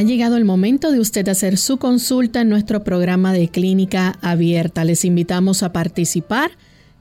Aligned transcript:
Ha 0.00 0.02
llegado 0.02 0.38
el 0.38 0.46
momento 0.46 0.92
de 0.92 0.98
usted 0.98 1.28
hacer 1.28 1.58
su 1.58 1.76
consulta 1.76 2.40
en 2.40 2.48
nuestro 2.48 2.82
programa 2.82 3.34
de 3.34 3.48
clínica 3.48 4.16
abierta. 4.22 4.82
Les 4.82 5.04
invitamos 5.04 5.62
a 5.62 5.74
participar 5.74 6.52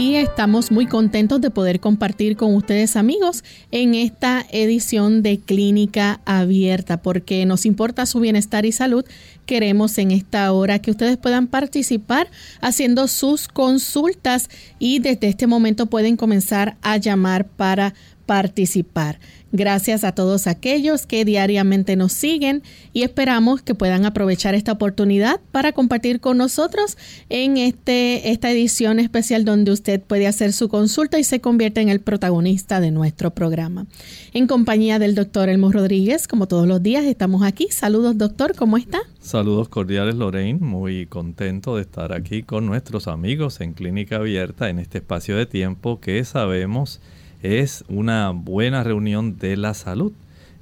Y 0.00 0.16
estamos 0.16 0.70
muy 0.70 0.86
contentos 0.86 1.42
de 1.42 1.50
poder 1.50 1.78
compartir 1.78 2.34
con 2.38 2.54
ustedes 2.54 2.96
amigos 2.96 3.44
en 3.70 3.94
esta 3.94 4.46
edición 4.50 5.22
de 5.22 5.38
Clínica 5.38 6.22
Abierta 6.24 7.02
porque 7.02 7.44
nos 7.44 7.66
importa 7.66 8.06
su 8.06 8.18
bienestar 8.18 8.64
y 8.64 8.72
salud. 8.72 9.04
Queremos 9.44 9.98
en 9.98 10.10
esta 10.10 10.50
hora 10.52 10.78
que 10.78 10.90
ustedes 10.90 11.18
puedan 11.18 11.48
participar 11.48 12.30
haciendo 12.62 13.08
sus 13.08 13.46
consultas 13.46 14.48
y 14.78 15.00
desde 15.00 15.28
este 15.28 15.46
momento 15.46 15.84
pueden 15.84 16.16
comenzar 16.16 16.78
a 16.80 16.96
llamar 16.96 17.46
para 17.46 17.92
participar. 18.30 19.18
Gracias 19.50 20.04
a 20.04 20.12
todos 20.12 20.46
aquellos 20.46 21.04
que 21.04 21.24
diariamente 21.24 21.96
nos 21.96 22.12
siguen 22.12 22.62
y 22.92 23.02
esperamos 23.02 23.60
que 23.60 23.74
puedan 23.74 24.04
aprovechar 24.04 24.54
esta 24.54 24.70
oportunidad 24.70 25.40
para 25.50 25.72
compartir 25.72 26.20
con 26.20 26.38
nosotros 26.38 26.96
en 27.28 27.56
este, 27.56 28.30
esta 28.30 28.48
edición 28.52 29.00
especial 29.00 29.44
donde 29.44 29.72
usted 29.72 30.00
puede 30.00 30.28
hacer 30.28 30.52
su 30.52 30.68
consulta 30.68 31.18
y 31.18 31.24
se 31.24 31.40
convierte 31.40 31.80
en 31.80 31.88
el 31.88 31.98
protagonista 31.98 32.78
de 32.78 32.92
nuestro 32.92 33.32
programa. 33.32 33.86
En 34.32 34.46
compañía 34.46 35.00
del 35.00 35.16
doctor 35.16 35.48
Elmo 35.48 35.72
Rodríguez, 35.72 36.28
como 36.28 36.46
todos 36.46 36.68
los 36.68 36.80
días, 36.80 37.04
estamos 37.06 37.42
aquí. 37.42 37.66
Saludos, 37.72 38.16
doctor, 38.16 38.54
¿cómo 38.54 38.76
está? 38.76 39.00
Saludos 39.18 39.68
cordiales, 39.68 40.14
Lorraine. 40.14 40.60
Muy 40.60 41.06
contento 41.06 41.74
de 41.74 41.82
estar 41.82 42.12
aquí 42.12 42.44
con 42.44 42.66
nuestros 42.66 43.08
amigos 43.08 43.60
en 43.60 43.72
Clínica 43.72 44.18
Abierta 44.18 44.68
en 44.68 44.78
este 44.78 44.98
espacio 44.98 45.36
de 45.36 45.46
tiempo 45.46 45.98
que 45.98 46.24
sabemos 46.24 47.00
es 47.42 47.84
una 47.88 48.30
buena 48.30 48.82
reunión 48.84 49.38
de 49.38 49.56
la 49.56 49.74
salud 49.74 50.12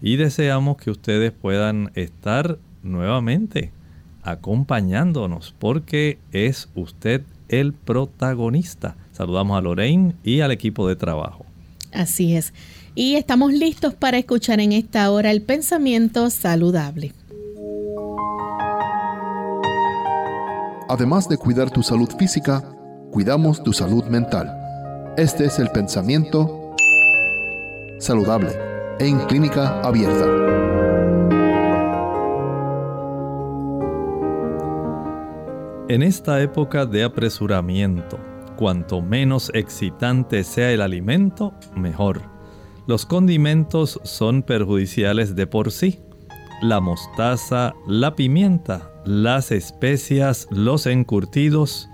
y 0.00 0.16
deseamos 0.16 0.76
que 0.76 0.90
ustedes 0.90 1.32
puedan 1.32 1.90
estar 1.94 2.58
nuevamente 2.82 3.72
acompañándonos 4.22 5.54
porque 5.58 6.18
es 6.32 6.68
usted 6.74 7.22
el 7.48 7.72
protagonista. 7.72 8.96
Saludamos 9.12 9.58
a 9.58 9.60
Lorraine 9.60 10.14
y 10.22 10.40
al 10.40 10.52
equipo 10.52 10.86
de 10.86 10.96
trabajo. 10.96 11.46
Así 11.92 12.36
es. 12.36 12.52
Y 12.94 13.14
estamos 13.14 13.52
listos 13.52 13.94
para 13.94 14.18
escuchar 14.18 14.60
en 14.60 14.72
esta 14.72 15.10
hora 15.10 15.30
el 15.30 15.42
pensamiento 15.42 16.30
saludable. 16.30 17.14
Además 20.88 21.28
de 21.28 21.36
cuidar 21.36 21.70
tu 21.70 21.82
salud 21.82 22.08
física, 22.18 22.64
cuidamos 23.10 23.62
tu 23.62 23.72
salud 23.72 24.04
mental. 24.04 24.54
Este 25.16 25.44
es 25.44 25.58
el 25.58 25.68
pensamiento 25.70 26.67
saludable 27.98 28.50
en 29.00 29.19
clínica 29.26 29.81
abierta. 29.81 30.26
En 35.88 36.03
esta 36.03 36.42
época 36.42 36.84
de 36.84 37.03
apresuramiento, 37.03 38.19
cuanto 38.56 39.00
menos 39.00 39.50
excitante 39.54 40.44
sea 40.44 40.70
el 40.72 40.82
alimento, 40.82 41.54
mejor. 41.75 42.22
Los 42.87 43.06
condimentos 43.06 44.00
son 44.04 44.42
perjudiciales 44.42 45.34
de 45.34 45.47
por 45.47 45.70
sí. 45.70 46.00
La 46.60 46.81
mostaza, 46.81 47.75
la 47.87 48.14
pimienta, 48.14 48.91
las 49.04 49.53
especias, 49.53 50.47
los 50.50 50.87
encurtidos 50.87 51.88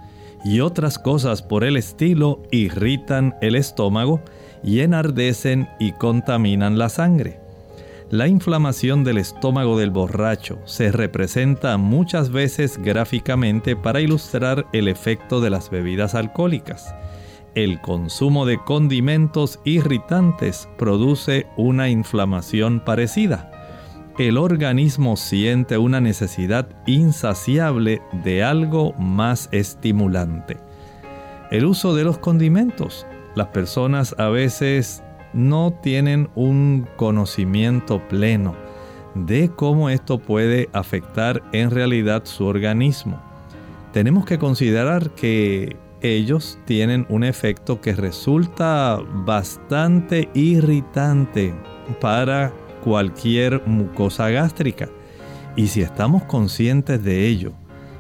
y 0.45 0.61
otras 0.61 0.99
cosas 0.99 1.43
por 1.43 1.65
el 1.65 1.77
estilo 1.77 2.43
irritan 2.51 3.35
el 3.41 3.55
estómago 3.55 4.21
y 4.65 4.81
enardecen 4.81 5.69
y 5.79 5.93
contaminan 5.93 6.79
la 6.79 6.89
sangre. 6.89 7.39
La 8.11 8.29
inflamación 8.29 9.03
del 9.03 9.19
estómago 9.19 9.79
del 9.79 9.91
borracho 9.91 10.59
se 10.67 10.93
representa 10.93 11.77
muchas 11.79 12.31
veces 12.31 12.79
gráficamente 12.79 13.77
para 13.77 14.01
ilustrar 14.01 14.67
el 14.73 14.89
efecto 14.89 15.41
de 15.41 15.51
las 15.51 15.71
bebidas 15.71 16.15
alcohólicas. 16.15 16.95
El 17.55 17.81
consumo 17.81 18.47
de 18.47 18.59
condimentos 18.59 19.59
irritantes 19.65 20.69
produce 20.77 21.47
una 21.57 21.89
inflamación 21.89 22.81
parecida. 22.81 23.51
El 24.19 24.39
organismo 24.39 25.17
siente 25.17 25.79
una 25.79 26.01
necesidad 26.01 26.69
insaciable 26.87 28.03
de 28.25 28.45
algo 28.45 28.93
más 28.95 29.49
estimulante. 29.51 30.59
El 31.51 31.65
uso 31.65 31.95
de 31.95 32.05
los 32.05 32.19
condimentos 32.19 33.07
las 33.35 33.49
personas 33.49 34.15
a 34.19 34.29
veces 34.29 35.03
no 35.33 35.73
tienen 35.83 36.31
un 36.35 36.87
conocimiento 36.97 38.01
pleno 38.09 38.55
de 39.15 39.51
cómo 39.55 39.91
esto 39.91 40.19
puede 40.19 40.69
afectar 40.73 41.43
en 41.53 41.71
realidad 41.71 42.23
su 42.25 42.45
organismo. 42.47 43.21
Tenemos 43.93 44.25
que 44.25 44.39
considerar 44.39 45.11
que 45.11 45.77
ellos 46.01 46.59
tienen 46.67 47.07
un 47.09 47.25
efecto 47.25 47.81
que 47.81 47.95
resulta 47.95 49.01
bastante 49.25 50.29
irritante 50.35 51.55
para 52.01 52.53
cualquier 52.83 53.63
mucosa 53.67 54.29
gástrica. 54.29 54.89
Y 55.57 55.69
si 55.69 55.81
estamos 55.81 56.25
conscientes 56.25 57.03
de 57.03 57.27
ello, 57.27 57.53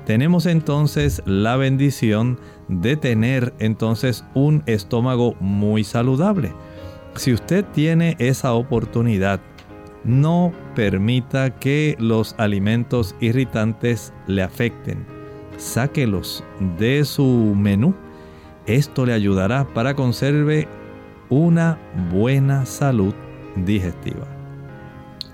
tenemos 0.05 0.45
entonces 0.47 1.23
la 1.25 1.57
bendición 1.57 2.39
de 2.39 2.54
tener 2.97 3.55
entonces 3.59 4.25
un 4.35 4.63
estómago 4.67 5.35
muy 5.41 5.85
saludable. 5.85 6.53
Si 7.17 7.33
usted 7.33 7.65
tiene 7.73 8.17
esa 8.19 8.53
oportunidad, 8.55 9.41
no 10.05 10.53
permita 10.75 11.51
que 11.59 11.97
los 11.99 12.35
alimentos 12.39 13.15
irritantes 13.21 14.13
le 14.27 14.43
afecten. 14.43 15.07
Sáquelos 15.57 16.45
de 16.79 17.05
su 17.05 17.55
menú. 17.57 17.95
Esto 18.67 19.07
le 19.07 19.13
ayudará 19.13 19.67
para 19.73 19.95
conserve 19.95 20.69
una 21.29 21.79
buena 22.11 22.67
salud 22.67 23.15
digestiva. 23.57 24.34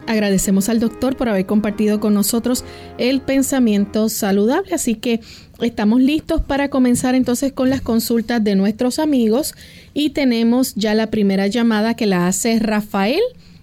Agradecemos 0.07 0.69
al 0.69 0.81
doctor 0.81 1.17
por 1.17 1.29
haber 1.29 1.47
compartido 1.47 2.01
con 2.01 2.15
nosotros 2.15 2.65
el 2.99 3.21
pensamiento 3.21 4.09
saludable, 4.09 4.75
así 4.75 4.95
que 4.95 5.21
estamos 5.61 6.01
listos 6.01 6.41
para 6.43 6.69
comenzar 6.69 7.15
entonces 7.15 7.53
con 7.53 7.71
las 7.71 7.81
consultas 7.81 8.43
de 8.43 8.57
nuestros 8.57 8.99
amigos 8.99 9.55
y 9.95 10.11
tenemos 10.11 10.75
ya 10.75 10.95
la 10.95 11.09
primera 11.09 11.47
llamada 11.47 11.95
que 11.95 12.07
la 12.07 12.27
hace 12.27 12.59
Rafael 12.59 13.21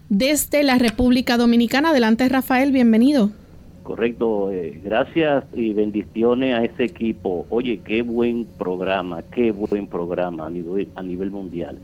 desde 0.10 0.64
la 0.64 0.78
República 0.78 1.38
Dominicana. 1.38 1.90
Adelante 1.90 2.30
Rafael, 2.30 2.72
bienvenido. 2.72 3.32
Correcto, 3.84 4.52
eh, 4.52 4.82
gracias 4.84 5.46
y 5.56 5.74
bendiciones 5.74 6.56
a 6.56 6.66
ese 6.66 6.84
equipo. 6.84 7.46
Oye, 7.50 7.80
qué 7.86 8.02
buen 8.02 8.46
programa, 8.58 9.24
qué 9.34 9.52
buen 9.52 9.88
programa 9.88 10.48
a 10.48 10.50
nivel, 10.50 10.90
a 10.96 11.02
nivel 11.02 11.32
mundial. 11.32 11.78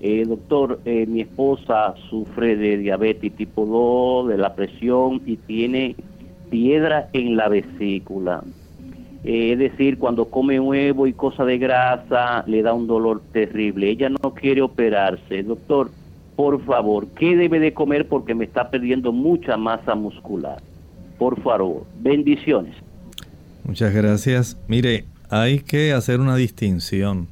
Eh, 0.00 0.24
doctor, 0.26 0.80
eh, 0.84 1.06
mi 1.06 1.22
esposa 1.22 1.94
sufre 2.10 2.56
de 2.56 2.76
diabetes 2.76 3.34
tipo 3.34 3.64
2, 3.64 4.28
de 4.28 4.38
la 4.38 4.54
presión 4.54 5.22
y 5.26 5.36
tiene 5.36 5.96
piedra 6.50 7.08
en 7.12 7.36
la 7.36 7.48
vesícula. 7.48 8.42
Eh, 9.24 9.52
es 9.52 9.58
decir, 9.58 9.98
cuando 9.98 10.26
come 10.26 10.60
huevo 10.60 11.06
y 11.06 11.12
cosa 11.12 11.44
de 11.44 11.58
grasa, 11.58 12.44
le 12.46 12.62
da 12.62 12.74
un 12.74 12.86
dolor 12.86 13.22
terrible. 13.32 13.90
Ella 13.90 14.10
no 14.10 14.34
quiere 14.34 14.62
operarse. 14.62 15.42
Doctor, 15.42 15.90
por 16.36 16.62
favor, 16.64 17.08
¿qué 17.18 17.34
debe 17.34 17.58
de 17.58 17.72
comer? 17.72 18.06
Porque 18.06 18.34
me 18.34 18.44
está 18.44 18.70
perdiendo 18.70 19.12
mucha 19.12 19.56
masa 19.56 19.94
muscular. 19.94 20.62
Por 21.18 21.42
favor, 21.42 21.84
bendiciones. 22.00 22.76
Muchas 23.64 23.92
gracias. 23.92 24.56
Mire, 24.68 25.06
hay 25.30 25.60
que 25.60 25.92
hacer 25.92 26.20
una 26.20 26.36
distinción 26.36 27.26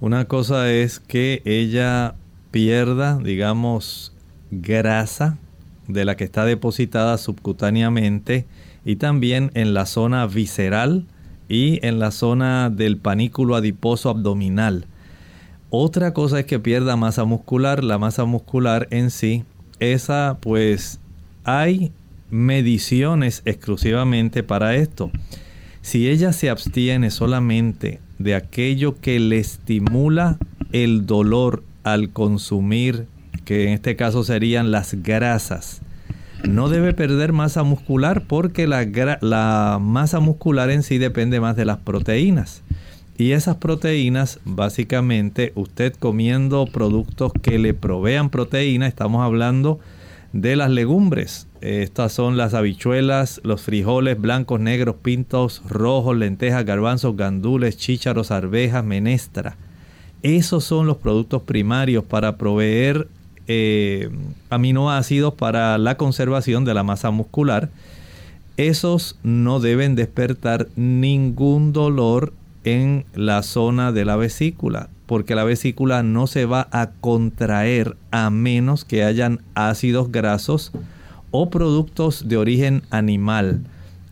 una 0.00 0.24
cosa 0.26 0.70
es 0.72 0.98
que 0.98 1.42
ella 1.44 2.14
pierda, 2.50 3.18
digamos, 3.18 4.14
grasa 4.50 5.36
de 5.88 6.04
la 6.04 6.16
que 6.16 6.24
está 6.24 6.44
depositada 6.44 7.18
subcutáneamente 7.18 8.46
y 8.84 8.96
también 8.96 9.50
en 9.54 9.74
la 9.74 9.86
zona 9.86 10.26
visceral 10.26 11.06
y 11.48 11.84
en 11.86 11.98
la 11.98 12.10
zona 12.12 12.70
del 12.70 12.96
panículo 12.96 13.56
adiposo 13.56 14.08
abdominal. 14.08 14.86
Otra 15.68 16.14
cosa 16.14 16.40
es 16.40 16.46
que 16.46 16.58
pierda 16.58 16.96
masa 16.96 17.24
muscular, 17.24 17.84
la 17.84 17.98
masa 17.98 18.24
muscular 18.24 18.88
en 18.90 19.10
sí, 19.10 19.44
esa 19.80 20.38
pues 20.40 20.98
hay 21.44 21.92
mediciones 22.30 23.42
exclusivamente 23.44 24.42
para 24.42 24.76
esto. 24.76 25.10
Si 25.82 26.08
ella 26.08 26.32
se 26.32 26.50
abstiene 26.50 27.10
solamente 27.10 28.00
de 28.20 28.34
aquello 28.34 29.00
que 29.00 29.18
le 29.18 29.38
estimula 29.38 30.38
el 30.72 31.06
dolor 31.06 31.64
al 31.82 32.10
consumir, 32.10 33.06
que 33.46 33.66
en 33.66 33.72
este 33.72 33.96
caso 33.96 34.22
serían 34.24 34.70
las 34.70 34.94
grasas, 35.02 35.80
no 36.46 36.68
debe 36.68 36.92
perder 36.92 37.32
masa 37.32 37.62
muscular 37.62 38.24
porque 38.26 38.66
la, 38.66 39.78
masa 39.80 40.20
muscular 40.20 40.70
en 40.70 40.82
sí 40.82 40.98
depende 40.98 41.40
más 41.40 41.56
de 41.56 41.64
las 41.64 41.78
proteínas. 41.78 42.62
Y 43.16 43.32
esas 43.32 43.56
proteínas, 43.56 44.38
básicamente, 44.44 45.52
usted 45.54 45.94
comiendo 45.94 46.66
productos 46.66 47.32
que 47.42 47.58
le 47.58 47.74
provean 47.74 48.30
proteína, 48.30 48.86
estamos 48.86 49.22
hablando 49.22 49.80
las 50.32 50.70
legumbres. 50.70 51.46
Estas 51.60 52.12
son 52.12 52.36
las 52.36 52.54
habichuelas, 52.54 53.40
los 53.44 53.62
frijoles 53.62 54.20
blancos, 54.20 54.60
negros, 54.60 54.96
pintos, 55.02 55.62
rojos, 55.68 56.16
lentejas, 56.16 56.64
garbanzos, 56.64 57.16
gandules, 57.16 57.76
chícharos, 57.76 58.30
arvejas, 58.30 58.84
menestra. 58.84 59.56
Esos 60.22 60.64
son 60.64 60.86
los 60.86 60.98
productos 60.98 61.42
primarios 61.42 62.04
para 62.04 62.36
proveer 62.36 63.08
eh, 63.46 64.10
aminoácidos 64.48 65.34
para 65.34 65.76
la 65.78 65.96
conservación 65.96 66.64
de 66.64 66.74
la 66.74 66.82
masa 66.82 67.10
muscular. 67.10 67.70
Esos 68.56 69.18
no 69.22 69.60
deben 69.60 69.94
despertar 69.94 70.68
ningún 70.76 71.72
dolor 71.72 72.32
en 72.64 73.06
la 73.14 73.42
zona 73.42 73.92
de 73.92 74.04
la 74.04 74.16
vesícula 74.16 74.90
porque 75.10 75.34
la 75.34 75.42
vesícula 75.42 76.04
no 76.04 76.28
se 76.28 76.44
va 76.44 76.68
a 76.70 76.90
contraer 77.00 77.96
a 78.12 78.30
menos 78.30 78.84
que 78.84 79.02
hayan 79.02 79.42
ácidos 79.56 80.12
grasos 80.12 80.70
o 81.32 81.50
productos 81.50 82.28
de 82.28 82.36
origen 82.36 82.82
animal. 82.90 83.64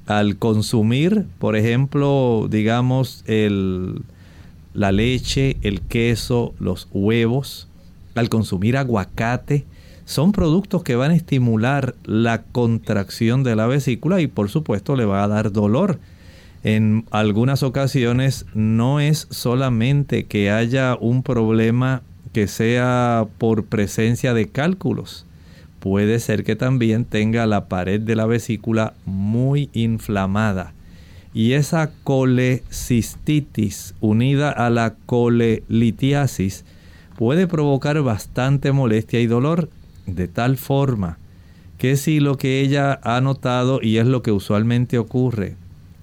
Al 0.07 0.39
consumir, 0.39 1.25
por 1.39 1.55
ejemplo, 1.55 2.49
digamos, 2.51 3.23
el, 3.27 4.03
la 4.75 4.91
leche, 4.91 5.59
el 5.63 5.83
queso, 5.83 6.53
los 6.59 6.89
huevos, 6.91 7.69
al 8.17 8.29
consumir 8.29 8.77
aguacate, 8.77 9.67
son 10.05 10.33
productos 10.33 10.83
que 10.83 10.97
van 10.97 11.13
a 11.13 11.17
estimular 11.17 11.95
la 12.07 12.43
contracción 12.43 13.45
de 13.45 13.55
la 13.55 13.69
vesícula 13.69 14.21
y 14.21 14.27
por 14.27 14.49
supuesto 14.49 14.97
le 14.97 15.05
va 15.05 15.23
a 15.23 15.29
dar 15.29 15.53
dolor 15.53 16.01
en 16.65 17.05
algunas 17.11 17.63
ocasiones 17.63 18.47
no 18.55 19.01
es 19.01 19.29
solamente 19.31 20.25
que 20.25 20.51
haya 20.51 20.97
un 21.01 21.23
problema 21.23 22.03
que 22.33 22.49
sea 22.49 23.27
por 23.39 23.65
presencia 23.65 24.35
de 24.35 24.49
cálculos. 24.49 25.25
Puede 25.81 26.19
ser 26.19 26.45
que 26.45 26.57
también 26.57 27.05
tenga 27.05 27.47
la 27.47 27.69
pared 27.69 28.01
de 28.01 28.17
la 28.17 28.27
vesícula 28.27 28.95
muy 29.07 29.71
inflamada. 29.73 30.73
Y 31.33 31.53
esa 31.53 31.93
colecistitis 32.05 33.95
unida 34.01 34.51
a 34.51 34.71
la 34.71 34.95
colelitiasis 35.07 36.65
puede 37.17 37.47
provocar 37.47 38.03
bastante 38.03 38.73
molestia 38.73 39.21
y 39.21 39.27
dolor 39.27 39.69
de 40.07 40.27
tal 40.27 40.57
forma 40.57 41.19
que 41.77 41.97
si 41.97 42.19
lo 42.19 42.37
que 42.37 42.61
ella 42.61 42.99
ha 43.05 43.21
notado 43.21 43.79
y 43.81 43.99
es 43.99 44.07
lo 44.07 44.23
que 44.23 44.33
usualmente 44.33 44.99
ocurre, 44.99 45.55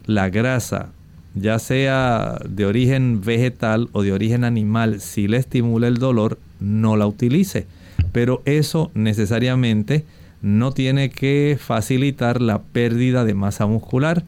la 0.06 0.30
grasa, 0.30 0.92
ya 1.34 1.60
sea 1.60 2.40
de 2.48 2.66
origen 2.66 3.22
vegetal 3.22 3.90
o 3.92 4.04
de 4.04 4.14
origen 4.14 4.44
animal, 4.44 5.02
si 5.02 5.28
le 5.28 5.38
estimula 5.38 5.88
el 5.88 5.98
dolor, 5.98 6.40
no 6.60 6.96
la 6.96 7.08
utilice. 7.08 7.68
Pero 8.12 8.42
eso 8.46 8.92
necesariamente 8.94 10.06
no 10.42 10.72
tiene 10.72 11.10
que 11.10 11.58
facilitar 11.60 12.42
la 12.42 12.62
pérdida 12.62 13.26
de 13.26 13.34
masa 13.34 13.66
muscular. 13.66 14.24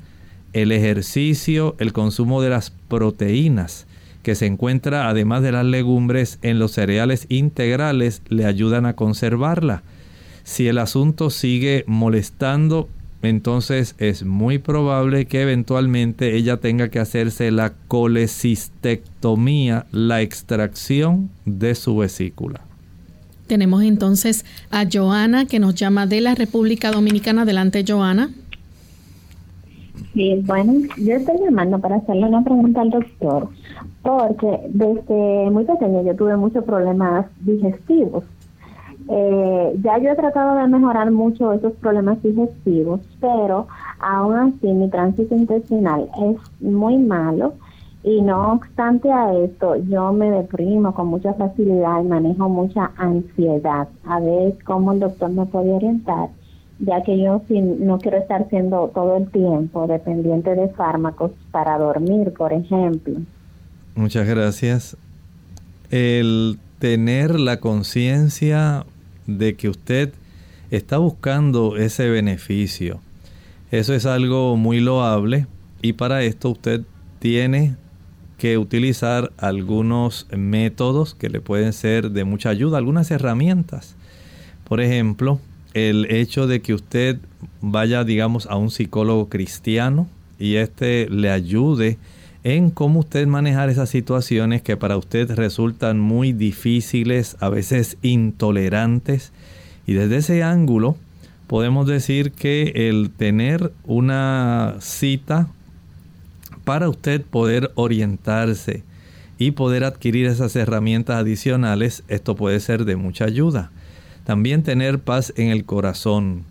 El 0.54 0.72
ejercicio, 0.72 1.76
el 1.80 1.94
consumo 1.94 2.42
de 2.42 2.50
las 2.50 2.72
proteínas 2.72 3.86
que 4.28 4.36
se 4.36 4.46
encuentra 4.46 5.08
además 5.08 5.42
de 5.42 5.54
las 5.54 5.66
legumbres 5.66 6.38
en 6.42 6.60
los 6.60 6.74
cereales 6.74 7.28
integrales 7.30 8.22
le 8.28 8.44
ayudan 8.44 8.86
a 8.86 8.94
conservarla. 8.94 9.84
Si 10.44 10.68
el 10.68 10.80
asunto 10.80 11.30
sigue 11.30 11.86
molestando, 11.88 12.90
entonces 13.28 13.96
es 13.98 14.24
muy 14.24 14.58
probable 14.58 15.26
que 15.26 15.42
eventualmente 15.42 16.36
ella 16.36 16.58
tenga 16.58 16.90
que 16.90 17.00
hacerse 17.00 17.52
la 17.52 17.74
colecistectomía, 17.88 19.86
la 19.92 20.22
extracción 20.22 21.30
de 21.46 21.76
su 21.76 21.98
vesícula. 21.98 22.62
Tenemos 23.48 23.84
entonces 23.84 24.46
a 24.72 24.86
Joana 24.92 25.46
que 25.46 25.60
nos 25.60 25.76
llama 25.76 26.08
de 26.08 26.22
la 26.22 26.36
República 26.36 26.92
Dominicana. 26.92 27.44
Adelante, 27.44 27.86
Joana. 27.88 28.30
Sí, 30.14 30.42
bueno, 30.46 30.74
yo 30.98 31.16
estoy 31.16 31.38
llamando 31.44 31.80
para 31.80 31.98
hacerle 31.98 32.26
una 32.26 32.44
pregunta 32.44 32.82
al 32.82 32.90
doctor, 32.90 33.50
porque 34.02 34.60
desde 34.70 35.50
muy 35.52 35.64
pequeño 35.64 36.04
yo 36.04 36.16
tuve 36.16 36.36
muchos 36.36 36.64
problemas 36.64 37.26
digestivos 37.42 38.24
eh, 39.10 39.80
ya 39.84 39.98
yo 40.00 40.12
he 40.12 40.16
tratado 40.16 40.58
de 40.58 40.68
mejorar 40.68 41.12
mucho 41.12 41.54
esos 41.54 41.74
problemas 41.74 42.22
digestivos, 42.22 43.00
pero 43.22 43.68
aún 44.00 44.36
así 44.36 44.68
mi 44.68 44.90
tránsito 44.90 45.34
intestinal 45.34 46.10
es 46.22 46.62
muy 46.62 46.98
malo 46.98 47.54
y 48.04 48.22
no 48.22 48.54
obstante 48.54 49.12
a 49.12 49.34
esto 49.34 49.76
yo 49.76 50.12
me 50.12 50.30
deprimo 50.30 50.94
con 50.94 51.08
mucha 51.08 51.34
facilidad 51.34 52.02
y 52.04 52.08
manejo 52.08 52.50
mucha 52.50 52.92
ansiedad. 52.98 53.88
A 54.06 54.20
ver 54.20 54.56
cómo 54.66 54.92
el 54.92 55.00
doctor 55.00 55.30
me 55.30 55.46
puede 55.46 55.72
orientar, 55.72 56.30
ya 56.80 57.02
que 57.04 57.18
yo 57.18 57.42
no 57.50 58.00
quiero 58.00 58.18
estar 58.18 58.50
siendo 58.50 58.92
todo 58.94 59.18
el 59.18 59.30
tiempo 59.32 59.88
dependiente 59.88 60.54
de 60.54 60.68
fármacos 60.70 61.32
para 61.52 61.78
dormir, 61.78 62.34
por 62.34 62.52
ejemplo. 62.52 63.20
Muchas 63.96 64.28
gracias. 64.28 64.98
El 65.90 66.60
tener 66.80 67.40
la 67.40 67.58
conciencia 67.58 68.86
de 69.28 69.56
que 69.56 69.70
usted 69.70 70.14
está 70.72 70.98
buscando 70.98 71.78
ese 71.78 72.10
beneficio. 72.10 73.00
Eso 73.72 73.94
es 73.94 74.06
algo 74.06 74.56
muy 74.58 74.80
loable 74.80 75.46
y 75.82 75.94
para 75.94 76.24
esto 76.24 76.50
usted 76.50 76.82
tiene 77.20 77.76
que 78.38 78.58
utilizar 78.58 79.32
algunos 79.38 80.28
métodos 80.32 81.16
que 81.16 81.30
le 81.30 81.42
pueden 81.42 81.74
ser 81.74 82.12
de 82.12 82.24
mucha 82.24 82.50
ayuda, 82.50 82.78
algunas 82.78 83.12
herramientas. 83.12 83.96
Por 84.64 84.80
ejemplo, 84.80 85.40
el 85.74 86.12
hecho 86.12 86.48
de 86.48 86.62
que 86.62 86.74
usted 86.74 87.20
vaya, 87.62 88.04
digamos, 88.04 88.46
a 88.48 88.56
un 88.56 88.72
psicólogo 88.72 89.30
cristiano 89.30 90.08
y 90.40 90.56
este 90.56 91.10
le 91.10 91.32
ayude 91.32 91.98
en 92.56 92.70
cómo 92.70 93.02
usted 93.02 93.28
manejar 93.28 93.70
esas 93.70 93.90
situaciones 93.90 94.62
que 94.62 94.78
para 94.78 94.96
usted 94.96 95.30
resultan 95.32 96.00
muy 96.00 96.32
difíciles, 96.32 97.36
a 97.42 97.50
veces 97.50 97.98
intolerantes. 98.04 99.34
Y 99.86 99.96
desde 99.96 100.16
ese 100.16 100.44
ángulo 100.44 100.96
podemos 101.48 101.88
decir 101.88 102.32
que 102.32 102.72
el 102.88 103.12
tener 103.12 103.74
una 103.84 104.76
cita 104.80 105.50
para 106.64 106.88
usted 106.88 107.22
poder 107.22 107.72
orientarse 107.76 108.82
y 109.38 109.52
poder 109.52 109.84
adquirir 109.84 110.26
esas 110.26 110.56
herramientas 110.56 111.18
adicionales, 111.18 112.04
esto 112.08 112.38
puede 112.38 112.62
ser 112.62 112.86
de 112.86 112.96
mucha 112.96 113.26
ayuda. 113.26 113.72
También 114.24 114.64
tener 114.64 115.00
paz 115.00 115.34
en 115.36 115.50
el 115.50 115.66
corazón. 115.66 116.44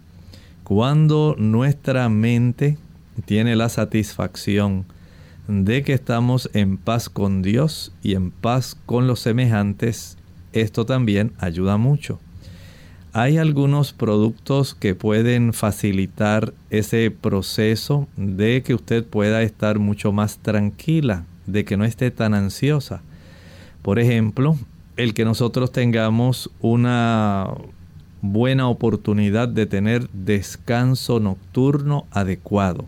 Cuando 0.63 1.37
nuestra 1.39 2.11
mente 2.11 2.77
tiene 3.25 3.57
la 3.57 3.71
satisfacción 3.71 4.85
de 5.49 5.83
que 5.83 5.93
estamos 5.93 6.51
en 6.55 6.77
paz 6.77 7.09
con 7.09 7.43
Dios 7.43 7.93
y 8.03 8.15
en 8.15 8.31
paz 8.31 8.77
con 8.87 9.07
los 9.07 9.21
semejantes, 9.21 10.19
esto 10.53 10.87
también 10.87 11.33
ayuda 11.39 11.77
mucho. 11.77 12.19
Hay 13.13 13.39
algunos 13.39 13.93
productos 13.93 14.75
que 14.75 14.95
pueden 14.95 15.53
facilitar 15.53 16.53
ese 16.71 17.11
proceso 17.11 18.09
de 18.17 18.63
que 18.63 18.75
usted 18.75 19.05
pueda 19.05 19.43
estar 19.43 19.79
mucho 19.79 20.13
más 20.13 20.39
tranquila, 20.39 21.25
de 21.47 21.65
que 21.65 21.77
no 21.77 21.85
esté 21.85 22.11
tan 22.11 22.35
ansiosa. 22.35 23.03
Por 23.81 23.99
ejemplo, 23.99 24.59
el 24.97 25.15
que 25.15 25.25
nosotros 25.25 25.73
tengamos 25.73 26.51
una 26.61 27.49
buena 28.21 28.69
oportunidad 28.69 29.49
de 29.49 29.67
tener 29.67 30.11
descanso 30.11 31.21
nocturno 31.21 32.07
adecuado. 32.11 32.87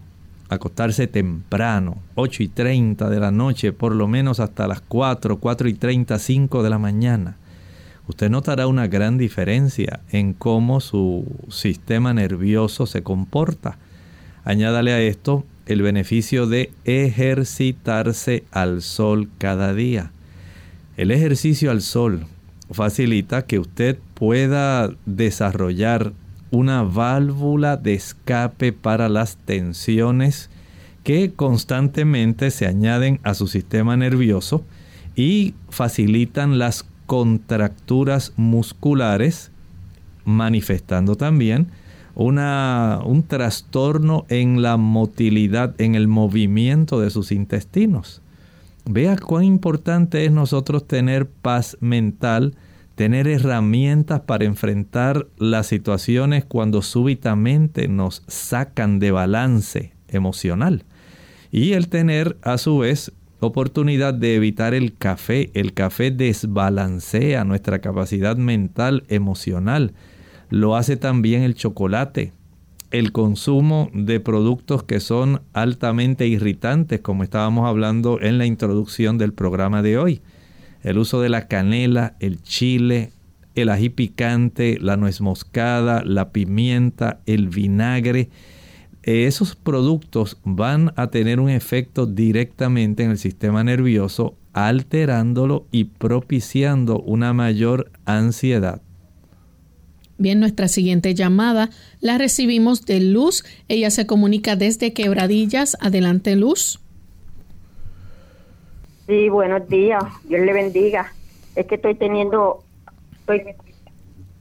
Acostarse 0.49 1.07
temprano, 1.07 1.99
8 2.15 2.43
y 2.43 2.49
30 2.49 3.11
de 3.11 3.21
la 3.21 3.31
noche, 3.31 3.73
por 3.73 3.95
lo 3.95 4.09
menos 4.09 4.41
hasta 4.41 4.67
las 4.67 4.81
4, 4.81 5.39
4 5.39 5.69
y 5.69 5.75
30, 5.75 6.19
5 6.19 6.63
de 6.63 6.71
la 6.71 6.79
mañana 6.79 7.37
usted 8.09 8.31
notará 8.31 8.67
una 8.67 8.89
gran 8.89 9.19
diferencia 9.19 10.01
en 10.11 10.33
cómo 10.33 10.81
su 10.81 11.27
sistema 11.51 12.15
nervioso 12.15 12.87
se 12.87 13.03
comporta. 13.03 13.79
Añádale 14.45 14.93
a 14.93 15.01
esto 15.01 15.45
el 15.67 15.83
beneficio 15.83 16.47
de 16.47 16.73
ejercitarse 16.85 18.45
al 18.51 18.81
sol 18.81 19.29
cada 19.37 19.75
día. 19.75 20.11
El 20.97 21.11
ejercicio 21.11 21.71
al 21.71 21.83
sol 21.83 22.27
facilita 22.71 23.45
que 23.45 23.59
usted 23.59 23.99
pueda 24.15 24.91
desarrollar 25.05 26.13
una 26.51 26.83
válvula 26.83 27.77
de 27.77 27.95
escape 27.95 28.73
para 28.73 29.09
las 29.09 29.37
tensiones 29.37 30.51
que 31.05 31.33
constantemente 31.33 32.51
se 32.51 32.67
añaden 32.67 33.21
a 33.23 33.35
su 33.35 33.47
sistema 33.47 33.97
nervioso 33.97 34.65
y 35.17 35.55
facilitan 35.71 36.59
las 36.59 36.87
contracturas 37.07 38.33
musculares, 38.37 39.51
manifestando 40.25 41.17
también 41.17 41.69
una, 42.15 43.01
un 43.05 43.23
trastorno 43.23 44.27
en 44.29 44.61
la 44.61 44.77
motilidad, 44.77 45.75
en 45.81 45.95
el 45.95 46.09
movimiento 46.09 47.01
de 47.01 47.11
sus 47.11 47.33
intestinos. 47.33 48.21
Vea 48.85 49.17
cuán 49.17 49.45
importante 49.45 50.25
es 50.25 50.33
nosotros 50.33 50.87
tener 50.87 51.29
paz 51.29 51.77
mental, 51.81 52.55
tener 52.99 53.29
herramientas 53.29 54.23
para 54.23 54.45
enfrentar 54.45 55.29
las 55.37 55.69
situaciones 55.69 56.45
cuando 56.45 56.83
súbitamente 56.83 57.87
nos 57.87 58.25
sacan 58.27 58.99
de 58.99 59.13
balance 59.13 59.93
emocional. 60.09 60.83
Y 61.53 61.75
el 61.75 61.87
tener 61.91 62.39
a 62.43 62.59
su 62.59 62.79
vez 62.79 63.13
oportunidad 63.39 64.15
de 64.15 64.35
evitar 64.35 64.75
el 64.75 64.97
café. 64.97 65.53
El 65.55 65.75
café 65.75 66.11
desbalancea 66.11 67.45
nuestra 67.45 67.79
capacidad 67.79 68.37
mental, 68.37 69.05
emocional. 69.07 69.93
Lo 70.51 70.75
hace 70.75 70.97
también 70.97 71.43
el 71.43 71.55
chocolate. 71.55 72.33
El 72.91 73.13
consumo 73.13 73.91
de 73.95 74.19
productos 74.19 74.83
que 74.83 74.99
son 74.99 75.43
altamente 75.53 76.27
irritantes, 76.27 76.99
como 76.99 77.23
estábamos 77.23 77.69
hablando 77.69 78.21
en 78.21 78.39
la 78.39 78.47
introducción 78.47 79.19
del 79.19 79.33
programa 79.33 79.83
de 79.83 79.99
hoy. 79.99 80.21
El 80.83 80.99
uso 80.99 81.21
de 81.21 81.29
la 81.29 81.49
canela, 81.49 82.17
el 82.21 82.43
chile, 82.43 83.11
el 83.55 83.69
ají 83.69 83.89
picante, 83.89 84.79
la 84.81 84.97
nuez 84.97 85.21
moscada, 85.21 86.03
la 86.05 86.31
pimienta, 86.31 87.21
el 87.27 87.49
vinagre 87.49 88.31
esos 89.03 89.57
productos 89.57 90.37
van 90.45 90.93
a 90.97 91.11
tener 91.11 91.41
un 91.41 91.49
efecto 91.49 92.07
directamente 92.07 93.05
en 93.05 93.11
el 93.13 93.19
sistema 93.19 93.65
nervioso, 93.65 94.37
alterándolo 94.53 95.67
y 95.71 95.85
propiciando 95.85 97.01
una 97.01 97.33
mayor 97.33 97.91
ansiedad. 98.05 98.83
Bien, 100.19 100.41
nuestra 100.41 100.69
siguiente 100.69 101.15
llamada 101.15 101.71
la 102.01 102.19
recibimos 102.19 102.85
de 102.85 103.01
Luz. 103.01 103.45
Ella 103.69 103.91
se 103.91 104.05
comunica 104.05 104.57
desde 104.57 104.93
Quebradillas. 104.93 105.77
Adelante, 105.81 106.35
Luz. 106.35 106.81
Sí, 109.09 109.31
buenos 109.31 109.67
días. 109.69 110.05
Dios 110.25 110.43
le 110.43 110.53
bendiga. 110.53 111.13
Es 111.57 111.67
que 111.67 111.77
estoy 111.77 111.95
teniendo, 111.95 112.63
estoy 113.21 113.43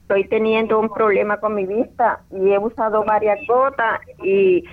estoy 0.02 0.28
teniendo 0.28 0.78
un 0.78 0.88
problema 0.88 1.38
con 1.38 1.54
mi 1.54 1.66
vista 1.66 2.20
y 2.30 2.50
he 2.50 2.58
usado 2.58 3.04
varias 3.04 3.38
gotas 3.46 4.00
y, 4.22 4.64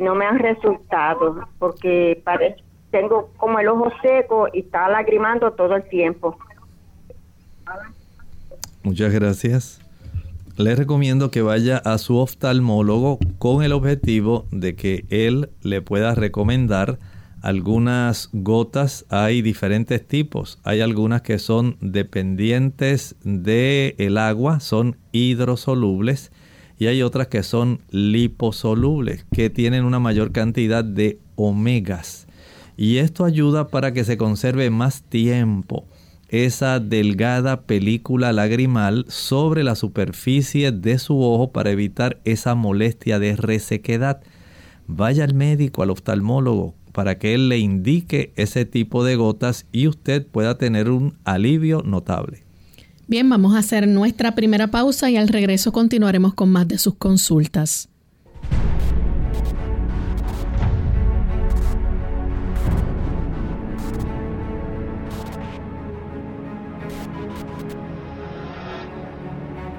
no 0.00 0.14
me 0.14 0.26
han 0.26 0.38
resultado 0.38 1.48
porque 1.58 2.20
parece, 2.22 2.62
tengo 2.90 3.30
como 3.38 3.58
el 3.58 3.68
ojo 3.68 3.90
seco 4.02 4.46
y 4.52 4.60
está 4.60 4.88
lagrimando 4.88 5.52
todo 5.52 5.76
el 5.76 5.88
tiempo. 5.88 6.36
Muchas 8.82 9.12
gracias. 9.12 9.80
Le 10.56 10.76
recomiendo 10.76 11.30
que 11.30 11.42
vaya 11.42 11.78
a 11.78 11.98
su 11.98 12.18
oftalmólogo 12.18 13.18
con 13.38 13.62
el 13.62 13.72
objetivo 13.72 14.46
de 14.50 14.76
que 14.76 15.04
él 15.08 15.50
le 15.62 15.80
pueda 15.80 16.14
recomendar 16.14 16.98
algunas 17.40 18.30
gotas 18.32 19.06
hay 19.08 19.42
diferentes 19.42 20.06
tipos. 20.06 20.58
Hay 20.64 20.80
algunas 20.80 21.22
que 21.22 21.38
son 21.38 21.76
dependientes 21.80 23.16
del 23.22 23.94
el 23.98 24.18
agua, 24.18 24.60
son 24.60 24.96
hidrosolubles, 25.12 26.32
y 26.78 26.86
hay 26.86 27.02
otras 27.02 27.28
que 27.28 27.42
son 27.42 27.80
liposolubles, 27.90 29.26
que 29.32 29.50
tienen 29.50 29.84
una 29.84 29.98
mayor 29.98 30.32
cantidad 30.32 30.84
de 30.84 31.18
omegas. 31.36 32.26
Y 32.76 32.98
esto 32.98 33.24
ayuda 33.24 33.68
para 33.68 33.92
que 33.92 34.04
se 34.04 34.16
conserve 34.16 34.70
más 34.70 35.02
tiempo 35.02 35.86
esa 36.28 36.78
delgada 36.78 37.62
película 37.62 38.32
lagrimal 38.32 39.06
sobre 39.08 39.64
la 39.64 39.74
superficie 39.74 40.72
de 40.72 40.98
su 40.98 41.20
ojo 41.22 41.52
para 41.52 41.70
evitar 41.70 42.20
esa 42.24 42.54
molestia 42.54 43.18
de 43.18 43.34
resequedad. 43.34 44.20
Vaya 44.86 45.24
al 45.24 45.34
médico, 45.34 45.82
al 45.82 45.90
oftalmólogo, 45.90 46.74
para 46.98 47.16
que 47.16 47.32
él 47.32 47.48
le 47.48 47.60
indique 47.60 48.32
ese 48.34 48.64
tipo 48.64 49.04
de 49.04 49.14
gotas 49.14 49.66
y 49.70 49.86
usted 49.86 50.26
pueda 50.26 50.58
tener 50.58 50.90
un 50.90 51.16
alivio 51.22 51.80
notable. 51.84 52.42
Bien, 53.06 53.30
vamos 53.30 53.54
a 53.54 53.60
hacer 53.60 53.86
nuestra 53.86 54.34
primera 54.34 54.72
pausa 54.72 55.08
y 55.08 55.16
al 55.16 55.28
regreso 55.28 55.70
continuaremos 55.70 56.34
con 56.34 56.50
más 56.50 56.66
de 56.66 56.76
sus 56.76 56.96
consultas. 56.96 57.88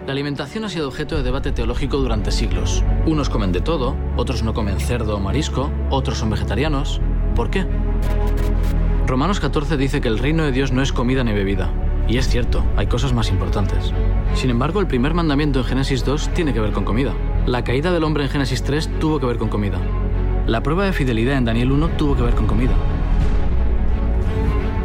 La 0.09 0.13
alimentación 0.13 0.63
ha 0.63 0.69
sido 0.69 0.87
objeto 0.87 1.17
de 1.17 1.21
debate 1.21 1.51
teológico 1.51 1.97
durante 1.97 2.31
siglos. 2.31 2.83
Unos 3.05 3.29
comen 3.29 3.51
de 3.51 3.61
todo, 3.61 3.95
otros 4.17 4.41
no 4.41 4.55
comen 4.55 4.79
cerdo 4.79 5.15
o 5.15 5.19
marisco, 5.19 5.69
otros 5.91 6.17
son 6.17 6.31
vegetarianos. 6.31 6.99
¿Por 7.35 7.51
qué? 7.51 7.67
Romanos 9.05 9.39
14 9.39 9.77
dice 9.77 10.01
que 10.01 10.07
el 10.07 10.17
reino 10.17 10.43
de 10.45 10.51
Dios 10.51 10.71
no 10.71 10.81
es 10.81 10.91
comida 10.91 11.23
ni 11.23 11.31
bebida. 11.31 11.69
Y 12.07 12.17
es 12.17 12.27
cierto, 12.27 12.65
hay 12.75 12.87
cosas 12.87 13.13
más 13.13 13.29
importantes. 13.29 13.93
Sin 14.33 14.49
embargo, 14.49 14.79
el 14.79 14.87
primer 14.87 15.13
mandamiento 15.13 15.59
en 15.59 15.65
Génesis 15.65 16.03
2 16.03 16.29
tiene 16.29 16.55
que 16.55 16.59
ver 16.59 16.71
con 16.71 16.85
comida. 16.85 17.13
La 17.45 17.63
caída 17.63 17.91
del 17.91 18.03
hombre 18.03 18.23
en 18.23 18.31
Génesis 18.31 18.63
3 18.63 18.89
tuvo 18.99 19.19
que 19.19 19.27
ver 19.27 19.37
con 19.37 19.49
comida. 19.49 19.77
La 20.47 20.63
prueba 20.63 20.85
de 20.85 20.93
fidelidad 20.93 21.37
en 21.37 21.45
Daniel 21.45 21.71
1 21.71 21.87
tuvo 21.89 22.15
que 22.15 22.23
ver 22.23 22.33
con 22.33 22.47
comida. 22.47 22.73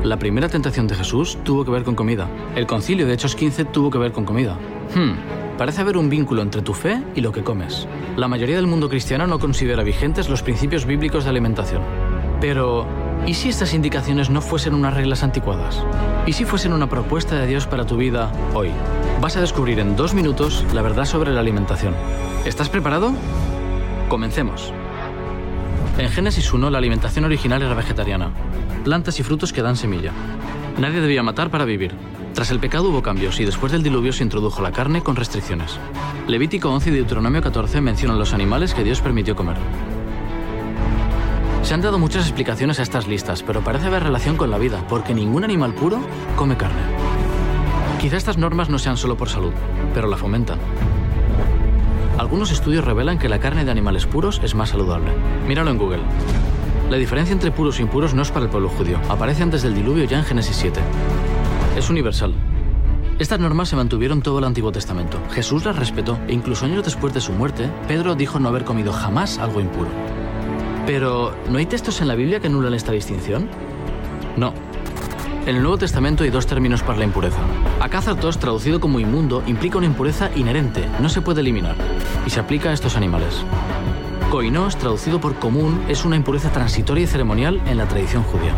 La 0.05 0.19
primera 0.19 0.51
tentación 0.51 0.87
de 0.87 0.95
Jesús 0.95 1.39
tuvo 1.45 1.65
que 1.65 1.71
ver 1.71 1.83
con 1.83 1.95
comida. 1.95 2.29
El 2.55 2.67
concilio 2.67 3.07
de 3.07 3.15
Hechos 3.15 3.35
15 3.35 3.65
tuvo 3.65 3.91
que 3.91 3.97
ver 3.97 4.13
con 4.13 4.27
comida. 4.27 4.59
Hmm, 4.95 5.57
parece 5.57 5.81
haber 5.81 5.97
un 5.97 6.11
vínculo 6.11 6.43
entre 6.43 6.61
tu 6.61 6.75
fe 6.75 7.03
y 7.15 7.23
lo 7.23 7.33
que 7.33 7.43
comes. 7.43 7.89
La 8.15 8.29
mayoría 8.29 8.57
del 8.57 8.67
mundo 8.67 8.91
cristiano 8.91 9.27
no 9.27 9.39
considera 9.39 9.83
vigentes 9.83 10.29
los 10.29 10.43
principios 10.43 10.85
bíblicos 10.85 11.25
de 11.25 11.31
alimentación. 11.31 11.81
Pero, 12.39 12.87
¿y 13.27 13.33
si 13.33 13.49
estas 13.49 13.73
indicaciones 13.73 14.29
no 14.29 14.43
fuesen 14.43 14.75
unas 14.75 14.93
reglas 14.93 15.23
anticuadas? 15.23 15.83
¿Y 16.27 16.35
si 16.35 16.45
fuesen 16.45 16.75
una 16.75 16.91
propuesta 16.91 17.41
de 17.41 17.47
Dios 17.47 17.67
para 17.67 17.87
tu 17.87 17.97
vida 17.97 18.31
hoy? 18.53 18.69
Vas 19.23 19.39
a 19.39 19.41
descubrir 19.41 19.79
en 19.79 19.97
dos 19.97 20.13
minutos 20.13 20.67
la 20.75 20.83
verdad 20.83 21.07
sobre 21.07 21.33
la 21.33 21.41
alimentación. 21.41 21.95
¿Estás 22.45 22.69
preparado? 22.69 23.15
Comencemos. 24.11 24.71
En 25.99 26.11
Génesis 26.11 26.53
1 26.53 26.71
la 26.71 26.79
alimentación 26.79 27.25
original 27.25 27.63
era 27.63 27.75
vegetariana 27.75 28.31
plantas 28.85 29.19
y 29.19 29.23
frutos 29.25 29.53
que 29.53 29.63
dan 29.63 29.77
semilla. 29.77 30.13
Nadie 30.79 31.01
debía 31.01 31.23
matar 31.23 31.51
para 31.51 31.65
vivir. 31.65 31.95
Tras 32.35 32.51
el 32.51 32.61
pecado 32.61 32.91
hubo 32.91 33.03
cambios 33.03 33.41
y 33.41 33.45
después 33.45 33.73
del 33.73 33.83
diluvio 33.83 34.13
se 34.13 34.23
introdujo 34.23 34.63
la 34.63 34.73
carne 34.73 35.03
con 35.03 35.17
restricciones. 35.17 35.79
Levítico 36.29 36.69
11 36.69 36.91
y 36.91 36.93
Deuteronomio 36.93 37.43
14 37.43 37.81
mencionan 37.81 38.19
los 38.19 38.35
animales 38.35 38.75
que 38.75 38.85
Dios 38.85 39.01
permitió 39.01 39.35
comer. 39.35 39.57
Se 41.63 41.73
han 41.73 41.81
dado 41.81 41.99
muchas 41.99 42.27
explicaciones 42.27 42.79
a 42.79 42.83
estas 42.83 43.09
listas, 43.09 43.43
pero 43.43 43.63
parece 43.63 43.87
haber 43.87 44.03
relación 44.03 44.37
con 44.37 44.51
la 44.51 44.59
vida, 44.59 44.85
porque 44.89 45.15
ningún 45.15 45.45
animal 45.45 45.73
puro 45.73 45.99
come 46.37 46.57
carne. 46.57 46.83
Quizá 48.01 48.19
estas 48.19 48.37
normas 48.37 48.69
no 48.69 48.79
sean 48.79 48.99
solo 48.99 49.17
por 49.17 49.31
salud, 49.31 49.53
pero 49.95 50.09
la 50.09 50.19
fomentan. 50.19 50.59
Algunos 52.19 52.53
estudios 52.53 52.85
revelan 52.85 53.19
que 53.19 53.29
la 53.29 53.41
carne 53.41 53.65
de 53.65 53.71
animales 53.73 54.07
puros 54.07 54.41
es 54.45 54.55
más 54.55 54.71
saludable. 54.71 55.11
Míralo 55.49 55.71
en 55.71 55.79
Google. 55.79 56.03
La 56.89 56.97
diferencia 56.97 57.33
entre 57.33 57.51
puros 57.51 57.79
e 57.79 57.83
impuros 57.83 58.15
no 58.15 58.23
es 58.23 58.31
para 58.31 58.45
el 58.45 58.51
pueblo 58.51 58.69
judío, 58.69 59.01
aparece 59.09 59.43
antes 59.43 59.63
del 59.63 59.75
diluvio 59.75 60.05
ya 60.05 60.19
en 60.19 60.25
Génesis 60.25 60.57
7. 60.57 60.81
Es 61.77 61.91
universal. 61.91 62.35
Estas 63.19 63.41
normas 63.41 63.69
se 63.69 63.77
mantuvieron 63.77 64.23
todo 64.23 64.39
el 64.39 64.45
Antiguo 64.45 64.71
Testamento. 64.71 65.19
Jesús 65.33 65.65
las 65.65 65.77
respetó 65.77 66.19
e 66.29 66.33
incluso 66.33 66.67
años 66.67 66.85
después 66.85 67.15
de 67.15 67.21
su 67.21 67.33
muerte, 67.33 67.69
Pedro 67.89 68.15
dijo 68.15 68.39
no 68.39 68.49
haber 68.49 68.65
comido 68.65 68.93
jamás 68.93 69.39
algo 69.39 69.61
impuro. 69.61 69.91
Pero, 70.87 71.35
¿no 71.49 71.59
hay 71.59 71.67
textos 71.67 72.01
en 72.01 72.09
la 72.09 72.15
Biblia 72.15 72.41
que 72.41 72.47
anulan 72.47 72.75
esta 72.75 72.93
distinción? 72.93 73.49
No. 74.37 74.53
En 75.47 75.57
el 75.57 75.63
Nuevo 75.63 75.77
Testamento 75.77 76.25
hay 76.25 76.31
dos 76.31 76.47
términos 76.47 76.83
para 76.83 76.99
la 76.99 77.05
impureza. 77.05 77.41
Acazatos, 77.79 78.39
traducido 78.39 78.81
como 78.81 78.99
inmundo, 78.99 79.43
implica 79.47 79.77
una 79.77 79.87
impureza 79.87 80.31
inherente, 80.35 80.89
no 81.01 81.11
se 81.11 81.21
puede 81.21 81.43
eliminar, 81.43 81.77
y 82.27 82.31
se 82.31 82.41
aplica 82.41 82.71
a 82.71 82.73
estos 82.73 82.97
animales. 82.97 83.45
Koinos, 84.31 84.77
traducido 84.77 85.21
por 85.21 85.35
común, 85.35 85.83
es 85.87 86.07
una 86.07 86.17
impureza 86.17 86.51
transitoria 86.51 87.05
y 87.05 87.07
ceremonial 87.07 87.61
en 87.67 87.77
la 87.77 87.87
tradición 87.87 88.23
judía. 88.23 88.55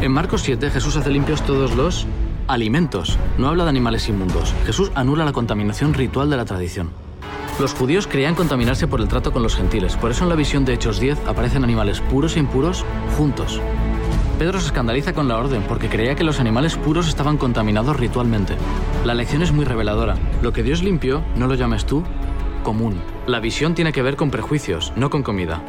En 0.00 0.12
Marcos 0.12 0.42
7, 0.42 0.70
Jesús 0.70 0.94
hace 0.96 1.10
limpios 1.10 1.42
todos 1.42 1.74
los 1.74 2.06
alimentos. 2.46 3.18
No 3.36 3.48
habla 3.48 3.64
de 3.64 3.70
animales 3.70 4.08
inmundos. 4.08 4.54
Jesús 4.64 4.92
anula 4.94 5.24
la 5.24 5.32
contaminación 5.32 5.92
ritual 5.92 6.30
de 6.30 6.36
la 6.36 6.44
tradición. 6.44 6.90
Los 7.58 7.74
judíos 7.74 8.06
creían 8.06 8.36
contaminarse 8.36 8.86
por 8.86 9.00
el 9.00 9.08
trato 9.08 9.32
con 9.32 9.42
los 9.42 9.56
gentiles, 9.56 9.96
por 9.96 10.12
eso 10.12 10.22
en 10.22 10.28
la 10.28 10.36
visión 10.36 10.64
de 10.64 10.74
Hechos 10.74 11.00
10 11.00 11.18
aparecen 11.26 11.64
animales 11.64 12.00
puros 12.00 12.36
e 12.36 12.38
impuros 12.38 12.84
juntos. 13.16 13.60
Pedro 14.38 14.60
se 14.60 14.66
escandaliza 14.66 15.12
con 15.12 15.26
la 15.26 15.36
orden 15.36 15.64
porque 15.66 15.88
creía 15.88 16.14
que 16.14 16.22
los 16.22 16.38
animales 16.38 16.76
puros 16.76 17.08
estaban 17.08 17.38
contaminados 17.38 17.96
ritualmente. 17.96 18.54
La 19.04 19.14
lección 19.14 19.42
es 19.42 19.50
muy 19.50 19.64
reveladora. 19.64 20.14
Lo 20.42 20.52
que 20.52 20.62
Dios 20.62 20.82
limpió, 20.82 21.24
no 21.34 21.48
lo 21.48 21.54
llames 21.54 21.84
tú 21.84 22.04
común. 22.62 23.00
La 23.26 23.40
visión 23.40 23.74
tiene 23.74 23.92
que 23.92 24.02
ver 24.02 24.16
con 24.16 24.30
prejuicios, 24.30 24.92
no 24.94 25.10
con 25.10 25.22
comida. 25.22 25.62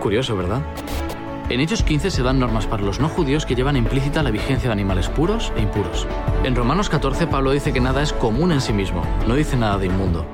Curioso, 0.00 0.36
¿verdad? 0.36 0.62
En 1.48 1.60
Hechos 1.60 1.84
15 1.84 2.10
se 2.10 2.22
dan 2.22 2.40
normas 2.40 2.66
para 2.66 2.82
los 2.82 2.98
no 2.98 3.08
judíos 3.08 3.46
que 3.46 3.54
llevan 3.54 3.76
implícita 3.76 4.24
la 4.24 4.32
vigencia 4.32 4.68
de 4.68 4.72
animales 4.72 5.08
puros 5.08 5.52
e 5.56 5.62
impuros. 5.62 6.06
En 6.42 6.56
Romanos 6.56 6.88
14 6.88 7.28
Pablo 7.28 7.52
dice 7.52 7.72
que 7.72 7.80
nada 7.80 8.02
es 8.02 8.12
común 8.12 8.50
en 8.50 8.60
sí 8.60 8.72
mismo, 8.72 9.02
no 9.28 9.34
dice 9.36 9.56
nada 9.56 9.78
de 9.78 9.86
inmundo. 9.86 10.26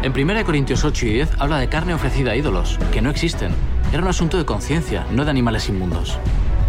En 0.00 0.12
1 0.12 0.44
Corintios 0.44 0.84
8 0.84 1.06
y 1.06 1.12
10 1.14 1.40
habla 1.40 1.58
de 1.58 1.68
carne 1.68 1.92
ofrecida 1.92 2.30
a 2.30 2.36
ídolos, 2.36 2.78
que 2.92 3.02
no 3.02 3.10
existen. 3.10 3.50
Era 3.92 4.00
un 4.00 4.08
asunto 4.08 4.38
de 4.38 4.44
conciencia, 4.44 5.04
no 5.10 5.24
de 5.24 5.30
animales 5.30 5.68
inmundos. 5.68 6.18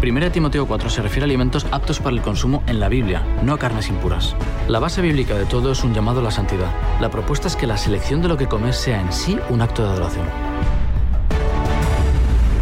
1 0.02 0.32
Timoteo 0.32 0.66
4 0.66 0.90
se 0.90 1.00
refiere 1.00 1.22
a 1.22 1.26
alimentos 1.26 1.64
aptos 1.70 2.00
para 2.00 2.16
el 2.16 2.22
consumo 2.22 2.64
en 2.66 2.80
la 2.80 2.88
Biblia, 2.88 3.22
no 3.44 3.52
a 3.52 3.58
carnes 3.58 3.88
impuras. 3.88 4.34
La 4.66 4.80
base 4.80 5.00
bíblica 5.00 5.36
de 5.36 5.44
todo 5.44 5.70
es 5.70 5.84
un 5.84 5.94
llamado 5.94 6.18
a 6.18 6.24
la 6.24 6.32
santidad. 6.32 6.72
La 7.00 7.10
propuesta 7.10 7.46
es 7.46 7.54
que 7.54 7.68
la 7.68 7.76
selección 7.76 8.20
de 8.20 8.26
lo 8.26 8.36
que 8.36 8.48
comes 8.48 8.76
sea 8.76 9.00
en 9.00 9.12
sí 9.12 9.38
un 9.48 9.62
acto 9.62 9.84
de 9.84 9.90
adoración. 9.90 10.26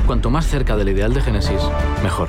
Cuanto 0.06 0.28
más 0.28 0.46
cerca 0.46 0.76
del 0.76 0.90
ideal 0.90 1.14
de 1.14 1.22
Génesis, 1.22 1.62
mejor. 2.02 2.28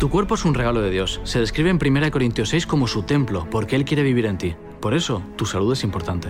Tu 0.00 0.10
cuerpo 0.10 0.34
es 0.34 0.44
un 0.44 0.54
regalo 0.54 0.82
de 0.82 0.90
Dios. 0.90 1.20
Se 1.22 1.38
describe 1.38 1.70
en 1.70 1.78
1 1.80 2.10
Corintios 2.10 2.48
6 2.48 2.66
como 2.66 2.88
su 2.88 3.04
templo, 3.04 3.46
porque 3.50 3.76
Él 3.76 3.84
quiere 3.84 4.02
vivir 4.02 4.26
en 4.26 4.38
ti. 4.38 4.56
Por 4.84 4.92
eso, 4.92 5.22
tu 5.36 5.46
salud 5.46 5.72
es 5.72 5.82
importante. 5.82 6.28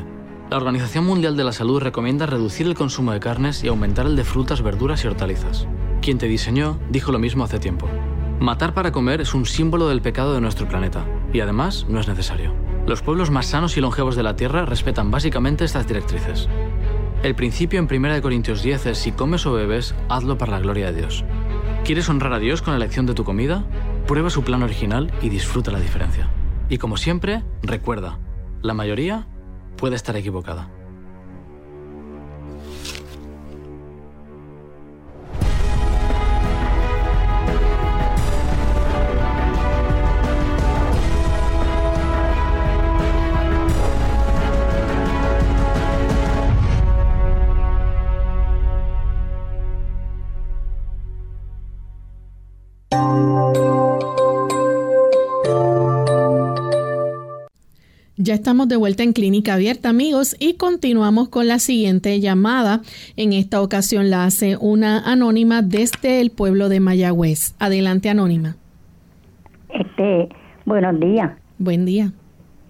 La 0.48 0.58
Organización 0.58 1.04
Mundial 1.04 1.36
de 1.36 1.42
la 1.42 1.50
Salud 1.50 1.82
recomienda 1.82 2.24
reducir 2.24 2.68
el 2.68 2.76
consumo 2.76 3.10
de 3.10 3.18
carnes 3.18 3.64
y 3.64 3.66
aumentar 3.66 4.06
el 4.06 4.14
de 4.14 4.22
frutas, 4.22 4.62
verduras 4.62 5.02
y 5.02 5.08
hortalizas. 5.08 5.66
Quien 6.00 6.18
te 6.18 6.28
diseñó 6.28 6.78
dijo 6.88 7.10
lo 7.10 7.18
mismo 7.18 7.42
hace 7.42 7.58
tiempo. 7.58 7.88
Matar 8.38 8.72
para 8.72 8.92
comer 8.92 9.20
es 9.20 9.34
un 9.34 9.44
símbolo 9.44 9.88
del 9.88 10.02
pecado 10.02 10.34
de 10.34 10.40
nuestro 10.40 10.68
planeta, 10.68 11.04
y 11.32 11.40
además 11.40 11.86
no 11.88 11.98
es 11.98 12.06
necesario. 12.06 12.54
Los 12.86 13.02
pueblos 13.02 13.32
más 13.32 13.46
sanos 13.46 13.76
y 13.76 13.80
longevos 13.80 14.14
de 14.14 14.22
la 14.22 14.36
Tierra 14.36 14.64
respetan 14.64 15.10
básicamente 15.10 15.64
estas 15.64 15.88
directrices. 15.88 16.48
El 17.24 17.34
principio 17.34 17.80
en 17.80 17.88
1 17.92 18.22
Corintios 18.22 18.62
10 18.62 18.86
es 18.86 18.98
si 18.98 19.10
comes 19.10 19.46
o 19.46 19.52
bebes, 19.52 19.96
hazlo 20.08 20.38
para 20.38 20.52
la 20.52 20.60
gloria 20.60 20.92
de 20.92 21.00
Dios. 21.00 21.24
¿Quieres 21.82 22.08
honrar 22.08 22.34
a 22.34 22.38
Dios 22.38 22.62
con 22.62 22.72
la 22.72 22.76
elección 22.76 23.04
de 23.06 23.14
tu 23.14 23.24
comida? 23.24 23.64
Prueba 24.06 24.30
su 24.30 24.44
plan 24.44 24.62
original 24.62 25.12
y 25.22 25.28
disfruta 25.28 25.72
la 25.72 25.80
diferencia. 25.80 26.30
Y 26.68 26.78
como 26.78 26.96
siempre, 26.96 27.42
recuerda, 27.62 28.20
la 28.64 28.72
mayoría 28.72 29.26
puede 29.76 29.94
estar 29.94 30.16
equivocada. 30.16 30.70
Ya 58.24 58.32
estamos 58.32 58.68
de 58.68 58.76
vuelta 58.76 59.02
en 59.02 59.12
Clínica 59.12 59.52
Abierta, 59.52 59.90
amigos, 59.90 60.34
y 60.40 60.54
continuamos 60.54 61.28
con 61.28 61.46
la 61.46 61.58
siguiente 61.58 62.20
llamada. 62.20 62.80
En 63.18 63.34
esta 63.34 63.60
ocasión 63.60 64.08
la 64.08 64.24
hace 64.24 64.56
una 64.58 65.00
anónima 65.00 65.60
desde 65.60 66.22
el 66.22 66.30
pueblo 66.30 66.70
de 66.70 66.80
Mayagüez. 66.80 67.54
Adelante, 67.58 68.08
anónima. 68.08 68.56
Este, 69.68 70.30
buenos 70.64 70.98
días. 71.00 71.32
Buen 71.58 71.84
día. 71.84 72.12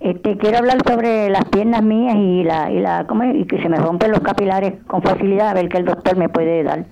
Este, 0.01 0.37
quiero 0.39 0.59
hablar 0.59 0.79
sobre 0.85 1.31
las 1.31 1.45
piernas 1.45 1.85
mías 1.85 2.17
y 2.17 2.43
la 2.43 2.73
y 2.73 2.81
la 2.81 3.07
¿cómo 3.07 3.23
es? 3.23 3.37
y 3.37 3.45
que 3.45 3.63
se 3.63 3.69
me 3.69 3.77
rompen 3.77 4.11
los 4.11 4.23
capilares 4.23 4.83
con 4.89 5.03
facilidad, 5.03 5.51
a 5.51 5.55
ver 5.55 5.69
qué 5.69 5.79
el 5.79 5.85
doctor 5.85 6.17
me 6.17 6.29
puede 6.29 6.65
dar. 6.65 6.85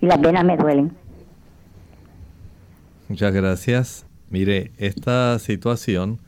Y 0.00 0.06
las 0.06 0.20
venas 0.20 0.44
me 0.44 0.56
duelen. 0.56 0.90
Muchas 3.08 3.32
gracias. 3.32 4.04
Mire, 4.30 4.72
esta 4.78 5.38
situación 5.38 6.18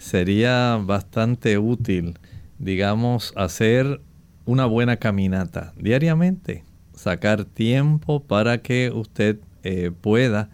sería 0.00 0.80
bastante 0.82 1.58
útil, 1.58 2.18
digamos, 2.58 3.34
hacer 3.36 4.00
una 4.46 4.64
buena 4.64 4.96
caminata 4.96 5.74
diariamente, 5.76 6.64
sacar 6.94 7.44
tiempo 7.44 8.20
para 8.20 8.62
que 8.62 8.90
usted 8.92 9.38
eh, 9.62 9.92
pueda 10.00 10.48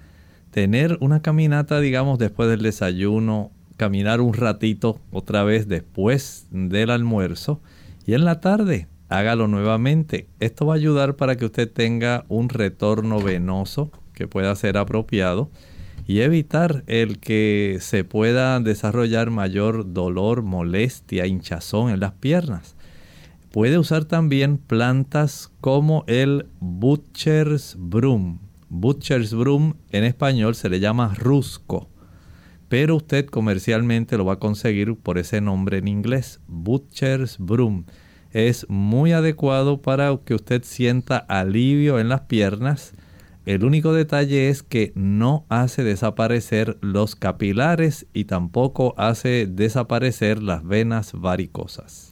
tener 0.50 0.98
una 1.00 1.22
caminata, 1.22 1.80
digamos, 1.80 2.18
después 2.18 2.48
del 2.48 2.62
desayuno, 2.62 3.52
caminar 3.76 4.20
un 4.20 4.34
ratito 4.34 4.98
otra 5.12 5.44
vez 5.44 5.68
después 5.68 6.48
del 6.50 6.90
almuerzo 6.90 7.60
y 8.04 8.14
en 8.14 8.24
la 8.24 8.40
tarde 8.40 8.88
hágalo 9.08 9.46
nuevamente. 9.46 10.26
Esto 10.40 10.66
va 10.66 10.74
a 10.74 10.76
ayudar 10.76 11.14
para 11.14 11.36
que 11.36 11.44
usted 11.44 11.70
tenga 11.70 12.24
un 12.28 12.48
retorno 12.48 13.20
venoso 13.20 13.92
que 14.12 14.26
pueda 14.26 14.54
ser 14.56 14.76
apropiado 14.76 15.50
y 16.06 16.20
evitar 16.20 16.84
el 16.86 17.18
que 17.18 17.78
se 17.80 18.04
pueda 18.04 18.60
desarrollar 18.60 19.30
mayor 19.30 19.92
dolor, 19.92 20.42
molestia, 20.42 21.26
hinchazón 21.26 21.90
en 21.90 22.00
las 22.00 22.12
piernas. 22.12 22.76
Puede 23.50 23.78
usar 23.78 24.04
también 24.04 24.58
plantas 24.58 25.50
como 25.60 26.04
el 26.06 26.46
Butcher's 26.60 27.76
Broom. 27.78 28.38
Butcher's 28.68 29.32
Broom 29.32 29.74
en 29.90 30.04
español 30.04 30.54
se 30.54 30.68
le 30.68 30.80
llama 30.80 31.14
rusco, 31.14 31.88
pero 32.68 32.96
usted 32.96 33.26
comercialmente 33.26 34.18
lo 34.18 34.24
va 34.24 34.34
a 34.34 34.38
conseguir 34.38 34.96
por 34.96 35.18
ese 35.18 35.40
nombre 35.40 35.78
en 35.78 35.88
inglés, 35.88 36.40
Butcher's 36.48 37.38
Broom. 37.38 37.84
Es 38.30 38.66
muy 38.68 39.12
adecuado 39.12 39.80
para 39.80 40.14
que 40.24 40.34
usted 40.34 40.62
sienta 40.64 41.16
alivio 41.16 41.98
en 41.98 42.08
las 42.08 42.22
piernas, 42.22 42.92
el 43.46 43.64
único 43.64 43.92
detalle 43.92 44.48
es 44.48 44.64
que 44.64 44.90
no 44.96 45.44
hace 45.48 45.84
desaparecer 45.84 46.76
los 46.80 47.14
capilares 47.14 48.06
y 48.12 48.24
tampoco 48.24 48.92
hace 48.96 49.46
desaparecer 49.46 50.42
las 50.42 50.66
venas 50.66 51.12
varicosas. 51.14 52.10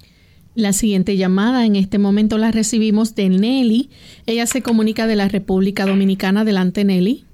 La 0.54 0.72
siguiente 0.72 1.16
llamada 1.16 1.66
en 1.66 1.74
este 1.74 1.98
momento 1.98 2.38
la 2.38 2.52
recibimos 2.52 3.16
de 3.16 3.28
Nelly. 3.28 3.90
Ella 4.26 4.46
se 4.46 4.62
comunica 4.62 5.08
de 5.08 5.16
la 5.16 5.26
República 5.26 5.84
Dominicana. 5.86 6.42
Adelante, 6.42 6.84
Nelly. 6.84 7.24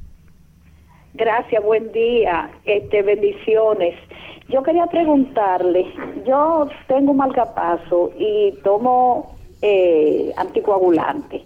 Gracias, 1.13 1.63
buen 1.63 1.93
día. 1.93 2.51
Este, 2.65 3.03
bendiciones. 3.03 3.95
Yo 4.49 4.63
quería 4.63 4.87
preguntarle, 4.87 5.85
yo 6.27 6.69
tengo 6.89 7.11
un 7.11 7.19
marcapaso 7.19 8.13
y 8.19 8.55
tomo 8.63 9.37
eh, 9.61 10.33
anticoagulante 10.39 11.45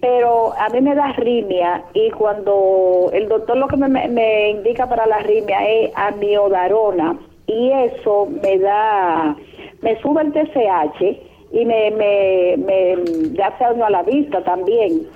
pero 0.00 0.52
a 0.56 0.68
mí 0.68 0.80
me 0.80 0.94
da 0.94 1.06
arritmia 1.06 1.84
y 1.92 2.10
cuando 2.10 3.10
el 3.12 3.28
doctor 3.28 3.56
lo 3.56 3.66
que 3.66 3.76
me, 3.76 4.50
indica 4.50 4.88
para 4.88 5.06
la 5.06 5.16
arritmia 5.16 5.58
es 5.68 5.90
amiodarona 5.94 7.18
y 7.46 7.70
eso 7.70 8.28
me 8.42 8.58
da, 8.58 9.36
me 9.82 10.00
sube 10.00 10.22
el 10.22 10.32
TSH 10.32 11.02
y 11.50 11.64
me, 11.64 11.90
me, 11.90 12.56
me 12.58 13.42
hace 13.42 13.64
daño 13.64 13.86
a 13.86 13.90
la 13.90 14.02
vista 14.02 14.44
también. 14.44 15.06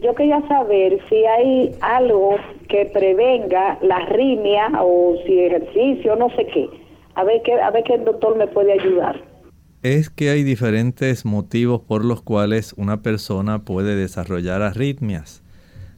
Yo 0.00 0.14
quería 0.14 0.40
saber 0.48 0.98
si 1.08 1.24
hay 1.24 1.76
algo 1.80 2.36
que 2.68 2.86
prevenga 2.86 3.78
la 3.82 3.96
arritmia 3.98 4.70
o 4.80 5.14
si 5.24 5.38
ejercicio, 5.38 6.16
no 6.16 6.30
sé 6.30 6.46
qué. 6.46 6.68
A 7.14 7.24
ver 7.24 7.42
qué, 7.42 7.52
a 7.60 7.70
ver 7.70 7.84
qué 7.84 7.94
el 7.94 8.04
doctor 8.04 8.36
me 8.36 8.46
puede 8.46 8.72
ayudar 8.72 9.31
es 9.82 10.10
que 10.10 10.30
hay 10.30 10.44
diferentes 10.44 11.24
motivos 11.24 11.80
por 11.80 12.04
los 12.04 12.22
cuales 12.22 12.72
una 12.76 13.02
persona 13.02 13.64
puede 13.64 13.96
desarrollar 13.96 14.62
arritmias. 14.62 15.42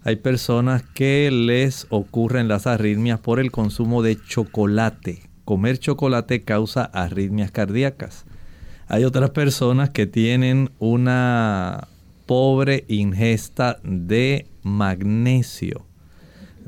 Hay 0.03 0.17
personas 0.17 0.83
que 0.83 1.31
les 1.31 1.87
ocurren 1.91 2.49
las 2.49 2.67
arritmias 2.67 3.21
por 3.21 3.41
el 3.41 3.51
consumo 3.51 4.03
de 4.03 4.19
chocolate. 4.21 5.23
Comer 5.45 5.79
chocolate 5.79 6.43
causa 6.43 6.85
arritmias 6.85 7.51
cardíacas. 7.51 8.25
Hay 8.87 9.05
otras 9.05 9.31
personas 9.31 9.91
que 9.91 10.07
tienen 10.07 10.71
una 10.79 11.89
pobre 12.27 12.85
ingesta 12.89 13.79
de 13.83 14.47
magnesio 14.63 15.87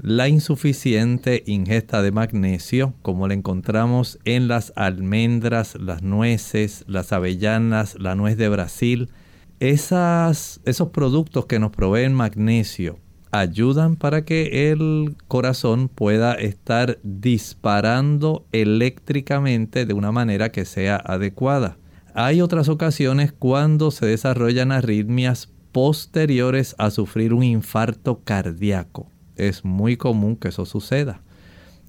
la 0.02 0.28
insuficiente 0.28 1.42
ingesta 1.46 2.02
de 2.02 2.12
magnesio, 2.12 2.94
como 3.02 3.28
la 3.28 3.34
encontramos 3.34 4.18
en 4.24 4.48
las 4.48 4.72
almendras, 4.76 5.74
las 5.80 6.02
nueces, 6.02 6.84
las 6.86 7.12
avellanas, 7.12 7.96
la 7.98 8.14
nuez 8.14 8.36
de 8.36 8.48
Brasil, 8.48 9.10
esos 9.58 10.88
productos 10.92 11.46
que 11.46 11.58
nos 11.58 11.70
proveen 11.70 12.12
magnesio 12.12 12.98
ayudan 13.32 13.96
para 13.96 14.24
que 14.24 14.70
el 14.70 15.16
corazón 15.28 15.88
pueda 15.88 16.34
estar 16.34 16.98
disparando 17.02 18.46
eléctricamente 18.52 19.86
de 19.86 19.94
una 19.94 20.12
manera 20.12 20.52
que 20.52 20.64
sea 20.64 20.96
adecuada. 20.96 21.78
Hay 22.14 22.40
otras 22.40 22.68
ocasiones 22.68 23.32
cuando 23.32 23.90
se 23.90 24.06
desarrollan 24.06 24.72
arritmias 24.72 25.52
posteriores 25.72 26.74
a 26.78 26.90
sufrir 26.90 27.34
un 27.34 27.42
infarto 27.42 28.22
cardíaco 28.24 29.10
es 29.36 29.64
muy 29.64 29.96
común 29.96 30.36
que 30.36 30.48
eso 30.48 30.66
suceda. 30.66 31.20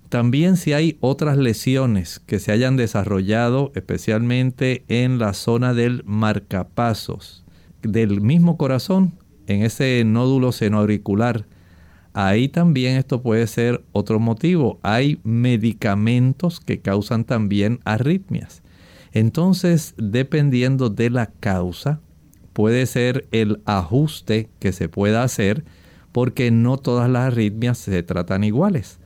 También 0.10 0.56
si 0.56 0.72
hay 0.74 0.98
otras 1.02 1.38
lesiones 1.38 2.20
que 2.26 2.40
se 2.40 2.52
hayan 2.52 2.78
desarrollado, 2.78 3.72
especialmente 3.76 4.86
en 4.88 5.20
la 5.20 5.34
zona 5.34 5.74
del 5.74 6.04
marcapasos 6.06 7.44
del 7.82 8.22
mismo 8.22 8.58
corazón, 8.58 9.14
en 9.48 9.64
ese 9.64 10.04
nódulo 10.06 10.52
senoauricular, 10.52 11.46
ahí 12.14 12.48
también 12.48 12.98
esto 12.98 13.22
puede 13.22 13.48
ser 13.48 13.84
otro 13.92 14.20
motivo. 14.20 14.80
Hay 14.82 15.20
medicamentos 15.24 16.60
que 16.60 16.80
causan 16.80 17.26
también 17.26 17.80
arritmias. 17.84 18.62
Entonces, 19.12 19.94
dependiendo 19.98 20.90
de 20.90 21.10
la 21.10 21.28
causa, 21.28 22.00
puede 22.54 22.86
ser 22.86 23.28
el 23.32 23.62
ajuste 23.66 24.50
que 24.60 24.72
se 24.72 24.90
pueda 24.90 25.24
hacer 25.24 25.64
porque 26.18 26.50
no 26.50 26.78
todas 26.80 27.08
las 27.12 27.32
arritmias 27.32 27.78
se 27.78 28.02
tratan 28.02 28.44
iguales. 28.44 29.00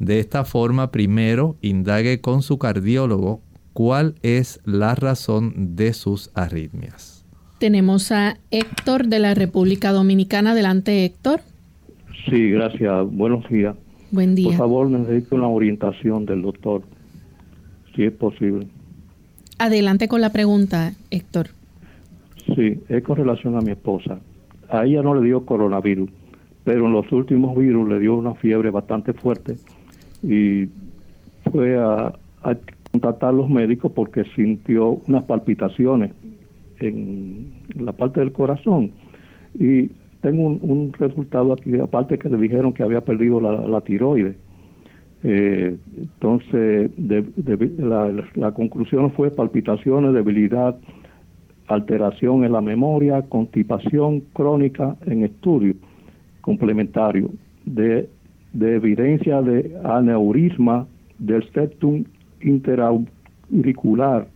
De 0.00 0.18
esta 0.18 0.44
forma, 0.44 0.90
primero 0.90 1.54
indague 1.62 2.20
con 2.20 2.42
su 2.42 2.58
cardiólogo 2.58 3.40
cuál 3.72 4.16
es 4.22 4.60
la 4.64 4.96
razón 4.96 5.76
de 5.76 5.92
sus 5.92 6.32
arritmias. 6.34 7.24
Tenemos 7.60 8.10
a 8.10 8.38
Héctor 8.50 9.06
de 9.06 9.20
la 9.20 9.34
República 9.34 9.92
Dominicana. 9.92 10.50
Adelante, 10.50 11.04
Héctor. 11.04 11.38
Sí, 12.28 12.50
gracias. 12.50 13.06
Buenos 13.12 13.48
días. 13.48 13.76
Buen 14.10 14.34
día. 14.34 14.48
Por 14.48 14.56
favor, 14.56 14.90
necesito 14.90 15.36
una 15.36 15.46
orientación 15.46 16.26
del 16.26 16.42
doctor, 16.42 16.82
si 17.94 18.02
es 18.02 18.12
posible. 18.12 18.66
Adelante 19.58 20.08
con 20.08 20.20
la 20.20 20.32
pregunta, 20.32 20.94
Héctor. 21.12 21.50
Sí, 22.56 22.80
es 22.88 23.04
con 23.04 23.18
relación 23.18 23.56
a 23.56 23.60
mi 23.60 23.70
esposa. 23.70 24.18
A 24.68 24.84
ella 24.84 25.00
no 25.00 25.14
le 25.14 25.24
dio 25.24 25.46
coronavirus, 25.46 26.10
pero 26.66 26.86
en 26.86 26.92
los 26.92 27.10
últimos 27.12 27.56
virus 27.56 27.88
le 27.88 28.00
dio 28.00 28.16
una 28.16 28.34
fiebre 28.34 28.70
bastante 28.70 29.12
fuerte 29.12 29.54
y 30.20 30.66
fue 31.52 31.78
a, 31.78 32.12
contactar 32.90 33.28
a 33.28 33.32
los 33.32 33.48
médicos 33.48 33.92
porque 33.92 34.24
sintió 34.34 35.00
unas 35.06 35.22
palpitaciones 35.24 36.10
en 36.80 37.52
la 37.78 37.92
parte 37.92 38.18
del 38.18 38.32
corazón. 38.32 38.90
Y 39.54 39.90
tengo 40.22 40.48
un, 40.48 40.92
resultado 40.98 41.52
aquí 41.52 41.78
aparte 41.78 42.18
que 42.18 42.28
le 42.28 42.36
dijeron 42.36 42.72
que 42.72 42.82
había 42.82 43.00
perdido 43.00 43.40
la, 43.40 43.80
tiroides. 43.82 44.34
Eh, 45.22 45.76
entonces 45.96 46.90
la, 47.78 48.12
la 48.34 48.52
conclusión 48.52 49.12
fue 49.12 49.30
palpitaciones 49.30 50.12
debilidad 50.12 50.76
alteración 51.68 52.44
en 52.44 52.50
la 52.52 52.60
memoria 52.60 53.22
constipación 53.22 54.22
crónica 54.32 54.96
en 55.06 55.22
estudio 55.22 55.76
complementario 56.46 57.28
de, 57.64 58.08
evidencia 58.54 59.42
de 59.42 59.76
aneurisma 59.84 60.86
del 61.18 61.42
septum 61.52 62.04
interauricular 62.40 64.28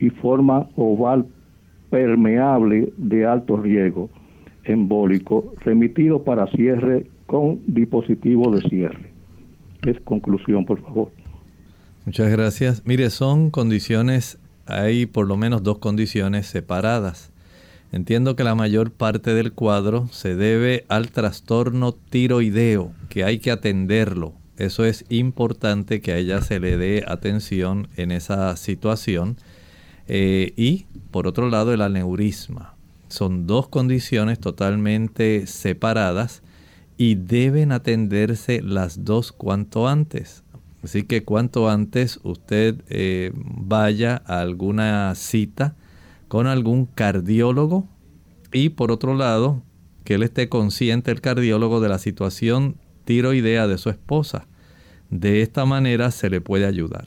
y 0.00 0.08
forma 0.08 0.70
oval 0.74 1.26
permeable 1.90 2.92
de 2.96 3.26
alto 3.26 3.58
riesgo 3.58 4.08
embólico 4.64 5.52
remitido 5.60 6.24
para 6.24 6.46
cierre 6.48 7.06
con 7.26 7.60
dispositivo 7.66 8.50
de 8.50 8.62
cierre. 8.68 9.12
Es 9.86 10.00
conclusión, 10.00 10.64
por 10.64 10.80
favor. 10.80 11.10
Muchas 12.06 12.30
gracias. 12.30 12.82
Mire, 12.86 13.10
son 13.10 13.50
condiciones, 13.50 14.40
hay 14.66 15.04
por 15.04 15.26
lo 15.26 15.36
menos 15.36 15.62
dos 15.62 15.78
condiciones 15.78 16.46
separadas. 16.46 17.32
Entiendo 17.90 18.36
que 18.36 18.44
la 18.44 18.54
mayor 18.54 18.92
parte 18.92 19.32
del 19.32 19.52
cuadro 19.52 20.08
se 20.12 20.34
debe 20.34 20.84
al 20.88 21.10
trastorno 21.10 21.92
tiroideo, 21.92 22.92
que 23.08 23.24
hay 23.24 23.38
que 23.38 23.50
atenderlo. 23.50 24.34
Eso 24.58 24.84
es 24.84 25.04
importante 25.08 26.00
que 26.00 26.12
a 26.12 26.18
ella 26.18 26.42
se 26.42 26.60
le 26.60 26.76
dé 26.76 27.04
atención 27.06 27.88
en 27.96 28.10
esa 28.10 28.54
situación. 28.56 29.36
Eh, 30.08 30.52
y 30.56 30.86
por 31.10 31.26
otro 31.26 31.48
lado 31.48 31.72
el 31.72 31.80
aneurisma. 31.80 32.74
Son 33.08 33.46
dos 33.46 33.68
condiciones 33.68 34.38
totalmente 34.38 35.46
separadas 35.46 36.42
y 36.98 37.14
deben 37.14 37.72
atenderse 37.72 38.60
las 38.60 39.04
dos 39.04 39.32
cuanto 39.32 39.88
antes. 39.88 40.42
Así 40.82 41.04
que 41.04 41.24
cuanto 41.24 41.70
antes 41.70 42.20
usted 42.22 42.82
eh, 42.88 43.32
vaya 43.34 44.22
a 44.26 44.40
alguna 44.40 45.14
cita 45.14 45.74
con 46.28 46.46
algún 46.46 46.86
cardiólogo 46.86 47.88
y 48.52 48.70
por 48.70 48.92
otro 48.92 49.14
lado 49.14 49.62
que 50.04 50.14
él 50.14 50.22
esté 50.22 50.48
consciente 50.48 51.10
el 51.10 51.20
cardiólogo 51.20 51.80
de 51.80 51.88
la 51.88 51.98
situación 51.98 52.76
tiroidea 53.04 53.66
de 53.66 53.78
su 53.78 53.90
esposa. 53.90 54.46
De 55.10 55.42
esta 55.42 55.64
manera 55.64 56.10
se 56.10 56.30
le 56.30 56.40
puede 56.40 56.66
ayudar. 56.66 57.06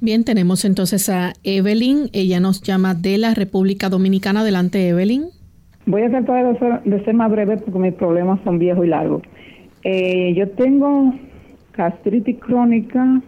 Bien, 0.00 0.24
tenemos 0.24 0.64
entonces 0.64 1.08
a 1.08 1.34
Evelyn. 1.44 2.08
Ella 2.12 2.40
nos 2.40 2.62
llama 2.62 2.94
de 2.94 3.18
la 3.18 3.34
República 3.34 3.88
Dominicana. 3.88 4.40
Adelante, 4.40 4.88
Evelyn. 4.88 5.26
Voy 5.86 6.02
a 6.02 6.10
tratar 6.10 6.82
de 6.84 7.04
ser, 7.04 7.14
más 7.14 7.30
breve 7.30 7.58
porque 7.58 7.78
mis 7.78 7.94
problemas 7.94 8.40
son 8.44 8.58
viejos 8.58 8.86
y 8.86 8.88
largos. 8.88 9.22
Eh, 9.82 10.34
yo 10.36 10.48
tengo 10.50 11.14
gastritis 11.76 12.38
crónica 12.38 13.22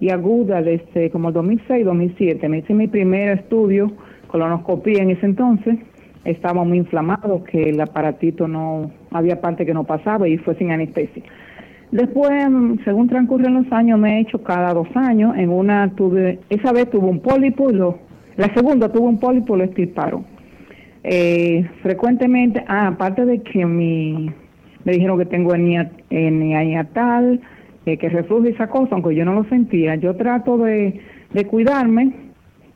y 0.00 0.10
aguda 0.10 0.62
desde 0.62 1.10
como 1.10 1.28
el 1.28 1.34
2006-2007. 1.34 2.48
Me 2.48 2.58
hice 2.58 2.74
mi 2.74 2.86
primer 2.86 3.38
estudio, 3.38 3.92
colonoscopía 4.28 5.02
en 5.02 5.10
ese 5.10 5.26
entonces. 5.26 5.78
Estaba 6.24 6.64
muy 6.64 6.78
inflamado, 6.78 7.44
que 7.44 7.70
el 7.70 7.80
aparatito 7.80 8.48
no, 8.48 8.90
había 9.10 9.40
parte 9.40 9.64
que 9.64 9.72
no 9.72 9.84
pasaba 9.84 10.28
y 10.28 10.38
fue 10.38 10.56
sin 10.56 10.72
anestesia. 10.72 11.22
Después, 11.92 12.32
según 12.84 13.08
transcurren 13.08 13.54
los 13.54 13.72
años, 13.72 13.98
me 13.98 14.18
he 14.18 14.20
hecho 14.20 14.42
cada 14.42 14.74
dos 14.74 14.88
años. 14.96 15.36
En 15.36 15.50
una 15.50 15.94
tuve, 15.94 16.40
esa 16.50 16.72
vez 16.72 16.90
tuve 16.90 17.06
un 17.08 17.20
pólipo 17.20 17.70
y 17.70 17.74
lo, 17.74 17.98
la 18.36 18.52
segunda 18.54 18.90
tuve 18.90 19.06
un 19.06 19.20
pólipo 19.20 19.54
y 19.54 19.58
lo 19.58 19.64
estirparon. 19.64 20.24
Eh, 21.04 21.64
frecuentemente, 21.82 22.64
ah, 22.66 22.88
aparte 22.88 23.24
de 23.24 23.40
que 23.40 23.64
mi, 23.64 24.28
me 24.84 24.92
dijeron 24.92 25.16
que 25.18 25.26
tengo 25.26 25.54
hernia, 25.54 26.84
tal 26.92 27.40
que 27.86 28.08
reflujo 28.08 28.46
esa 28.46 28.68
cosa, 28.68 28.96
aunque 28.96 29.14
yo 29.14 29.24
no 29.24 29.32
lo 29.32 29.44
sentía. 29.44 29.94
Yo 29.94 30.16
trato 30.16 30.58
de, 30.58 31.00
cuidarme, 31.48 32.12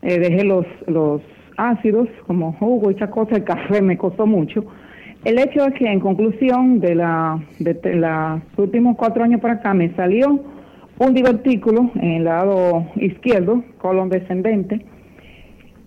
eh, 0.02 0.20
dejé 0.20 0.44
los, 0.44 0.64
los 0.86 1.20
ácidos 1.56 2.08
como 2.26 2.52
jugo 2.52 2.90
y 2.90 2.94
esa 2.94 3.10
cosa, 3.10 3.36
el 3.36 3.44
café 3.44 3.82
me 3.82 3.98
costó 3.98 4.26
mucho. 4.26 4.64
El 5.24 5.38
hecho 5.38 5.66
es 5.66 5.74
que 5.74 5.86
en 5.86 6.00
conclusión 6.00 6.78
de, 6.80 6.94
la, 6.94 7.42
de, 7.58 7.78
los 7.96 8.40
últimos 8.56 8.96
cuatro 8.96 9.24
años 9.24 9.40
para 9.40 9.54
acá 9.54 9.74
me 9.74 9.92
salió 9.94 10.40
un 10.98 11.14
divertículo 11.14 11.90
en 11.96 12.10
el 12.12 12.24
lado 12.24 12.86
izquierdo, 12.96 13.64
colon 13.78 14.08
descendente, 14.08 14.80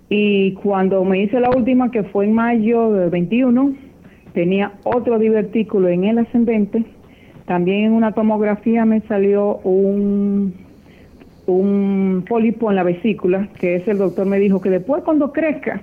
y 0.10 0.52
cuando 0.54 1.04
me 1.04 1.24
hice 1.24 1.40
la 1.40 1.50
última, 1.50 1.90
que 1.90 2.04
fue 2.04 2.26
en 2.26 2.34
mayo 2.34 2.92
del 2.92 3.10
21, 3.10 3.74
tenía 4.34 4.74
otro 4.84 5.18
divertículo 5.18 5.88
en 5.90 6.04
el 6.04 6.20
ascendente. 6.20 6.84
También 7.46 7.86
en 7.86 7.92
una 7.94 8.14
tomografía 8.14 8.86
me 8.86 9.02
salió 9.02 9.58
un, 9.58 10.54
un 11.46 12.26
pólipo 12.28 12.70
en 12.70 12.78
la 12.78 12.84
vesícula, 12.84 13.50
que 13.60 13.76
ese 13.76 13.92
el 13.92 13.98
doctor 13.98 14.26
me 14.26 14.40
dijo 14.40 14.62
que 14.62 14.70
después 14.70 15.04
cuando 15.04 15.34
crezca, 15.34 15.82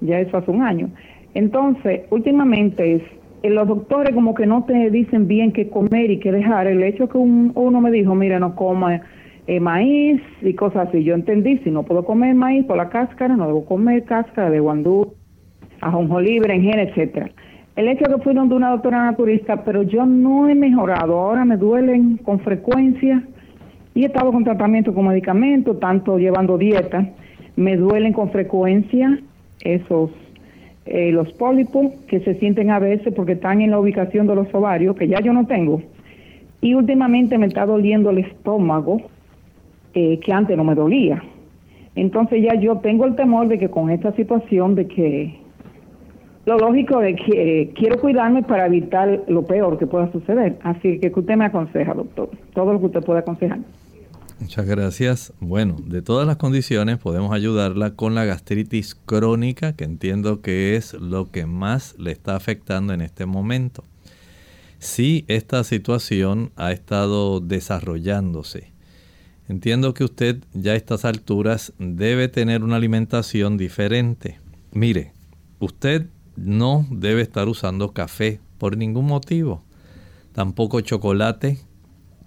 ya 0.00 0.18
eso 0.18 0.36
hace 0.36 0.50
un 0.50 0.62
año. 0.62 0.88
Entonces, 1.34 2.02
últimamente 2.10 2.96
es, 2.96 3.02
eh, 3.42 3.50
los 3.50 3.66
doctores 3.66 4.14
como 4.14 4.34
que 4.34 4.46
no 4.46 4.64
te 4.64 4.90
dicen 4.90 5.26
bien 5.26 5.52
qué 5.52 5.68
comer 5.68 6.10
y 6.10 6.18
qué 6.18 6.32
dejar. 6.32 6.66
El 6.66 6.82
hecho 6.82 7.08
que 7.08 7.18
uno 7.18 7.80
me 7.80 7.90
dijo, 7.90 8.14
mira, 8.14 8.38
no 8.38 8.54
coma 8.54 9.00
eh, 9.46 9.60
maíz 9.60 10.20
y 10.42 10.54
cosas 10.54 10.88
así. 10.88 11.04
Yo 11.04 11.14
entendí, 11.14 11.58
si 11.58 11.70
no 11.70 11.84
puedo 11.84 12.04
comer 12.04 12.34
maíz 12.34 12.64
por 12.64 12.76
la 12.76 12.88
cáscara, 12.88 13.36
no 13.36 13.46
debo 13.46 13.64
comer 13.64 14.04
cáscara 14.04 14.50
de 14.50 14.60
guandú, 14.60 15.14
ajonjolí, 15.80 16.38
berenjena, 16.40 16.82
etcétera. 16.82 17.30
El 17.74 17.88
hecho 17.88 18.04
de 18.04 18.16
que 18.16 18.22
fui 18.22 18.34
donde 18.34 18.54
una 18.54 18.70
doctora 18.70 19.04
naturista, 19.04 19.64
pero 19.64 19.82
yo 19.82 20.04
no 20.04 20.48
he 20.48 20.54
mejorado. 20.54 21.18
Ahora 21.18 21.44
me 21.44 21.56
duelen 21.56 22.18
con 22.18 22.40
frecuencia 22.40 23.22
y 23.94 24.02
he 24.02 24.06
estado 24.06 24.30
con 24.30 24.44
tratamiento 24.44 24.92
con 24.94 25.08
medicamentos, 25.08 25.80
tanto 25.80 26.18
llevando 26.18 26.58
dieta. 26.58 27.08
Me 27.56 27.76
duelen 27.76 28.12
con 28.12 28.30
frecuencia 28.30 29.18
esos 29.64 30.10
eh, 30.84 31.12
los 31.12 31.32
pólipos 31.34 31.92
que 32.08 32.20
se 32.20 32.34
sienten 32.34 32.70
a 32.70 32.78
veces 32.78 33.14
porque 33.14 33.32
están 33.32 33.62
en 33.62 33.70
la 33.70 33.78
ubicación 33.78 34.26
de 34.26 34.34
los 34.34 34.52
ovarios, 34.52 34.96
que 34.96 35.08
ya 35.08 35.20
yo 35.20 35.32
no 35.32 35.46
tengo. 35.46 35.80
Y 36.60 36.74
últimamente 36.74 37.38
me 37.38 37.46
está 37.46 37.64
doliendo 37.64 38.10
el 38.10 38.18
estómago, 38.18 39.00
eh, 39.94 40.18
que 40.18 40.32
antes 40.32 40.56
no 40.56 40.64
me 40.64 40.74
dolía. 40.74 41.22
Entonces 41.94 42.42
ya 42.42 42.54
yo 42.54 42.78
tengo 42.78 43.04
el 43.04 43.14
temor 43.14 43.48
de 43.48 43.58
que 43.58 43.68
con 43.68 43.90
esta 43.90 44.12
situación 44.12 44.74
de 44.74 44.88
que 44.88 45.41
lo 46.44 46.58
lógico 46.58 47.00
es 47.02 47.16
que 47.24 47.72
quiero 47.76 48.00
cuidarme 48.00 48.42
para 48.42 48.66
evitar 48.66 49.22
lo 49.28 49.44
peor 49.44 49.78
que 49.78 49.86
pueda 49.86 50.10
suceder. 50.10 50.58
Así 50.62 50.98
que, 50.98 51.12
¿qué 51.12 51.20
usted 51.20 51.36
me 51.36 51.44
aconseja, 51.44 51.94
doctor? 51.94 52.30
Todo 52.54 52.72
lo 52.72 52.80
que 52.80 52.86
usted 52.86 53.00
pueda 53.00 53.20
aconsejar. 53.20 53.60
Muchas 54.40 54.66
gracias. 54.66 55.32
Bueno, 55.38 55.76
de 55.86 56.02
todas 56.02 56.26
las 56.26 56.36
condiciones 56.36 56.98
podemos 56.98 57.32
ayudarla 57.32 57.94
con 57.94 58.16
la 58.16 58.24
gastritis 58.24 58.96
crónica, 58.96 59.76
que 59.76 59.84
entiendo 59.84 60.40
que 60.42 60.74
es 60.74 60.94
lo 60.94 61.30
que 61.30 61.46
más 61.46 61.96
le 61.96 62.10
está 62.10 62.34
afectando 62.34 62.92
en 62.92 63.02
este 63.02 63.24
momento. 63.24 63.84
Si 64.80 65.24
esta 65.28 65.62
situación 65.62 66.50
ha 66.56 66.72
estado 66.72 67.38
desarrollándose, 67.38 68.72
entiendo 69.48 69.94
que 69.94 70.02
usted 70.02 70.38
ya 70.54 70.72
a 70.72 70.76
estas 70.76 71.04
alturas 71.04 71.72
debe 71.78 72.26
tener 72.26 72.64
una 72.64 72.76
alimentación 72.76 73.56
diferente. 73.56 74.40
Mire, 74.72 75.12
usted 75.60 76.06
no 76.36 76.86
debe 76.90 77.22
estar 77.22 77.48
usando 77.48 77.92
café 77.92 78.40
por 78.58 78.76
ningún 78.76 79.06
motivo, 79.06 79.62
tampoco 80.32 80.80
chocolate, 80.80 81.58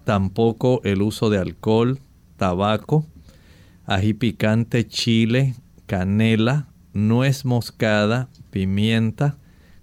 tampoco 0.03 0.81
el 0.83 1.01
uso 1.01 1.29
de 1.29 1.39
alcohol, 1.39 1.99
tabaco, 2.37 3.05
ají 3.85 4.13
picante, 4.13 4.87
chile, 4.87 5.55
canela, 5.85 6.67
nuez 6.93 7.45
moscada, 7.45 8.29
pimienta, 8.51 9.37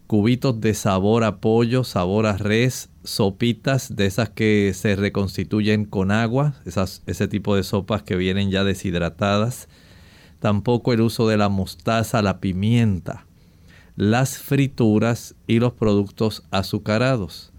cubitos 0.06 0.60
de 0.60 0.74
sabor 0.74 1.24
a 1.24 1.40
pollo, 1.40 1.84
sabor 1.84 2.26
a 2.26 2.36
res, 2.36 2.90
sopitas 3.02 3.96
de 3.96 4.06
esas 4.06 4.28
que 4.30 4.72
se 4.74 4.94
reconstituyen 4.96 5.84
con 5.84 6.10
agua, 6.10 6.54
ese 7.06 7.28
tipo 7.28 7.56
de 7.56 7.62
sopas 7.62 8.02
que 8.02 8.16
vienen 8.16 8.50
ya 8.50 8.62
deshidratadas. 8.64 9.68
Tampoco 10.38 10.92
el 10.92 11.00
uso 11.00 11.28
de 11.28 11.36
la 11.36 11.48
mostaza, 11.48 12.20
la 12.20 12.40
pimienta, 12.40 13.26
las 14.02 14.38
frituras 14.38 15.36
y 15.46 15.60
los 15.60 15.74
productos 15.74 16.42
azucarados. 16.50 17.52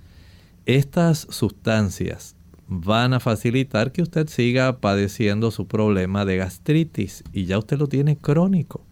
Estas 0.65 1.25
sustancias 1.29 2.35
van 2.67 3.13
a 3.13 3.21
facilitar 3.21 3.93
que 3.93 4.01
usted 4.01 4.27
siga 4.27 4.81
padeciendo 4.81 5.51
su 5.51 5.67
problema 5.67 6.25
de 6.25 6.35
gastritis 6.35 7.23
y 7.31 7.45
ya 7.45 7.57
usted 7.57 7.77
lo 7.77 7.87
tiene 7.87 8.17
crónico. 8.17 8.85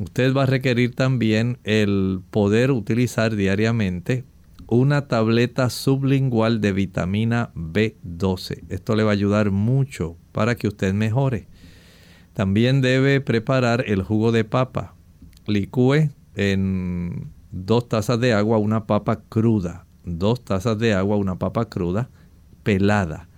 Usted 0.00 0.34
va 0.34 0.42
a 0.42 0.46
requerir 0.46 0.96
también 0.96 1.58
el 1.62 2.22
poder 2.32 2.72
utilizar 2.72 3.36
diariamente 3.36 4.24
una 4.66 5.06
tableta 5.06 5.70
sublingual 5.70 6.60
de 6.60 6.72
vitamina 6.72 7.52
B12. 7.54 8.64
Esto 8.68 8.96
le 8.96 9.04
va 9.04 9.10
a 9.10 9.12
ayudar 9.12 9.52
mucho 9.52 10.16
para 10.32 10.56
que 10.56 10.66
usted 10.66 10.92
mejore. 10.92 11.46
También 12.32 12.80
debe 12.80 13.20
preparar 13.20 13.84
el 13.86 14.02
jugo 14.02 14.32
de 14.32 14.42
papa. 14.42 14.96
Licúe 15.46 16.10
en 16.34 17.32
dos 17.50 17.88
tazas 17.88 18.20
de 18.20 18.32
agua 18.32 18.58
una 18.58 18.86
papa 18.86 19.22
cruda. 19.28 19.86
Dos 20.04 20.44
tazas 20.44 20.78
de 20.78 20.94
agua 20.94 21.16
una 21.16 21.38
papa 21.38 21.68
cruda 21.68 22.10
pelada. 22.62 23.28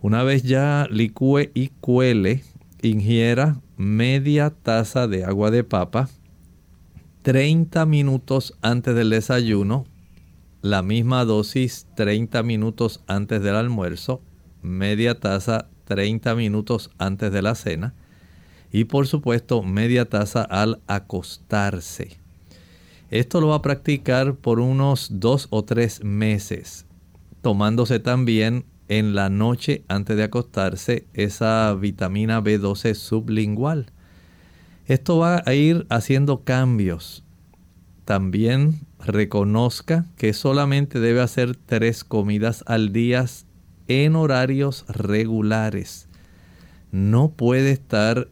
Una 0.00 0.22
vez 0.22 0.42
ya 0.42 0.86
licúe 0.90 1.50
y 1.54 1.68
cuele, 1.80 2.42
ingiera 2.82 3.60
media 3.76 4.50
taza 4.50 5.08
de 5.08 5.24
agua 5.24 5.50
de 5.50 5.64
papa 5.64 6.08
30 7.22 7.86
minutos 7.86 8.54
antes 8.60 8.94
del 8.94 9.08
desayuno, 9.08 9.86
la 10.60 10.82
misma 10.82 11.24
dosis 11.24 11.86
30 11.96 12.42
minutos 12.42 13.02
antes 13.06 13.42
del 13.42 13.56
almuerzo, 13.56 14.20
media 14.60 15.18
taza 15.18 15.68
30 15.86 16.34
minutos 16.34 16.90
antes 16.98 17.32
de 17.32 17.40
la 17.40 17.54
cena 17.54 17.94
y 18.74 18.84
por 18.84 19.06
supuesto 19.06 19.62
media 19.62 20.04
taza 20.10 20.42
al 20.42 20.82
acostarse. 20.86 22.18
Esto 23.10 23.40
lo 23.40 23.48
va 23.48 23.56
a 23.56 23.62
practicar 23.62 24.34
por 24.34 24.60
unos 24.60 25.08
dos 25.20 25.46
o 25.50 25.64
tres 25.64 26.02
meses 26.04 26.84
tomándose 27.44 28.00
también 28.00 28.64
en 28.88 29.14
la 29.14 29.28
noche 29.28 29.84
antes 29.86 30.16
de 30.16 30.22
acostarse 30.22 31.06
esa 31.12 31.74
vitamina 31.74 32.42
B12 32.42 32.94
sublingual. 32.94 33.90
Esto 34.86 35.18
va 35.18 35.42
a 35.44 35.52
ir 35.52 35.86
haciendo 35.90 36.42
cambios. 36.42 37.22
También 38.06 38.80
reconozca 38.98 40.06
que 40.16 40.32
solamente 40.32 41.00
debe 41.00 41.20
hacer 41.20 41.54
tres 41.54 42.02
comidas 42.02 42.64
al 42.66 42.94
día 42.94 43.26
en 43.88 44.16
horarios 44.16 44.86
regulares. 44.88 46.08
No 46.92 47.32
puede 47.32 47.72
estar 47.72 48.28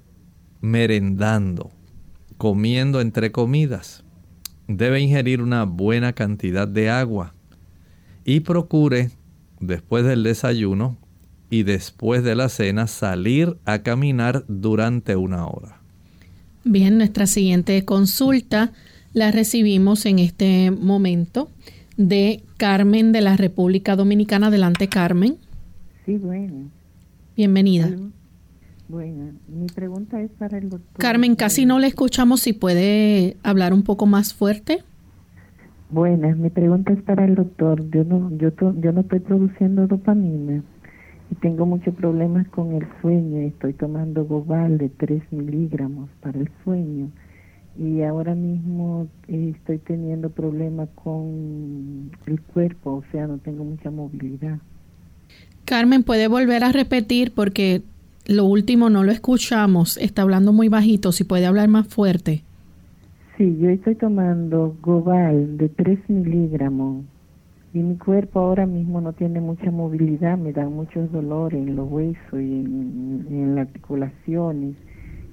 merendando, 0.62 1.70
comiendo 2.38 3.02
entre 3.02 3.30
comidas. 3.30 4.04
Debe 4.68 5.00
ingerir 5.00 5.42
una 5.42 5.64
buena 5.64 6.14
cantidad 6.14 6.66
de 6.66 6.88
agua 6.88 7.34
y 8.24 8.40
procure 8.40 9.10
después 9.60 10.04
del 10.04 10.22
desayuno 10.22 10.96
y 11.50 11.64
después 11.64 12.24
de 12.24 12.34
la 12.34 12.48
cena 12.48 12.86
salir 12.86 13.58
a 13.66 13.82
caminar 13.82 14.44
durante 14.48 15.16
una 15.16 15.46
hora. 15.46 15.80
Bien, 16.64 16.96
nuestra 16.96 17.26
siguiente 17.26 17.84
consulta 17.84 18.72
la 19.12 19.30
recibimos 19.30 20.06
en 20.06 20.20
este 20.20 20.70
momento 20.70 21.50
de 21.96 22.42
Carmen 22.56 23.12
de 23.12 23.20
la 23.20 23.36
República 23.36 23.96
Dominicana. 23.96 24.46
Adelante, 24.46 24.88
Carmen. 24.88 25.36
Sí, 26.06 26.16
bueno. 26.16 26.70
Bienvenida. 27.36 27.88
Bueno, 27.88 28.12
mi 28.92 29.66
pregunta 29.74 30.20
es 30.20 30.30
para 30.32 30.58
el 30.58 30.68
doctor. 30.68 30.98
Carmen, 30.98 31.34
casi 31.34 31.64
no 31.64 31.78
le 31.78 31.86
escuchamos. 31.86 32.40
Si 32.40 32.52
puede 32.52 33.36
hablar 33.42 33.72
un 33.72 33.82
poco 33.82 34.06
más 34.06 34.34
fuerte. 34.34 34.82
Buenas, 35.90 36.36
mi 36.36 36.50
pregunta 36.50 36.92
es 36.92 37.02
para 37.02 37.24
el 37.24 37.34
doctor. 37.34 37.88
Yo 37.90 38.04
no, 38.04 38.30
yo, 38.36 38.50
yo 38.80 38.92
no 38.92 39.00
estoy 39.00 39.20
produciendo 39.20 39.86
dopamina 39.86 40.62
y 41.30 41.34
tengo 41.36 41.66
muchos 41.66 41.94
problemas 41.94 42.46
con 42.48 42.74
el 42.74 42.86
sueño. 43.00 43.40
Estoy 43.40 43.72
tomando 43.74 44.24
Gobal 44.24 44.78
de 44.78 44.88
3 44.88 45.22
miligramos 45.32 46.08
para 46.20 46.38
el 46.38 46.50
sueño 46.64 47.10
y 47.78 48.02
ahora 48.02 48.34
mismo 48.34 49.08
eh, 49.28 49.54
estoy 49.56 49.78
teniendo 49.78 50.30
problemas 50.30 50.88
con 50.94 52.10
el 52.26 52.40
cuerpo, 52.40 52.96
o 52.96 53.04
sea, 53.12 53.26
no 53.26 53.38
tengo 53.38 53.64
mucha 53.64 53.90
movilidad. 53.90 54.58
Carmen, 55.64 56.02
¿puede 56.02 56.28
volver 56.28 56.64
a 56.64 56.72
repetir 56.72 57.32
porque 57.32 57.82
lo 58.26 58.44
último 58.44 58.90
no 58.90 59.02
lo 59.02 59.12
escuchamos? 59.12 59.96
Está 59.96 60.22
hablando 60.22 60.52
muy 60.52 60.68
bajito, 60.68 61.12
si 61.12 61.24
puede 61.24 61.46
hablar 61.46 61.68
más 61.68 61.88
fuerte. 61.88 62.44
Sí, 63.36 63.56
yo 63.60 63.70
estoy 63.70 63.94
tomando 63.94 64.76
Gobal 64.82 65.56
de 65.56 65.68
3 65.68 65.98
miligramos 66.08 67.04
y 67.74 67.78
mi 67.78 67.96
cuerpo 67.96 68.40
ahora 68.40 68.66
mismo 68.66 69.00
no 69.00 69.14
tiene 69.14 69.40
mucha 69.40 69.70
movilidad, 69.70 70.36
me 70.36 70.52
dan 70.52 70.72
muchos 70.72 71.10
dolores 71.10 71.66
en 71.66 71.74
los 71.74 71.90
huesos 71.90 72.34
y 72.34 72.36
en, 72.36 73.54
las 73.54 73.66
articulaciones 73.66 74.76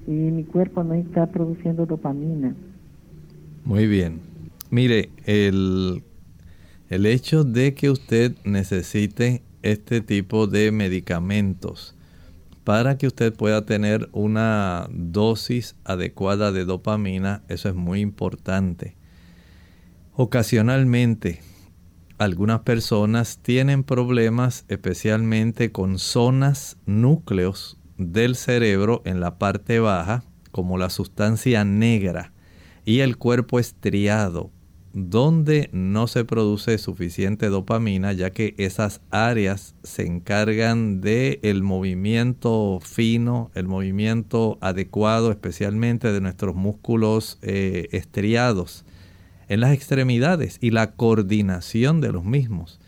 y 0.06 0.10
mi 0.10 0.44
cuerpo 0.44 0.82
no 0.82 0.94
está 0.94 1.26
produciendo 1.26 1.84
dopamina. 1.84 2.54
Muy 3.64 3.86
bien. 3.86 4.20
Mire, 4.70 5.10
el, 5.26 6.02
el 6.88 7.06
hecho 7.06 7.44
de 7.44 7.74
que 7.74 7.90
usted 7.90 8.32
necesite 8.44 9.42
este 9.62 10.00
tipo 10.00 10.46
de 10.46 10.72
medicamentos 10.72 11.94
para 12.64 12.98
que 12.98 13.06
usted 13.06 13.32
pueda 13.32 13.64
tener 13.64 14.08
una 14.12 14.88
dosis 14.90 15.76
adecuada 15.84 16.52
de 16.52 16.64
dopamina, 16.64 17.42
eso 17.48 17.68
es 17.68 17.74
muy 17.74 18.00
importante. 18.00 18.96
Ocasionalmente, 20.14 21.40
algunas 22.18 22.60
personas 22.60 23.38
tienen 23.38 23.82
problemas 23.82 24.66
especialmente 24.68 25.72
con 25.72 25.98
zonas, 25.98 26.76
núcleos 26.84 27.78
del 27.96 28.36
cerebro 28.36 29.00
en 29.04 29.20
la 29.20 29.38
parte 29.38 29.80
baja, 29.80 30.22
como 30.50 30.76
la 30.76 30.90
sustancia 30.90 31.64
negra 31.64 32.32
y 32.84 33.00
el 33.00 33.16
cuerpo 33.16 33.58
estriado, 33.58 34.50
donde 34.92 35.70
no 35.72 36.08
se 36.08 36.24
produce 36.24 36.76
suficiente 36.78 37.48
dopamina, 37.48 38.12
ya 38.12 38.30
que 38.30 38.54
esas 38.58 39.00
áreas 39.10 39.74
se 39.84 40.04
encargan 40.04 41.00
del 41.00 41.38
el 41.42 41.62
movimiento 41.62 42.80
fino, 42.82 43.50
el 43.54 43.68
movimiento 43.68 44.58
adecuado, 44.60 45.30
especialmente 45.30 46.12
de 46.12 46.20
nuestros 46.20 46.56
músculos 46.56 47.38
eh, 47.42 47.88
estriados 47.92 48.84
en 49.48 49.60
las 49.60 49.72
extremidades 49.72 50.58
y 50.60 50.70
la 50.70 50.92
coordinación 50.92 52.00
de 52.00 52.12
los 52.12 52.24
mismos. 52.24 52.80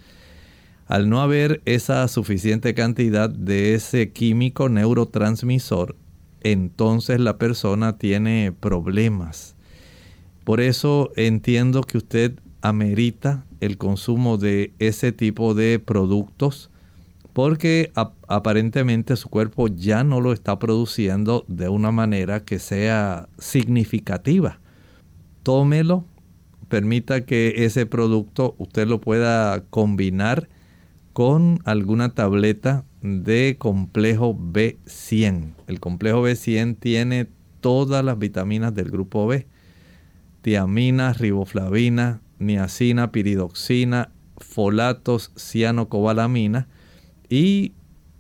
Al 0.89 1.09
no 1.09 1.23
haber 1.23 1.63
esa 1.65 2.07
suficiente 2.09 2.75
cantidad 2.75 3.31
de 3.31 3.75
ese 3.75 4.11
químico 4.11 4.69
neurotransmisor, 4.69 5.97
entonces 6.41 7.21
la 7.21 7.39
persona 7.39 7.97
tiene 7.97 8.53
problemas 8.59 9.55
por 10.45 10.61
eso 10.61 11.13
entiendo 11.17 11.83
que 11.83 11.99
usted 11.99 12.39
amerita 12.61 13.45
el 13.61 13.79
consumo 13.79 14.39
de 14.39 14.73
ese 14.79 15.13
tipo 15.13 15.55
de 15.55 15.79
productos 15.79 16.71
porque 17.33 17.93
aparentemente 18.29 19.17
su 19.17 19.29
cuerpo 19.29 19.69
ya 19.69 20.05
no 20.05 20.21
lo 20.21 20.33
está 20.33 20.59
produciendo 20.59 21.45
de 21.49 21.69
una 21.69 21.91
manera 21.91 22.45
que 22.45 22.59
sea 22.59 23.29
significativa. 23.39 24.59
Tómelo, 25.43 26.05
permita 26.69 27.25
que 27.25 27.65
ese 27.65 27.87
producto 27.87 28.55
usted 28.59 28.87
lo 28.87 29.01
pueda 29.01 29.65
combinar 29.71 30.49
con 31.15 31.61
alguna 31.65 32.11
tableta 32.11 32.85
de 33.01 33.57
complejo 33.59 34.37
B100. 34.37 35.55
El 35.67 35.81
complejo 35.81 36.27
B100 36.27 36.77
tiene 36.79 37.29
todas 37.61 38.05
las 38.05 38.19
vitaminas 38.19 38.75
del 38.75 38.91
grupo 38.91 39.27
B 39.27 39.47
tiamina, 40.43 41.13
riboflavina, 41.13 42.21
niacina, 42.39 43.13
piridoxina, 43.13 44.11
folatos, 44.37 45.33
cianocobalamina 45.37 46.69
y 47.29 47.73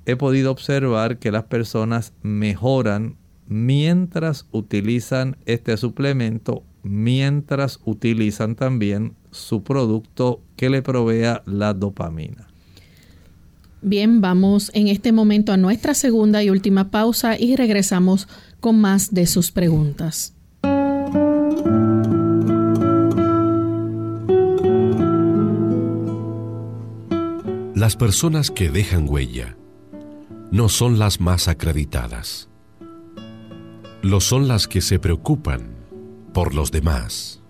he 0.06 0.16
podido 0.16 0.50
observar 0.50 1.18
que 1.18 1.30
las 1.30 1.44
personas 1.44 2.12
mejoran 2.22 3.16
mientras 3.46 4.46
utilizan 4.52 5.37
este 5.46 5.76
suplemento, 5.76 6.62
mientras 6.82 7.80
utilizan 7.85 8.54
también 8.56 9.14
su 9.30 9.62
producto 9.62 10.40
que 10.56 10.70
le 10.70 10.82
provea 10.82 11.42
la 11.46 11.74
dopamina. 11.74 12.48
Bien, 13.82 14.20
vamos 14.20 14.70
en 14.74 14.87
este 14.87 15.11
momento 15.11 15.52
a 15.52 15.56
nuestra 15.56 15.94
segunda 15.94 16.42
y 16.42 16.50
última 16.50 16.90
pausa 16.90 17.37
y 17.38 17.56
regresamos 17.56 18.28
con 18.61 18.80
más 18.80 19.12
de 19.12 19.26
sus 19.26 19.50
preguntas. 19.50 20.35
Las 27.82 27.96
personas 27.96 28.52
que 28.52 28.70
dejan 28.70 29.08
huella 29.08 29.56
no 30.52 30.68
son 30.68 31.00
las 31.00 31.20
más 31.20 31.48
acreditadas. 31.48 32.48
Lo 34.02 34.20
son 34.20 34.46
las 34.46 34.68
que 34.68 34.80
se 34.80 35.00
preocupan 35.00 35.74
por 36.32 36.54
los 36.54 36.70
demás. 36.70 37.42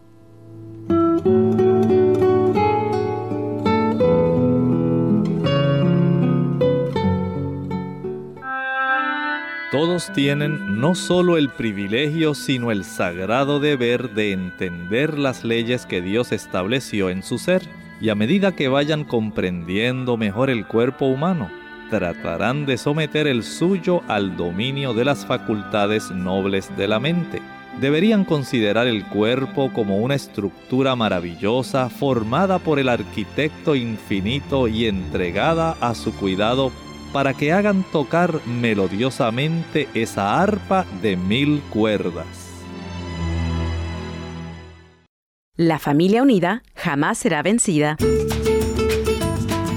Todos 9.70 10.10
tienen 10.14 10.80
no 10.80 10.94
solo 10.94 11.36
el 11.36 11.50
privilegio, 11.50 12.34
sino 12.34 12.70
el 12.70 12.84
sagrado 12.84 13.60
deber 13.60 14.14
de 14.14 14.32
entender 14.32 15.18
las 15.18 15.44
leyes 15.44 15.84
que 15.84 16.00
Dios 16.00 16.32
estableció 16.32 17.10
en 17.10 17.22
su 17.22 17.36
ser 17.36 17.81
y 18.02 18.08
a 18.08 18.16
medida 18.16 18.50
que 18.50 18.66
vayan 18.66 19.04
comprendiendo 19.04 20.16
mejor 20.16 20.50
el 20.50 20.66
cuerpo 20.66 21.06
humano, 21.06 21.48
tratarán 21.88 22.66
de 22.66 22.76
someter 22.76 23.28
el 23.28 23.44
suyo 23.44 24.02
al 24.08 24.36
dominio 24.36 24.92
de 24.92 25.04
las 25.04 25.24
facultades 25.24 26.10
nobles 26.10 26.76
de 26.76 26.88
la 26.88 26.98
mente. 26.98 27.40
Deberían 27.80 28.24
considerar 28.24 28.88
el 28.88 29.06
cuerpo 29.06 29.72
como 29.72 29.98
una 29.98 30.16
estructura 30.16 30.96
maravillosa 30.96 31.88
formada 31.90 32.58
por 32.58 32.80
el 32.80 32.88
arquitecto 32.88 33.76
infinito 33.76 34.66
y 34.66 34.86
entregada 34.86 35.76
a 35.80 35.94
su 35.94 36.12
cuidado 36.12 36.72
para 37.12 37.34
que 37.34 37.52
hagan 37.52 37.84
tocar 37.92 38.40
melodiosamente 38.46 39.88
esa 39.94 40.42
arpa 40.42 40.86
de 41.02 41.16
mil 41.16 41.60
cuerdas. 41.70 42.41
La 45.58 45.78
familia 45.78 46.22
unida 46.22 46.62
jamás 46.74 47.18
será 47.18 47.42
vencida. 47.42 47.98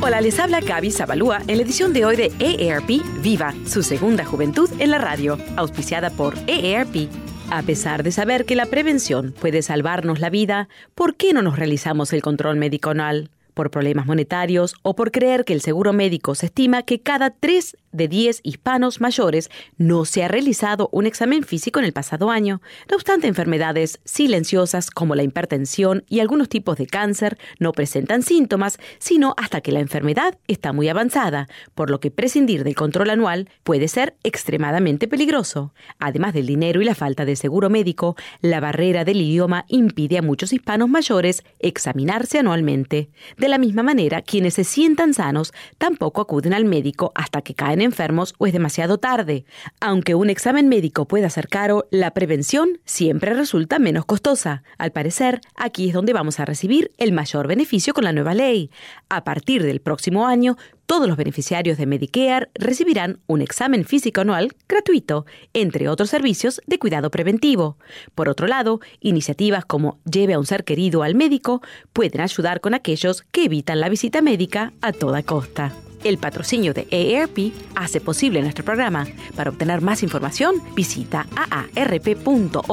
Hola, 0.02 0.22
les 0.22 0.40
habla 0.40 0.62
Gaby 0.62 0.90
Zabalúa 0.90 1.42
en 1.50 1.58
la 1.58 1.64
edición 1.64 1.92
de 1.92 2.06
hoy 2.06 2.16
de 2.16 2.32
EARP 2.40 3.02
Viva, 3.22 3.54
su 3.66 3.84
segunda 3.84 4.24
juventud 4.24 4.70
en 4.80 4.92
la 4.92 5.00
radio, 5.00 5.38
auspiciada 5.58 6.12
por 6.12 6.36
EARP. 6.48 7.10
A 7.50 7.62
pesar 7.64 8.04
de 8.04 8.14
saber 8.14 8.46
que 8.46 8.56
la 8.56 8.68
prevención 8.68 9.34
puede 9.34 9.62
salvarnos 9.62 10.22
la 10.22 10.30
vida, 10.30 10.70
¿por 10.96 11.18
qué 11.18 11.34
no 11.34 11.42
nos 11.42 11.60
realizamos 11.60 12.14
el 12.14 12.22
control 12.22 12.56
médico 12.56 12.92
anual? 12.92 13.30
por 13.56 13.72
problemas 13.72 14.06
monetarios 14.06 14.76
o 14.84 14.96
por 14.96 15.12
creer 15.12 15.46
que 15.46 15.54
el 15.54 15.62
seguro 15.62 15.94
médico 15.94 16.36
se 16.36 16.48
estima 16.48 16.84
que 16.84 17.00
cada 17.00 17.32
3 17.32 17.78
de 17.96 18.08
10 18.08 18.42
hispanos 18.44 19.02
mayores 19.02 19.50
no 19.78 20.06
se 20.06 20.24
ha 20.24 20.28
realizado 20.28 20.90
un 20.92 21.06
examen 21.06 21.44
físico 21.44 21.80
en 21.80 21.86
el 21.86 21.94
pasado 21.94 22.30
año. 22.30 22.62
No 22.90 22.96
obstante, 22.96 23.28
enfermedades 23.28 24.00
silenciosas 24.04 24.92
como 24.92 25.16
la 25.16 25.24
hipertensión 25.24 26.04
y 26.08 26.20
algunos 26.20 26.50
tipos 26.50 26.78
de 26.78 26.88
cáncer 26.88 27.38
no 27.60 27.72
presentan 27.72 28.22
síntomas, 28.22 28.78
sino 29.00 29.34
hasta 29.38 29.62
que 29.62 29.72
la 29.72 29.80
enfermedad 29.80 30.38
está 30.48 30.74
muy 30.74 30.90
avanzada, 30.90 31.48
por 31.74 31.90
lo 31.90 32.00
que 32.00 32.12
prescindir 32.12 32.64
del 32.64 32.76
control 32.76 33.10
anual 33.10 33.50
puede 33.64 33.88
ser 33.88 34.16
extremadamente 34.24 35.08
peligroso. 35.08 35.74
Además 36.00 36.34
del 36.34 36.46
dinero 36.46 36.82
y 36.82 36.86
la 36.86 36.96
falta 36.96 37.26
de 37.26 37.36
seguro 37.36 37.70
médico, 37.70 38.16
la 38.42 38.60
barrera 38.60 39.06
del 39.06 39.22
idioma 39.22 39.66
impide 39.68 40.18
a 40.18 40.22
muchos 40.22 40.54
hispanos 40.54 40.90
mayores 40.90 41.44
examinarse 41.60 42.40
anualmente. 42.40 43.10
De 43.38 43.50
la 43.50 43.58
misma 43.58 43.84
manera, 43.84 44.22
quienes 44.22 44.56
se 44.56 44.64
sientan 44.64 45.14
sanos 45.14 45.54
tampoco 45.78 46.22
acuden 46.22 46.54
al 46.54 46.66
médico 46.66 47.12
hasta 47.16 47.42
que 47.42 47.54
caen 47.54 47.82
enfermos 47.86 48.36
o 48.38 48.48
es 48.48 48.54
demasiado 48.54 48.98
tarde. 48.98 49.46
Aunque 49.80 50.16
un 50.16 50.30
examen 50.30 50.68
médico 50.68 51.08
pueda 51.08 51.30
ser 51.30 51.48
caro, 51.48 51.88
la 51.92 52.12
prevención 52.12 52.80
siempre 52.86 53.34
resulta 53.34 53.80
menos 53.80 54.06
costosa. 54.06 54.64
Al 54.78 54.92
parecer, 54.92 55.42
aquí 55.56 55.88
es 55.88 55.94
donde 55.94 56.14
vamos 56.14 56.40
a 56.40 56.46
recibir 56.46 56.92
el 56.98 57.14
mayor 57.14 57.48
beneficio 57.48 57.94
con 57.94 58.04
la 58.04 58.14
nueva 58.14 58.34
ley. 58.34 58.72
A 59.10 59.24
partir 59.24 59.64
del 59.64 59.80
próximo 59.80 60.28
año, 60.28 60.58
todos 60.86 61.08
los 61.08 61.18
beneficiarios 61.18 61.78
de 61.78 61.86
Medicare 61.88 62.50
recibirán 62.54 63.20
un 63.26 63.42
examen 63.42 63.86
físico 63.86 64.22
anual 64.22 64.54
gratuito, 64.68 65.26
entre 65.54 65.90
otros 65.90 66.10
servicios 66.10 66.62
de 66.68 66.78
cuidado 66.78 67.10
preventivo. 67.10 67.78
Por 68.14 68.30
otro 68.30 68.48
lado, 68.48 68.80
iniciativas 69.00 69.66
como 69.66 70.00
Lleve 70.06 70.34
a 70.34 70.40
un 70.40 70.46
ser 70.46 70.64
querido 70.64 71.04
al 71.04 71.16
médico 71.16 71.62
pueden 71.94 72.22
ayudar 72.22 72.62
con 72.62 72.74
aquellos 72.74 73.24
que 73.32 73.46
evitan 73.46 73.80
la 73.80 73.90
visita 73.90 74.22
médica 74.22 74.74
a 74.82 74.92
toda 74.92 75.24
costa. 75.24 75.74
El 76.06 76.20
patrocinio 76.20 76.72
de 76.72 76.88
AARP 76.92 77.52
hace 77.74 78.00
posible 78.00 78.40
nuestro 78.44 78.64
programa. 78.64 79.08
Para 79.36 79.50
obtener 79.50 79.82
más 79.82 80.04
información, 80.04 80.62
visita 80.76 81.26
aarp.org 81.36 82.70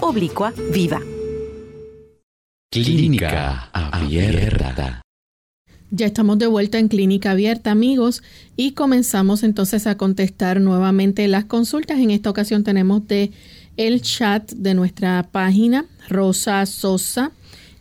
oblicua 0.00 0.54
viva. 0.72 1.02
Clínica 2.72 3.68
Abierta. 3.74 5.02
Ya 5.90 6.06
estamos 6.06 6.38
de 6.38 6.46
vuelta 6.46 6.78
en 6.78 6.88
Clínica 6.88 7.32
Abierta, 7.32 7.70
amigos, 7.70 8.22
y 8.56 8.72
comenzamos 8.72 9.42
entonces 9.42 9.86
a 9.86 9.98
contestar 9.98 10.62
nuevamente 10.62 11.28
las 11.28 11.44
consultas. 11.44 11.98
En 11.98 12.10
esta 12.10 12.30
ocasión 12.30 12.64
tenemos 12.64 13.06
de 13.08 13.30
el 13.76 14.00
chat 14.00 14.50
de 14.52 14.72
nuestra 14.72 15.28
página, 15.30 15.84
Rosa 16.08 16.64
Sosa 16.64 17.30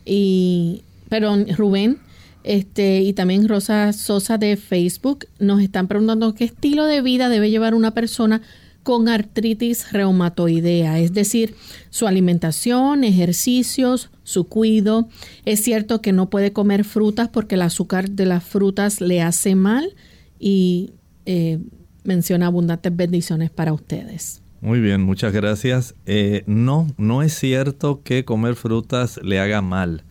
y, 0.04 0.84
perdón, 1.08 1.48
Rubén, 1.56 2.00
este, 2.48 3.02
y 3.02 3.12
también 3.12 3.50
Rosa 3.50 3.92
Sosa 3.92 4.38
de 4.38 4.56
Facebook, 4.56 5.26
nos 5.38 5.62
están 5.62 5.90
preguntando 5.90 6.34
qué 6.34 6.46
estilo 6.46 6.86
de 6.86 7.02
vida 7.02 7.28
debe 7.28 7.50
llevar 7.50 7.76
una 7.76 7.92
persona 7.92 8.42
con 8.84 9.10
artritis 9.10 9.92
reumatoidea, 9.92 10.98
es 10.98 11.14
decir, 11.14 11.56
su 11.90 12.08
alimentación, 12.08 13.04
ejercicios, 13.04 14.12
su 14.24 14.46
cuido. 14.46 15.10
Es 15.44 15.62
cierto 15.62 16.02
que 16.02 16.14
no 16.14 16.30
puede 16.30 16.54
comer 16.54 16.86
frutas 16.86 17.28
porque 17.28 17.56
el 17.56 17.64
azúcar 17.64 18.12
de 18.12 18.26
las 18.26 18.46
frutas 18.46 19.02
le 19.02 19.22
hace 19.22 19.56
mal 19.56 19.94
y 20.40 20.94
eh, 21.26 21.60
menciona 22.06 22.48
abundantes 22.48 22.96
bendiciones 22.96 23.50
para 23.50 23.74
ustedes. 23.74 24.42
Muy 24.62 24.80
bien, 24.80 25.04
muchas 25.04 25.34
gracias. 25.34 25.96
Eh, 26.06 26.44
no, 26.48 26.88
no 26.98 27.24
es 27.24 27.34
cierto 27.34 28.04
que 28.04 28.24
comer 28.24 28.56
frutas 28.56 29.20
le 29.22 29.42
haga 29.42 29.62
mal. 29.62 30.06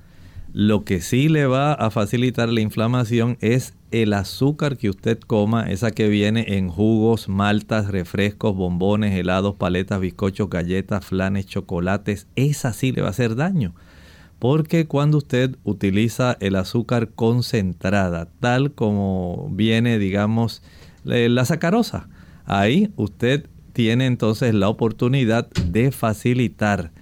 Lo 0.58 0.84
que 0.84 1.02
sí 1.02 1.28
le 1.28 1.44
va 1.44 1.74
a 1.74 1.90
facilitar 1.90 2.48
la 2.48 2.62
inflamación 2.62 3.36
es 3.42 3.74
el 3.90 4.14
azúcar 4.14 4.78
que 4.78 4.88
usted 4.88 5.18
coma, 5.18 5.70
esa 5.70 5.90
que 5.90 6.08
viene 6.08 6.56
en 6.56 6.70
jugos, 6.70 7.28
maltas, 7.28 7.88
refrescos, 7.88 8.56
bombones, 8.56 9.14
helados, 9.14 9.54
paletas, 9.56 10.00
bizcochos, 10.00 10.48
galletas, 10.48 11.04
flanes, 11.04 11.44
chocolates. 11.44 12.26
Esa 12.36 12.72
sí 12.72 12.90
le 12.90 13.02
va 13.02 13.08
a 13.08 13.10
hacer 13.10 13.36
daño. 13.36 13.74
Porque 14.38 14.86
cuando 14.86 15.18
usted 15.18 15.56
utiliza 15.62 16.38
el 16.40 16.56
azúcar 16.56 17.10
concentrada, 17.10 18.30
tal 18.40 18.72
como 18.72 19.50
viene, 19.52 19.98
digamos, 19.98 20.62
la 21.04 21.44
sacarosa, 21.44 22.08
ahí 22.46 22.90
usted 22.96 23.44
tiene 23.74 24.06
entonces 24.06 24.54
la 24.54 24.70
oportunidad 24.70 25.50
de 25.50 25.90
facilitar 25.90 26.92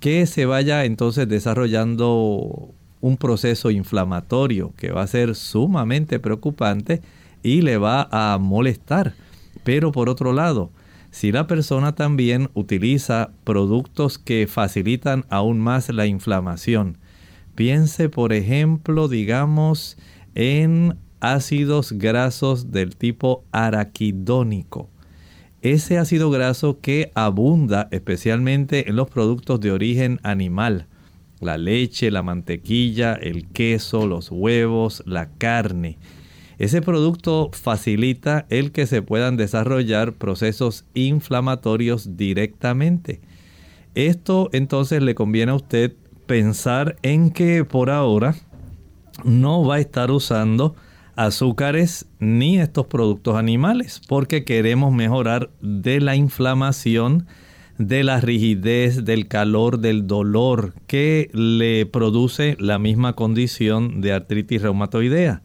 que 0.00 0.26
se 0.26 0.46
vaya 0.46 0.84
entonces 0.84 1.28
desarrollando 1.28 2.74
un 3.04 3.18
proceso 3.18 3.70
inflamatorio 3.70 4.72
que 4.78 4.90
va 4.90 5.02
a 5.02 5.06
ser 5.06 5.34
sumamente 5.34 6.18
preocupante 6.18 7.02
y 7.42 7.60
le 7.60 7.76
va 7.76 8.08
a 8.10 8.38
molestar. 8.38 9.12
Pero 9.62 9.92
por 9.92 10.08
otro 10.08 10.32
lado, 10.32 10.70
si 11.10 11.30
la 11.30 11.46
persona 11.46 11.94
también 11.94 12.48
utiliza 12.54 13.32
productos 13.44 14.16
que 14.16 14.46
facilitan 14.46 15.26
aún 15.28 15.60
más 15.60 15.90
la 15.90 16.06
inflamación, 16.06 16.96
piense 17.54 18.08
por 18.08 18.32
ejemplo, 18.32 19.06
digamos, 19.06 19.98
en 20.34 20.96
ácidos 21.20 21.92
grasos 21.92 22.70
del 22.72 22.96
tipo 22.96 23.44
araquidónico. 23.52 24.88
Ese 25.60 25.98
ácido 25.98 26.30
graso 26.30 26.80
que 26.80 27.12
abunda 27.14 27.86
especialmente 27.90 28.88
en 28.88 28.96
los 28.96 29.10
productos 29.10 29.60
de 29.60 29.72
origen 29.72 30.20
animal, 30.22 30.86
la 31.44 31.58
leche, 31.58 32.10
la 32.10 32.22
mantequilla, 32.22 33.14
el 33.14 33.46
queso, 33.48 34.06
los 34.06 34.30
huevos, 34.30 35.02
la 35.06 35.30
carne. 35.30 35.98
Ese 36.58 36.82
producto 36.82 37.50
facilita 37.52 38.46
el 38.48 38.72
que 38.72 38.86
se 38.86 39.02
puedan 39.02 39.36
desarrollar 39.36 40.12
procesos 40.14 40.84
inflamatorios 40.94 42.16
directamente. 42.16 43.20
Esto 43.94 44.50
entonces 44.52 45.02
le 45.02 45.14
conviene 45.14 45.52
a 45.52 45.56
usted 45.56 45.92
pensar 46.26 46.96
en 47.02 47.30
que 47.30 47.64
por 47.64 47.90
ahora 47.90 48.34
no 49.24 49.64
va 49.64 49.76
a 49.76 49.80
estar 49.80 50.10
usando 50.10 50.74
azúcares 51.16 52.06
ni 52.18 52.58
estos 52.58 52.86
productos 52.86 53.36
animales 53.36 54.00
porque 54.08 54.44
queremos 54.44 54.92
mejorar 54.92 55.50
de 55.60 56.00
la 56.00 56.16
inflamación, 56.16 57.26
de 57.78 58.04
la 58.04 58.20
rigidez, 58.20 59.04
del 59.04 59.26
calor, 59.28 59.78
del 59.78 60.06
dolor 60.06 60.74
que 60.86 61.30
le 61.32 61.86
produce 61.86 62.56
la 62.60 62.78
misma 62.78 63.14
condición 63.14 64.00
de 64.00 64.12
artritis 64.12 64.62
reumatoidea. 64.62 65.42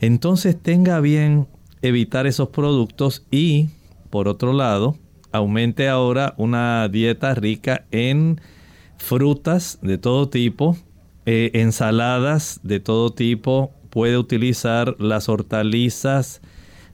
Entonces 0.00 0.60
tenga 0.60 1.00
bien 1.00 1.48
evitar 1.82 2.26
esos 2.26 2.48
productos 2.48 3.26
y, 3.30 3.68
por 4.10 4.28
otro 4.28 4.52
lado, 4.52 4.96
aumente 5.32 5.88
ahora 5.88 6.34
una 6.36 6.88
dieta 6.88 7.34
rica 7.34 7.84
en 7.90 8.40
frutas 8.98 9.78
de 9.82 9.98
todo 9.98 10.28
tipo, 10.28 10.76
eh, 11.26 11.50
ensaladas 11.54 12.60
de 12.62 12.80
todo 12.80 13.10
tipo, 13.10 13.72
puede 13.90 14.18
utilizar 14.18 14.96
las 14.98 15.28
hortalizas, 15.28 16.40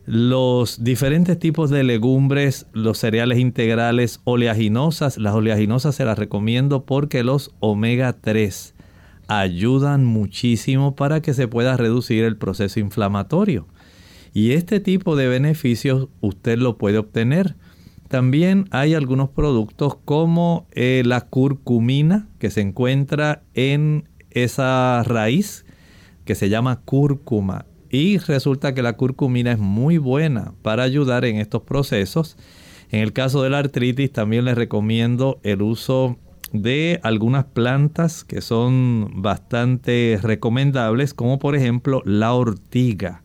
los 0.04 0.82
diferentes 0.82 1.38
tipos 1.38 1.70
de 1.70 1.84
legumbres, 1.84 2.66
los 2.72 2.98
cereales 2.98 3.38
integrales, 3.38 4.20
oleaginosas. 4.24 5.16
Las 5.16 5.34
oleaginosas 5.34 5.94
se 5.94 6.04
las 6.04 6.18
recomiendo 6.18 6.84
porque 6.84 7.22
los 7.22 7.54
omega 7.60 8.12
3 8.12 8.74
ayudan 9.28 10.04
muchísimo 10.04 10.96
para 10.96 11.22
que 11.22 11.34
se 11.34 11.46
pueda 11.46 11.76
reducir 11.76 12.24
el 12.24 12.36
proceso 12.36 12.80
inflamatorio. 12.80 13.68
Y 14.34 14.52
este 14.52 14.80
tipo 14.80 15.14
de 15.14 15.28
beneficios 15.28 16.08
usted 16.20 16.58
lo 16.58 16.78
puede 16.78 16.98
obtener. 16.98 17.54
También 18.08 18.66
hay 18.70 18.94
algunos 18.94 19.30
productos 19.30 19.96
como 20.04 20.66
eh, 20.72 21.02
la 21.06 21.22
curcumina 21.22 22.28
que 22.38 22.50
se 22.50 22.60
encuentra 22.60 23.42
en 23.54 24.08
esa 24.30 25.02
raíz 25.04 25.64
que 26.24 26.34
se 26.34 26.48
llama 26.48 26.80
cúrcuma 26.84 27.66
y 27.92 28.16
resulta 28.16 28.74
que 28.74 28.82
la 28.82 28.94
curcumina 28.94 29.52
es 29.52 29.58
muy 29.58 29.98
buena 29.98 30.54
para 30.62 30.82
ayudar 30.82 31.26
en 31.26 31.36
estos 31.36 31.62
procesos. 31.62 32.38
En 32.90 33.00
el 33.00 33.12
caso 33.12 33.42
de 33.42 33.50
la 33.50 33.58
artritis 33.58 34.10
también 34.10 34.46
les 34.46 34.56
recomiendo 34.56 35.38
el 35.42 35.60
uso 35.60 36.16
de 36.52 37.00
algunas 37.02 37.44
plantas 37.44 38.24
que 38.24 38.40
son 38.40 39.22
bastante 39.22 40.18
recomendables, 40.22 41.12
como 41.12 41.38
por 41.38 41.54
ejemplo 41.54 42.02
la 42.06 42.32
ortiga. 42.32 43.22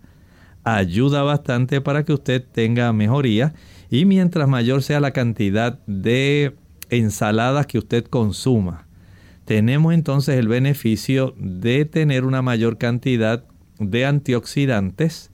Ayuda 0.66 1.24
bastante 1.24 1.80
para 1.80 2.04
que 2.04 2.12
usted 2.12 2.44
tenga 2.44 2.92
mejoría 2.92 3.54
y 3.90 4.04
mientras 4.04 4.50
mayor 4.50 4.84
sea 4.84 5.00
la 5.00 5.12
cantidad 5.12 5.80
de 5.88 6.56
ensaladas 6.90 7.68
que 7.68 7.78
usted 7.78 8.04
consuma, 8.04 8.86
tenemos 9.46 9.94
entonces 9.94 10.36
el 10.36 10.50
beneficio 10.50 11.34
de 11.38 11.86
tener 11.86 12.26
una 12.26 12.42
mayor 12.42 12.78
cantidad 12.78 13.46
de 13.80 14.06
antioxidantes 14.06 15.32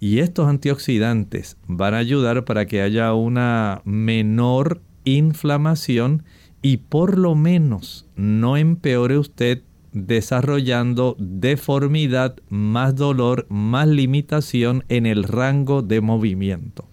y 0.00 0.18
estos 0.18 0.48
antioxidantes 0.48 1.56
van 1.66 1.94
a 1.94 1.98
ayudar 1.98 2.44
para 2.44 2.66
que 2.66 2.82
haya 2.82 3.14
una 3.14 3.80
menor 3.84 4.82
inflamación 5.04 6.24
y 6.62 6.78
por 6.78 7.18
lo 7.18 7.34
menos 7.34 8.06
no 8.16 8.56
empeore 8.56 9.18
usted 9.18 9.62
desarrollando 9.92 11.16
deformidad, 11.18 12.36
más 12.50 12.94
dolor, 12.94 13.46
más 13.48 13.88
limitación 13.88 14.84
en 14.88 15.06
el 15.06 15.22
rango 15.24 15.80
de 15.80 16.02
movimiento. 16.02 16.86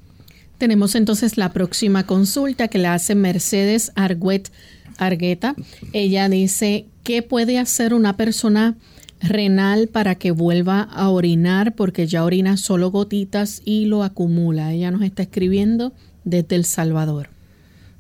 Tenemos 0.58 0.96
entonces 0.96 1.38
la 1.38 1.52
próxima 1.52 2.06
consulta 2.06 2.70
que 2.70 2.78
la 2.78 2.94
hace 2.94 3.16
Mercedes 3.16 3.92
Arguet 3.96 4.50
Argueta. 4.98 5.56
Ella 5.92 6.30
dice, 6.30 6.86
¿qué 7.04 7.22
puede 7.22 7.60
hacer 7.60 7.94
una 7.94 8.16
persona 8.16 8.78
renal 9.24 9.88
para 9.88 10.16
que 10.16 10.32
vuelva 10.32 10.82
a 10.82 11.10
orinar 11.10 11.76
porque 11.76 12.06
ya 12.08 12.24
orina 12.24 12.58
solo 12.58 12.92
gotitas 12.92 13.62
y 13.66 13.86
lo 13.86 14.04
acumula. 14.04 14.74
Ella 14.74 14.92
nos 14.92 15.02
está 15.02 15.24
escribiendo 15.24 15.94
desde 16.26 16.56
El 16.56 16.66
Salvador. 16.66 17.30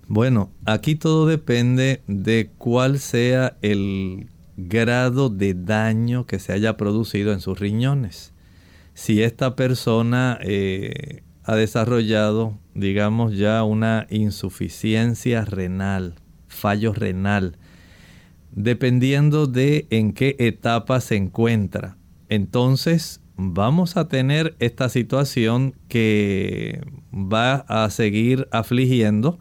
Bueno, 0.07 0.51
aquí 0.65 0.95
todo 0.95 1.25
depende 1.25 2.01
de 2.07 2.49
cuál 2.57 2.99
sea 2.99 3.57
el 3.61 4.27
grado 4.57 5.29
de 5.29 5.53
daño 5.53 6.25
que 6.25 6.39
se 6.39 6.53
haya 6.53 6.77
producido 6.77 7.31
en 7.31 7.39
sus 7.39 7.59
riñones. 7.59 8.33
Si 8.93 9.23
esta 9.23 9.55
persona 9.55 10.37
eh, 10.41 11.23
ha 11.43 11.55
desarrollado, 11.55 12.59
digamos, 12.75 13.35
ya 13.35 13.63
una 13.63 14.05
insuficiencia 14.09 15.45
renal, 15.45 16.15
fallo 16.47 16.93
renal, 16.93 17.57
dependiendo 18.55 19.47
de 19.47 19.87
en 19.89 20.13
qué 20.13 20.35
etapa 20.39 21.01
se 21.01 21.15
encuentra. 21.15 21.97
Entonces 22.29 23.21
vamos 23.35 23.97
a 23.97 24.07
tener 24.07 24.55
esta 24.59 24.89
situación 24.89 25.75
que 25.87 26.81
va 27.13 27.65
a 27.67 27.89
seguir 27.89 28.47
afligiendo, 28.51 29.39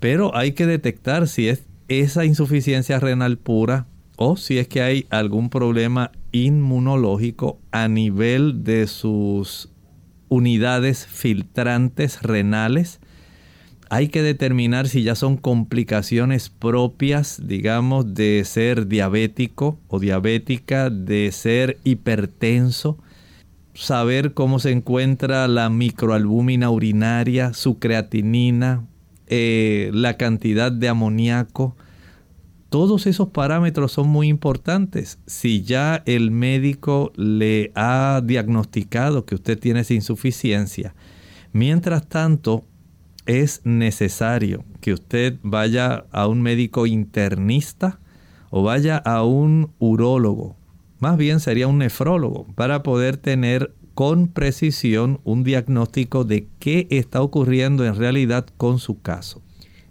pero 0.00 0.36
hay 0.36 0.52
que 0.52 0.66
detectar 0.66 1.28
si 1.28 1.48
es 1.48 1.64
esa 1.88 2.24
insuficiencia 2.24 2.98
renal 3.00 3.38
pura 3.38 3.86
o 4.16 4.36
si 4.36 4.58
es 4.58 4.68
que 4.68 4.82
hay 4.82 5.06
algún 5.10 5.48
problema 5.48 6.12
inmunológico 6.32 7.58
a 7.72 7.88
nivel 7.88 8.64
de 8.64 8.86
sus 8.86 9.70
unidades 10.28 11.06
filtrantes 11.06 12.22
renales 12.22 13.00
hay 13.92 14.06
que 14.06 14.22
determinar 14.22 14.86
si 14.86 15.02
ya 15.02 15.16
son 15.16 15.36
complicaciones 15.36 16.48
propias, 16.48 17.42
digamos, 17.44 18.14
de 18.14 18.44
ser 18.44 18.86
diabético 18.86 19.80
o 19.88 19.98
diabética, 19.98 20.90
de 20.90 21.32
ser 21.32 21.76
hipertenso, 21.82 22.98
saber 23.74 24.32
cómo 24.32 24.60
se 24.60 24.70
encuentra 24.70 25.48
la 25.48 25.68
microalbúmina 25.70 26.70
urinaria, 26.70 27.52
su 27.52 27.80
creatinina, 27.80 28.86
eh, 29.26 29.90
la 29.92 30.16
cantidad 30.16 30.70
de 30.70 30.88
amoníaco. 30.88 31.74
Todos 32.68 33.08
esos 33.08 33.30
parámetros 33.30 33.90
son 33.90 34.08
muy 34.08 34.28
importantes. 34.28 35.18
Si 35.26 35.62
ya 35.62 36.00
el 36.06 36.30
médico 36.30 37.12
le 37.16 37.72
ha 37.74 38.22
diagnosticado 38.24 39.26
que 39.26 39.34
usted 39.34 39.58
tiene 39.58 39.80
esa 39.80 39.94
insuficiencia, 39.94 40.94
mientras 41.52 42.08
tanto, 42.08 42.64
es 43.30 43.60
necesario 43.62 44.64
que 44.80 44.92
usted 44.92 45.38
vaya 45.44 46.04
a 46.10 46.26
un 46.26 46.42
médico 46.42 46.86
internista 46.86 48.00
o 48.50 48.64
vaya 48.64 48.96
a 48.96 49.22
un 49.22 49.70
urólogo. 49.78 50.56
Más 50.98 51.16
bien 51.16 51.38
sería 51.38 51.68
un 51.68 51.78
nefrólogo 51.78 52.46
para 52.56 52.82
poder 52.82 53.18
tener 53.18 53.72
con 53.94 54.26
precisión 54.26 55.20
un 55.22 55.44
diagnóstico 55.44 56.24
de 56.24 56.48
qué 56.58 56.88
está 56.90 57.22
ocurriendo 57.22 57.86
en 57.86 57.94
realidad 57.94 58.46
con 58.56 58.80
su 58.80 59.00
caso. 59.00 59.40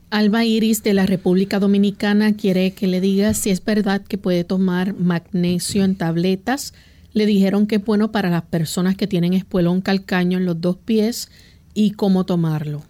Alba 0.10 0.44
Iris 0.44 0.84
de 0.84 0.94
la 0.94 1.06
República 1.06 1.60
Dominicana 1.60 2.34
quiere 2.34 2.72
que 2.72 2.88
le 2.88 3.00
diga 3.00 3.34
si 3.34 3.52
es 3.52 3.64
verdad 3.64 4.02
que 4.02 4.18
puede 4.18 4.44
tomar 4.44 4.96
magnesio 4.96 5.86
en 5.86 5.96
tabletas. 5.96 6.74
Le 7.14 7.26
dijeron 7.26 7.68
que 7.68 7.76
es 7.76 7.86
bueno 7.86 8.12
para 8.12 8.30
las 8.30 8.44
personas 8.44 8.98
que 8.98 9.08
tienen 9.08 9.34
espuelón 9.34 9.80
calcaño 9.80 10.40
en 10.40 10.46
los 10.46 10.60
dos 10.60 10.76
pies 10.76 11.30
y 11.74 11.92
cómo 11.92 12.26
tomarlo. 12.26 12.89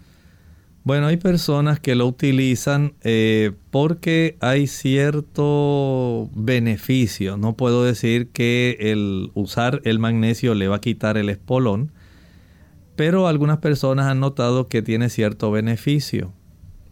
Bueno, 0.83 1.07
hay 1.07 1.17
personas 1.17 1.79
que 1.79 1.93
lo 1.93 2.07
utilizan 2.07 2.93
eh, 3.01 3.51
porque 3.69 4.37
hay 4.39 4.65
cierto 4.67 6.29
beneficio. 6.33 7.37
No 7.37 7.53
puedo 7.53 7.83
decir 7.83 8.29
que 8.29 8.77
el 8.79 9.31
usar 9.33 9.81
el 9.83 9.99
magnesio 9.99 10.55
le 10.55 10.67
va 10.67 10.77
a 10.77 10.81
quitar 10.81 11.17
el 11.17 11.29
espolón, 11.29 11.91
pero 12.95 13.27
algunas 13.27 13.57
personas 13.57 14.07
han 14.07 14.19
notado 14.19 14.67
que 14.67 14.81
tiene 14.81 15.09
cierto 15.09 15.51
beneficio. 15.51 16.31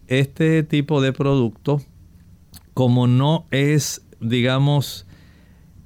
Este 0.07 0.63
tipo 0.63 1.01
de 1.01 1.13
producto, 1.13 1.81
como 2.73 3.07
no 3.07 3.45
es, 3.51 4.05
digamos, 4.19 5.07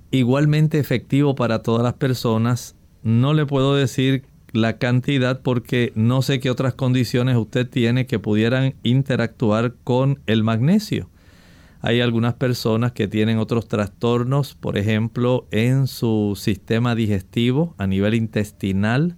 igualmente 0.10 0.80
efectivo 0.80 1.36
para 1.36 1.62
todas 1.62 1.84
las 1.84 1.94
personas, 1.94 2.76
no 3.04 3.34
le 3.34 3.46
puedo 3.46 3.76
decir 3.76 4.26
la 4.54 4.78
cantidad 4.78 5.42
porque 5.42 5.92
no 5.96 6.22
sé 6.22 6.40
qué 6.40 6.50
otras 6.50 6.74
condiciones 6.74 7.38
usted 7.38 7.70
tiene 7.70 8.06
que 8.06 8.20
pudieran 8.20 8.76
interactuar 8.84 9.76
con 9.84 10.20
el 10.26 10.44
magnesio. 10.44 11.10
Hay 11.82 12.00
algunas 12.00 12.36
personas 12.36 12.92
que 12.92 13.08
tienen 13.08 13.40
otros 13.40 13.68
trastornos, 13.68 14.54
por 14.54 14.78
ejemplo, 14.78 15.48
en 15.50 15.88
su 15.88 16.38
sistema 16.40 16.94
digestivo 16.94 17.74
a 17.80 17.88
nivel 17.88 18.14
intestinal. 18.14 19.16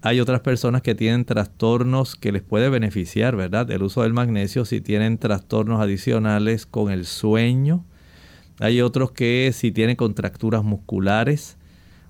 Hay 0.00 0.20
otras 0.20 0.40
personas 0.40 0.80
que 0.80 0.94
tienen 0.94 1.26
trastornos 1.26 2.16
que 2.16 2.32
les 2.32 2.42
puede 2.42 2.70
beneficiar, 2.70 3.36
¿verdad? 3.36 3.70
El 3.70 3.82
uso 3.82 4.02
del 4.02 4.14
magnesio 4.14 4.64
si 4.64 4.80
tienen 4.80 5.18
trastornos 5.18 5.80
adicionales 5.80 6.64
con 6.64 6.90
el 6.90 7.04
sueño. 7.04 7.84
Hay 8.58 8.80
otros 8.80 9.10
que 9.10 9.50
si 9.52 9.70
tienen 9.70 9.96
contracturas 9.96 10.64
musculares. 10.64 11.55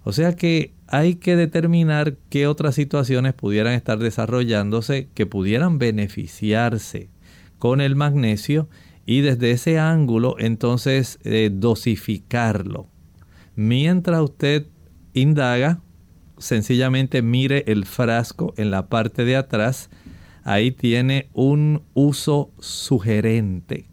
O 0.09 0.13
sea 0.13 0.37
que 0.37 0.73
hay 0.87 1.17
que 1.17 1.35
determinar 1.35 2.17
qué 2.31 2.47
otras 2.47 2.77
situaciones 2.77 3.35
pudieran 3.35 3.73
estar 3.73 3.99
desarrollándose 3.99 5.09
que 5.15 5.27
pudieran 5.27 5.81
beneficiarse 5.81 7.11
con 7.59 7.81
el 7.81 7.97
magnesio 7.97 8.69
y 9.05 9.23
desde 9.23 9.51
ese 9.51 9.81
ángulo 9.81 10.37
entonces 10.39 11.19
eh, 11.25 11.51
dosificarlo. 11.53 12.87
Mientras 13.57 14.23
usted 14.23 14.69
indaga, 15.13 15.81
sencillamente 16.39 17.21
mire 17.21 17.65
el 17.67 17.85
frasco 17.85 18.55
en 18.57 18.71
la 18.71 18.89
parte 18.89 19.25
de 19.25 19.35
atrás, 19.35 19.91
ahí 20.45 20.71
tiene 20.71 21.31
un 21.33 21.83
uso 21.95 22.53
sugerente 22.61 23.89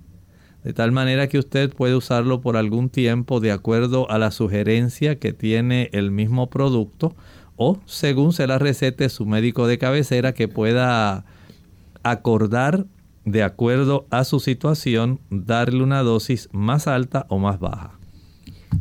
de 0.64 0.74
tal 0.74 0.92
manera 0.92 1.28
que 1.28 1.40
usted 1.40 1.72
puede 1.74 1.96
usarlo 1.96 2.42
por 2.42 2.58
algún 2.58 2.90
tiempo 2.90 3.40
de 3.40 3.52
acuerdo 3.52 4.10
a 4.10 4.18
la 4.18 4.32
sugerencia 4.32 5.20
que 5.20 5.34
tiene 5.34 5.90
el 5.92 6.12
mismo 6.12 6.50
producto 6.50 7.16
o 7.56 7.80
según 7.86 8.34
se 8.34 8.48
la 8.48 8.60
recete 8.60 9.10
su 9.10 9.26
médico 9.26 9.68
de 9.68 9.78
cabecera 9.78 10.34
que 10.34 10.48
pueda 10.48 11.26
acordar 12.02 12.86
de 13.26 13.44
acuerdo 13.44 14.06
a 14.10 14.24
su 14.24 14.40
situación 14.40 15.20
darle 15.30 15.84
una 15.84 16.02
dosis 16.02 16.50
más 16.52 16.88
alta 16.88 17.26
o 17.30 17.40
más 17.40 17.60
baja. 17.60 17.98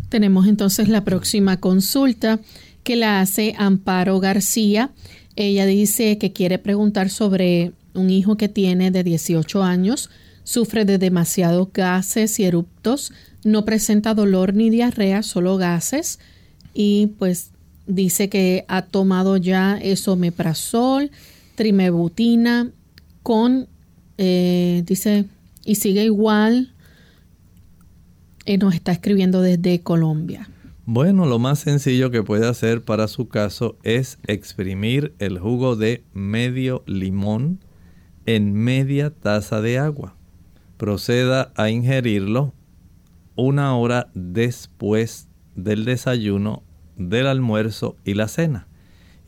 Tenemos 0.09 0.47
entonces 0.47 0.89
la 0.89 1.05
próxima 1.05 1.59
consulta 1.59 2.41
que 2.83 2.97
la 2.97 3.21
hace 3.21 3.55
Amparo 3.59 4.19
García. 4.21 4.91
Ella 5.37 5.67
dice 5.67 6.19
que 6.19 6.33
quiere 6.33 6.59
preguntar 6.59 7.09
sobre 7.09 7.73
un 7.95 8.11
hijo 8.11 8.37
que 8.37 8.49
tiene 8.49 8.91
de 8.91 9.05
18 9.05 9.63
años 9.63 10.11
Sufre 10.45 10.85
de 10.85 10.99
demasiados 10.99 11.69
gases 11.73 12.39
y 12.41 12.45
eruptos, 12.45 13.13
no 13.45 13.65
presenta 13.65 14.15
dolor 14.15 14.55
ni 14.55 14.71
diarrea, 14.71 15.23
solo 15.23 15.57
gases 15.57 16.19
y 16.75 17.09
pues 17.19 17.53
dice 17.87 18.29
que 18.29 18.65
ha 18.69 18.83
tomado 18.83 19.37
ya 19.37 19.79
esomeprazol, 19.79 21.11
trimebutina 21.55 22.71
con, 23.23 23.69
eh, 24.19 24.83
dice, 24.87 25.27
y 25.65 25.77
sigue 25.77 26.05
igual, 26.05 26.75
y 28.45 28.59
nos 28.59 28.75
está 28.75 28.93
escribiendo 28.93 29.43
desde 29.43 29.81
Colombia. 29.83 30.49
Bueno, 30.85 31.27
lo 31.27 31.39
más 31.39 31.61
sencillo 31.61 32.11
que 32.11 32.25
puede 32.25 32.49
hacer 32.49 32.83
para 32.83 33.07
su 33.07 33.29
caso 33.29 33.77
es 33.85 34.19
exprimir 34.27 35.15
el 35.21 35.39
jugo 35.39 35.77
de 35.77 36.03
medio 36.13 36.83
limón 36.87 37.61
en 38.27 38.53
media 38.53 39.11
taza 39.11 39.61
de 39.61 39.79
agua 39.79 40.17
proceda 40.83 41.53
a 41.55 41.71
ingerirlo 41.71 42.53
una 43.37 43.77
hora 43.77 44.11
después 44.15 45.29
del 45.55 45.85
desayuno, 45.85 46.65
del 46.97 47.29
almuerzo 47.29 47.95
y 48.05 48.15
la 48.15 48.27
cena. 48.27 48.67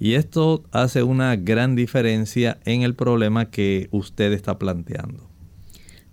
Y 0.01 0.15
esto 0.15 0.65
hace 0.73 1.05
una 1.05 1.37
gran 1.37 1.77
diferencia 1.77 2.59
en 2.65 2.83
el 2.83 2.97
problema 2.97 3.53
que 3.53 3.87
usted 3.93 4.33
está 4.33 4.59
planteando. 4.59 5.31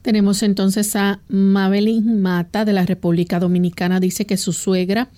Tenemos 0.03 0.43
entonces 0.43 0.95
a 0.95 1.23
Mabelin 1.27 2.21
Mata 2.21 2.63
de 2.63 2.73
la 2.73 2.85
República 2.85 3.39
Dominicana. 3.39 3.99
Dice 3.99 4.27
que 4.27 4.37
su 4.37 4.53
suegra 4.53 5.09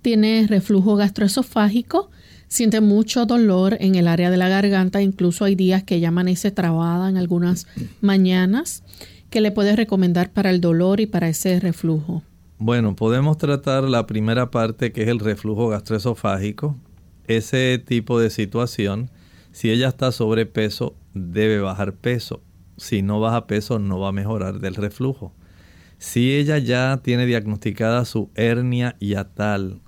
tiene 0.00 0.46
reflujo 0.46 0.94
gastroesofágico, 0.94 2.12
siente 2.46 2.80
mucho 2.80 3.26
dolor 3.26 3.76
en 3.80 3.96
el 3.96 4.06
área 4.06 4.30
de 4.30 4.36
la 4.36 4.48
garganta, 4.48 5.02
incluso 5.02 5.44
hay 5.44 5.56
días 5.56 5.82
que 5.82 5.96
ella 5.96 6.08
amanece 6.08 6.52
trabada 6.52 7.08
en 7.08 7.16
algunas 7.16 7.66
mañanas. 8.00 8.84
¿Qué 9.32 9.40
le 9.40 9.50
puedes 9.50 9.76
recomendar 9.76 10.30
para 10.30 10.50
el 10.50 10.60
dolor 10.60 11.00
y 11.00 11.06
para 11.06 11.26
ese 11.26 11.58
reflujo? 11.58 12.22
Bueno, 12.58 12.94
podemos 12.94 13.38
tratar 13.38 13.84
la 13.84 14.06
primera 14.06 14.50
parte 14.50 14.92
que 14.92 15.04
es 15.04 15.08
el 15.08 15.20
reflujo 15.20 15.68
gastroesofágico. 15.68 16.76
Ese 17.28 17.78
tipo 17.78 18.20
de 18.20 18.28
situación, 18.28 19.10
si 19.50 19.70
ella 19.70 19.88
está 19.88 20.12
sobrepeso, 20.12 20.94
debe 21.14 21.60
bajar 21.60 21.94
peso. 21.94 22.42
Si 22.76 23.00
no 23.00 23.20
baja 23.20 23.46
peso, 23.46 23.78
no 23.78 23.98
va 23.98 24.08
a 24.08 24.12
mejorar 24.12 24.60
del 24.60 24.74
reflujo. 24.74 25.32
Si 25.96 26.34
ella 26.34 26.58
ya 26.58 27.00
tiene 27.02 27.24
diagnosticada 27.24 28.04
su 28.04 28.28
hernia 28.34 28.96
yatal 29.00 29.80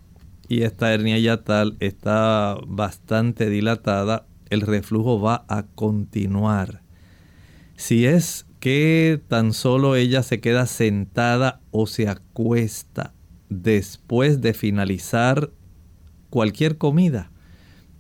y 0.49 0.63
esta 0.63 0.95
hernia 0.95 1.19
yatal 1.19 1.77
está 1.81 2.57
bastante 2.67 3.51
dilatada, 3.51 4.25
el 4.49 4.63
reflujo 4.63 5.21
va 5.21 5.45
a 5.49 5.65
continuar. 5.65 6.81
Si 7.77 8.07
es 8.07 8.47
que 8.65 9.21
tan 9.29 9.53
solo 9.53 9.95
ella 9.95 10.23
se 10.23 10.41
queda 10.41 10.65
sentada 10.65 11.61
o 11.71 11.87
se 11.87 12.09
acuesta 12.09 13.13
después 13.51 14.41
de 14.41 14.55
finalizar 14.55 15.51
cualquier 16.31 16.79
comida, 16.79 17.31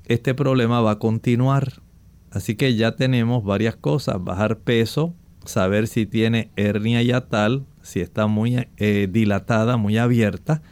este 0.06 0.32
problema 0.32 0.80
va 0.80 0.92
a 0.92 0.98
continuar. 0.98 1.82
Así 2.30 2.54
que 2.54 2.76
ya 2.76 2.96
tenemos 2.96 3.44
varias 3.44 3.76
cosas, 3.76 4.24
bajar 4.24 4.56
peso, 4.60 5.14
saber 5.44 5.86
si 5.86 6.06
tiene 6.06 6.50
hernia 6.56 7.02
yatal, 7.02 7.66
si 7.82 8.00
está 8.00 8.26
muy 8.26 8.66
eh, 8.78 9.06
dilatada, 9.10 9.76
muy 9.76 9.98
abierta, 9.98 10.62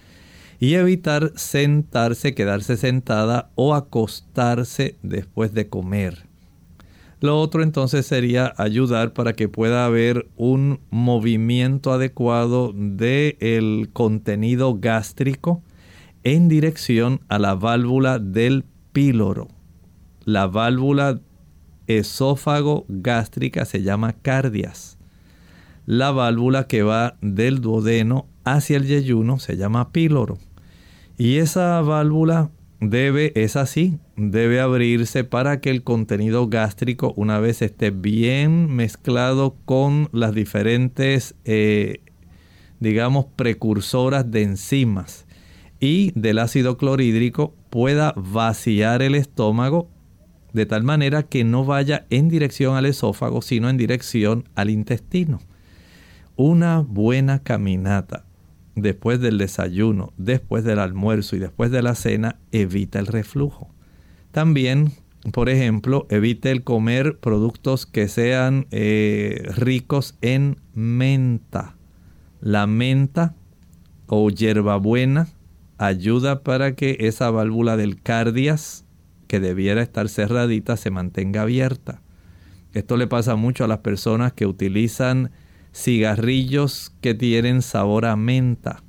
y 0.59 0.72
evitar 0.72 1.32
sentarse, 1.36 2.34
quedarse 2.34 2.78
sentada 2.78 3.51
o 3.57 3.74
acostarse 3.74 4.97
después 5.03 5.53
de 5.53 5.68
comer. 5.68 6.32
Lo 7.23 7.39
otro 7.39 7.62
entonces 7.62 8.05
sería 8.05 8.53
ayudar 8.57 9.12
para 9.12 9.33
que 9.35 9.49
pueda 9.49 9.87
haber 9.87 10.29
un 10.37 10.81
movimiento 10.91 11.93
adecuado 11.93 12.73
del 12.75 13.91
contenido 13.93 14.77
gástrico 14.81 15.62
en 16.25 16.49
dirección 16.49 17.20
a 17.29 17.39
la 17.39 17.55
válvula 17.55 18.18
del 18.18 18.64
píloro. 18.93 19.47
La 20.25 20.49
válvula 20.49 21.20
esófago 21.87 22.87
gástrica 22.89 23.66
se 23.66 23.85
llama 23.85 24.14
cardias. 24.14 24.99
La 25.87 26.11
válvula 26.11 26.66
que 26.66 26.83
va 26.83 27.18
del 27.20 27.61
duodeno 27.61 28.27
hacia 28.43 28.79
el 28.79 28.87
yeyuno 28.89 29.39
se 29.39 29.57
llama 29.57 29.93
píloro. 29.93 30.39
Y 31.18 31.37
esa 31.37 31.83
válvula 31.83 32.51
debe, 32.83 33.33
es 33.37 33.55
así, 33.55 33.99
debe 34.16 34.61
abrirse 34.61 35.22
para 35.22 35.61
que 35.61 35.70
el 35.70 35.85
contenido 35.85 36.49
gástrico, 36.49 37.14
una 37.16 37.39
vez 37.39 37.62
esté 37.62 37.91
bien 37.91 38.74
mezclado 38.74 39.57
con 39.64 40.09
las 40.12 40.35
diferentes, 40.35 41.37
eh, 41.45 42.01
digamos, 42.80 43.26
precursoras 43.37 44.30
de 44.30 44.43
enzimas 44.43 45.26
y 45.78 46.11
del 46.18 46.41
ácido 46.41 46.76
clorhídrico, 46.76 47.55
pueda 47.70 48.14
vaciar 48.16 49.03
el 49.03 49.14
estómago 49.14 49.89
de 50.53 50.66
tal 50.66 50.83
manera 50.83 51.22
que 51.22 51.45
no 51.45 51.64
vaya 51.64 52.07
en 52.11 52.28
dirección 52.28 52.76
al 52.76 52.87
esófago, 52.87 53.43
sino 53.43 53.70
en 53.70 53.76
dirección 53.76 54.49
al 54.57 54.70
intestino. 54.70 55.39
Una 56.35 56.80
buena 56.80 57.39
caminata 57.39 58.24
después 58.75 59.20
del 59.20 59.39
desayuno, 59.39 60.12
después 60.16 60.64
del 60.64 60.79
almuerzo 60.79 61.37
y 61.37 61.39
después 61.39 61.70
de 61.70 61.83
la 61.83 61.95
cena 61.95 62.37
evita 62.51 62.99
el 62.99 63.07
reflujo. 63.07 63.70
También 64.31 64.93
por 65.31 65.49
ejemplo, 65.49 66.07
evite 66.11 66.51
el 66.51 66.64
comer 66.64 67.18
productos 67.18 67.87
que 67.87 68.09
sean 68.09 68.66
eh, 68.73 69.49
ricos 69.55 70.16
en 70.20 70.57
menta. 70.75 71.77
La 72.41 72.66
menta 72.66 73.35
o 74.09 74.31
hierbabuena 74.31 75.29
ayuda 75.79 76.43
para 76.43 76.75
que 76.75 76.97
esa 77.01 77.31
válvula 77.31 77.77
del 77.77 78.03
cardias, 78.03 78.85
que 79.29 79.39
debiera 79.39 79.81
estar 79.81 80.09
cerradita, 80.09 80.77
se 80.77 80.91
mantenga 80.91 81.43
abierta. 81.43 82.03
Esto 82.75 82.97
le 82.97 83.07
pasa 83.07 83.37
mucho 83.37 83.64
a 83.64 83.68
las 83.68 83.79
personas 83.79 84.33
que 84.33 84.47
utilizan 84.47 85.31
cigarrillos 85.73 86.93
que 87.01 87.14
tienen 87.14 87.62
sabor 87.62 88.05
a 88.05 88.16
menta. 88.16 88.83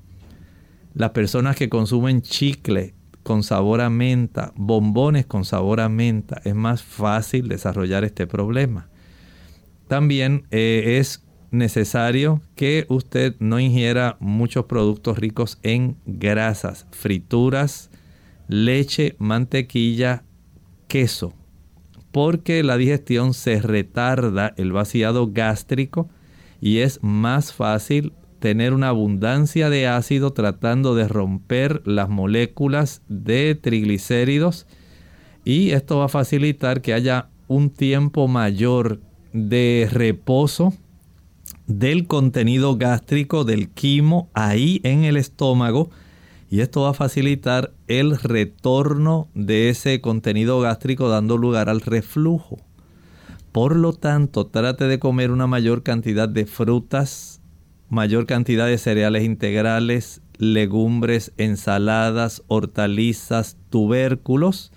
Las 0.94 1.12
personas 1.12 1.56
que 1.56 1.70
consumen 1.70 2.22
chicle 2.22 2.94
con 3.24 3.42
sabor 3.44 3.82
a 3.82 3.90
menta, 3.90 4.52
bombones 4.56 5.26
con 5.26 5.46
sabor 5.46 5.80
a 5.80 5.90
menta, 5.90 6.42
es 6.44 6.56
más 6.56 6.84
fácil 6.84 7.48
desarrollar 7.48 8.04
este 8.04 8.28
problema. 8.28 8.90
También 9.88 10.46
eh, 10.52 10.98
es 11.00 11.24
necesario 11.52 12.42
que 12.56 12.86
usted 12.90 13.36
no 13.40 13.60
ingiera 13.60 14.18
muchos 14.20 14.66
productos 14.66 15.18
ricos 15.18 15.60
en 15.64 15.98
grasas, 16.06 16.88
frituras, 16.92 17.90
leche, 18.48 19.16
mantequilla, 19.20 20.24
queso, 20.88 21.34
porque 22.12 22.64
la 22.64 22.78
digestión 22.78 23.34
se 23.34 23.62
retarda 23.62 24.54
el 24.58 24.72
vaciado 24.72 25.32
gástrico 25.32 26.10
y 26.64 26.80
es 26.80 27.00
más 27.04 27.52
fácil 27.52 28.14
tener 28.40 28.74
una 28.74 28.88
abundancia 28.88 29.70
de 29.70 29.86
ácido 29.86 30.32
tratando 30.32 30.96
de 30.96 31.10
romper 31.10 31.82
las 31.86 32.08
moléculas 32.08 33.02
de 33.10 33.54
triglicéridos 33.56 34.66
y 35.44 35.72
esto 35.72 35.98
va 35.98 36.06
a 36.06 36.10
facilitar 36.10 36.82
que 36.82 36.94
haya 36.94 37.28
un 37.50 37.70
tiempo 37.70 38.30
mayor 38.30 39.02
de 39.34 39.90
reposo 39.92 40.74
del 41.68 42.08
contenido 42.08 42.78
gástrico 42.78 43.44
del 43.44 43.68
quimo 43.68 44.30
ahí 44.34 44.80
en 44.86 45.04
el 45.04 45.18
estómago 45.18 45.90
y 46.50 46.62
esto 46.62 46.84
va 46.84 46.92
a 46.92 46.94
facilitar 46.94 47.74
el 47.90 48.18
retorno 48.18 49.28
de 49.34 49.68
ese 49.68 50.00
contenido 50.00 50.62
gástrico 50.62 51.10
dando 51.10 51.36
lugar 51.36 51.68
al 51.68 51.82
reflujo. 51.82 52.58
Por 53.54 53.76
lo 53.76 53.94
tanto, 53.94 54.48
trate 54.48 54.86
de 54.86 54.98
comer 54.98 55.30
una 55.30 55.46
mayor 55.46 55.84
cantidad 55.84 56.28
de 56.28 56.48
frutas, 56.48 57.40
mayor 57.88 58.26
cantidad 58.26 58.66
de 58.66 58.80
cereales 58.80 59.24
integrales, 59.24 60.22
legumbres, 60.40 61.34
ensaladas, 61.38 62.42
hortalizas, 62.48 63.58
tubérculos, 63.70 64.72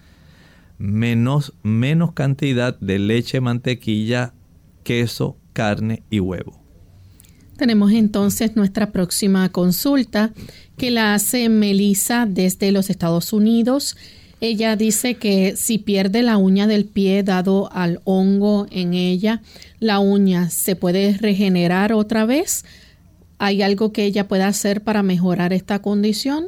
menos, 0.76 1.54
menos 1.62 2.12
cantidad 2.12 2.78
de 2.78 2.98
leche, 2.98 3.40
mantequilla, 3.40 4.34
queso, 4.84 5.38
carne 5.54 6.02
y 6.10 6.20
huevo. 6.20 6.60
Tenemos 7.56 7.92
entonces 7.92 8.56
nuestra 8.56 8.92
próxima 8.92 9.48
consulta 9.48 10.34
que 10.76 10.90
la 10.90 11.14
hace 11.14 11.48
Melissa 11.48 12.26
desde 12.26 12.72
los 12.72 12.90
Estados 12.90 13.32
Unidos. 13.32 13.96
Ella 14.40 14.76
dice 14.76 15.14
que 15.14 15.56
si 15.56 15.78
pierde 15.78 16.22
la 16.22 16.36
uña 16.36 16.66
del 16.66 16.84
pie 16.84 17.22
dado 17.22 17.72
al 17.72 18.00
hongo 18.04 18.66
en 18.70 18.92
ella, 18.92 19.40
la 19.80 19.98
uña 19.98 20.50
se 20.50 20.76
puede 20.76 21.16
regenerar 21.18 21.94
otra 21.94 22.26
vez. 22.26 22.64
¿Hay 23.38 23.62
algo 23.62 23.92
que 23.92 24.04
ella 24.04 24.28
pueda 24.28 24.46
hacer 24.48 24.82
para 24.82 25.02
mejorar 25.02 25.54
esta 25.54 25.80
condición? 25.80 26.46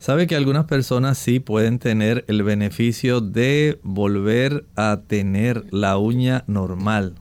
Sabe 0.00 0.26
que 0.26 0.36
algunas 0.36 0.66
personas 0.66 1.18
sí 1.18 1.38
pueden 1.40 1.78
tener 1.78 2.24
el 2.28 2.42
beneficio 2.42 3.20
de 3.20 3.78
volver 3.82 4.64
a 4.74 5.02
tener 5.06 5.64
la 5.72 5.98
uña 5.98 6.44
normal, 6.46 7.14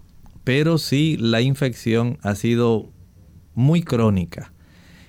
pero 0.43 0.78
si 0.78 1.17
la 1.17 1.41
infección 1.41 2.17
ha 2.21 2.36
sido 2.36 2.89
muy 3.53 3.82
crónica 3.82 4.53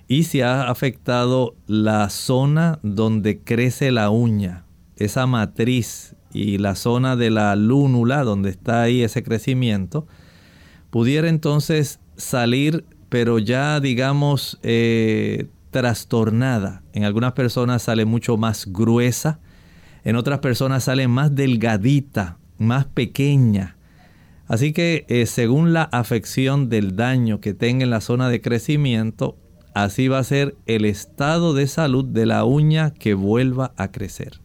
y 0.09 0.24
se 0.24 0.42
ha 0.42 0.68
afectado 0.68 1.54
la 1.66 2.09
zona 2.09 2.80
donde 2.82 3.40
crece 3.40 3.92
la 3.92 4.11
uña, 4.11 4.64
esa 4.96 5.26
matriz 5.26 6.16
y 6.32 6.59
la 6.59 6.74
zona 6.74 7.14
de 7.14 7.30
la 7.30 7.54
lúnula 7.54 8.24
donde 8.24 8.50
está 8.50 8.82
ahí 8.82 9.02
ese 9.02 9.22
crecimiento, 9.22 10.06
pudiera 10.90 11.28
entonces 11.28 12.00
salir 12.16 12.84
pero 13.09 13.38
ya 13.38 13.80
digamos 13.80 14.59
eh, 14.62 15.46
trastornada. 15.70 16.82
En 16.92 17.04
algunas 17.04 17.32
personas 17.32 17.82
sale 17.82 18.04
mucho 18.04 18.36
más 18.36 18.66
gruesa, 18.66 19.40
en 20.04 20.16
otras 20.16 20.40
personas 20.40 20.84
sale 20.84 21.09
más 21.09 21.34
delgadita, 21.34 22.38
más 22.59 22.86
pequeña. 22.86 23.76
Así 24.46 24.72
que 24.72 25.04
eh, 25.09 25.26
según 25.26 25.72
la 25.72 25.82
afección 25.82 26.68
del 26.68 26.96
daño 26.96 27.40
que 27.40 27.52
tenga 27.52 27.84
en 27.84 27.90
la 27.90 28.00
zona 28.00 28.30
de 28.30 28.40
crecimiento, 28.40 29.36
así 29.83 30.09
va 30.09 30.18
a 30.18 30.24
ser 30.24 30.57
el 30.66 30.85
estado 30.85 31.55
de 31.55 31.66
salud 31.66 32.05
de 32.05 32.26
la 32.26 32.45
uña 32.45 32.93
que 32.93 33.14
vuelva 33.14 33.72
a 33.76 33.91
crecer. 33.91 34.41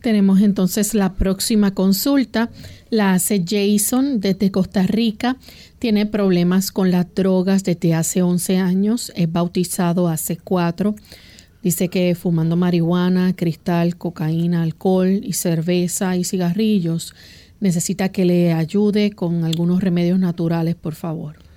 Tenemos 0.00 0.40
entonces 0.40 0.94
la 0.94 1.12
próxima 1.12 1.74
consulta. 1.74 2.50
La 2.88 3.12
hace 3.12 3.44
Jason 3.46 4.20
desde 4.20 4.50
Costa 4.50 4.82
Rica. 4.84 5.36
Tiene 5.78 6.06
problemas 6.06 6.72
con 6.72 6.90
las 6.90 7.14
drogas 7.14 7.64
desde 7.64 7.94
hace 7.94 8.22
11 8.22 8.56
años. 8.56 9.12
Es 9.14 9.30
bautizado 9.30 10.08
hace 10.08 10.38
4. 10.38 10.94
Dice 11.62 11.88
que 11.88 12.14
fumando 12.14 12.56
marihuana, 12.56 13.36
cristal, 13.36 13.96
cocaína, 13.96 14.62
alcohol 14.62 15.20
y 15.22 15.34
cerveza 15.34 16.16
y 16.16 16.24
cigarrillos. 16.24 17.14
Necesita 17.60 18.08
que 18.08 18.24
le 18.24 18.54
ayude 18.54 19.10
con 19.10 19.44
algunos 19.44 19.82
remedios 19.82 20.18
naturales, 20.18 20.76
por 20.76 20.94
favor. 20.94 21.49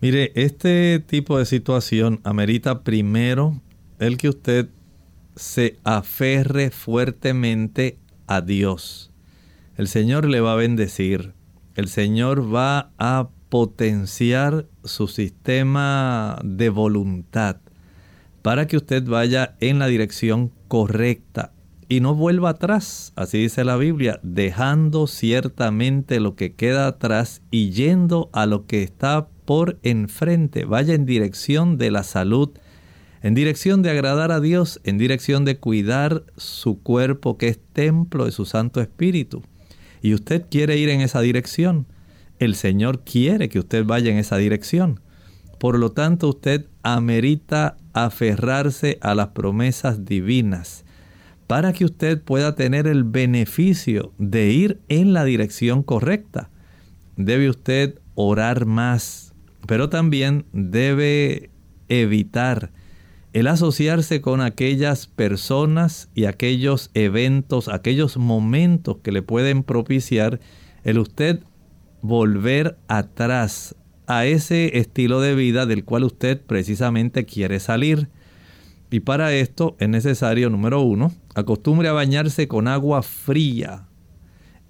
Mire, 0.00 0.32
este 0.34 1.02
tipo 1.06 1.38
de 1.38 1.46
situación 1.46 2.20
amerita 2.22 2.82
primero 2.82 3.60
el 3.98 4.18
que 4.18 4.28
usted 4.28 4.68
se 5.36 5.78
aferre 5.84 6.70
fuertemente 6.70 7.98
a 8.26 8.42
Dios. 8.42 9.10
El 9.76 9.88
Señor 9.88 10.26
le 10.26 10.40
va 10.40 10.52
a 10.52 10.56
bendecir. 10.56 11.32
El 11.74 11.88
Señor 11.88 12.54
va 12.54 12.90
a 12.98 13.28
potenciar 13.48 14.66
su 14.84 15.08
sistema 15.08 16.38
de 16.44 16.68
voluntad 16.68 17.56
para 18.42 18.66
que 18.66 18.76
usted 18.76 19.04
vaya 19.04 19.56
en 19.60 19.78
la 19.78 19.86
dirección 19.86 20.52
correcta 20.68 21.52
y 21.88 22.00
no 22.00 22.14
vuelva 22.14 22.50
atrás, 22.50 23.12
así 23.16 23.38
dice 23.38 23.64
la 23.64 23.76
Biblia, 23.76 24.18
dejando 24.22 25.06
ciertamente 25.06 26.20
lo 26.20 26.34
que 26.34 26.54
queda 26.54 26.86
atrás 26.86 27.42
y 27.50 27.70
yendo 27.70 28.28
a 28.32 28.46
lo 28.46 28.66
que 28.66 28.82
está 28.82 29.28
por 29.46 29.78
enfrente. 29.82 30.66
Vaya 30.66 30.94
en 30.94 31.06
dirección 31.06 31.78
de 31.78 31.90
la 31.90 32.02
salud 32.02 32.50
en 33.26 33.34
dirección 33.34 33.82
de 33.82 33.90
agradar 33.90 34.30
a 34.30 34.38
Dios, 34.38 34.80
en 34.84 34.98
dirección 34.98 35.44
de 35.44 35.58
cuidar 35.58 36.22
su 36.36 36.80
cuerpo 36.80 37.38
que 37.38 37.48
es 37.48 37.58
templo 37.72 38.26
de 38.26 38.30
su 38.30 38.44
Santo 38.44 38.80
Espíritu. 38.80 39.42
Y 40.00 40.14
usted 40.14 40.46
quiere 40.48 40.76
ir 40.76 40.90
en 40.90 41.00
esa 41.00 41.20
dirección. 41.20 41.86
El 42.38 42.54
Señor 42.54 43.02
quiere 43.02 43.48
que 43.48 43.58
usted 43.58 43.84
vaya 43.84 44.12
en 44.12 44.18
esa 44.18 44.36
dirección. 44.36 45.00
Por 45.58 45.76
lo 45.76 45.90
tanto, 45.90 46.28
usted 46.28 46.66
amerita 46.84 47.78
aferrarse 47.94 48.98
a 49.00 49.16
las 49.16 49.28
promesas 49.28 50.04
divinas 50.04 50.84
para 51.48 51.72
que 51.72 51.84
usted 51.84 52.22
pueda 52.22 52.54
tener 52.54 52.86
el 52.86 53.02
beneficio 53.02 54.12
de 54.18 54.50
ir 54.52 54.80
en 54.88 55.12
la 55.12 55.24
dirección 55.24 55.82
correcta. 55.82 56.50
Debe 57.16 57.50
usted 57.50 57.98
orar 58.14 58.66
más, 58.66 59.25
pero 59.66 59.88
también 59.88 60.46
debe 60.52 61.50
evitar 61.88 62.72
el 63.32 63.48
asociarse 63.48 64.22
con 64.22 64.40
aquellas 64.40 65.06
personas 65.06 66.08
y 66.14 66.24
aquellos 66.24 66.90
eventos, 66.94 67.68
aquellos 67.68 68.16
momentos 68.16 68.96
que 69.02 69.12
le 69.12 69.20
pueden 69.20 69.62
propiciar 69.62 70.40
el 70.84 70.98
usted 70.98 71.40
volver 72.00 72.78
atrás 72.88 73.76
a 74.06 74.24
ese 74.24 74.78
estilo 74.78 75.20
de 75.20 75.34
vida 75.34 75.66
del 75.66 75.84
cual 75.84 76.04
usted 76.04 76.40
precisamente 76.40 77.26
quiere 77.26 77.60
salir. 77.60 78.08
Y 78.90 79.00
para 79.00 79.34
esto 79.34 79.76
es 79.80 79.88
necesario, 79.88 80.48
número 80.48 80.80
uno, 80.80 81.12
acostumbre 81.34 81.88
a 81.88 81.92
bañarse 81.92 82.46
con 82.48 82.68
agua 82.68 83.02
fría. 83.02 83.85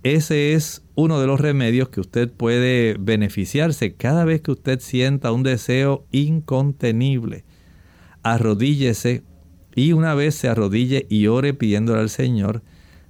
Ese 0.02 0.54
es 0.54 0.82
uno 0.94 1.20
de 1.20 1.26
los 1.26 1.40
remedios 1.40 1.88
que 1.88 2.00
usted 2.00 2.30
puede 2.30 2.96
beneficiarse 2.98 3.94
cada 3.94 4.24
vez 4.24 4.40
que 4.40 4.52
usted 4.52 4.80
sienta 4.80 5.32
un 5.32 5.42
deseo 5.42 6.06
incontenible 6.12 7.44
arrodíllese 8.26 9.22
y 9.76 9.92
una 9.92 10.14
vez 10.14 10.34
se 10.34 10.48
arrodille 10.48 11.06
y 11.08 11.28
ore 11.28 11.54
pidiéndole 11.54 12.00
al 12.00 12.10
Señor, 12.10 12.62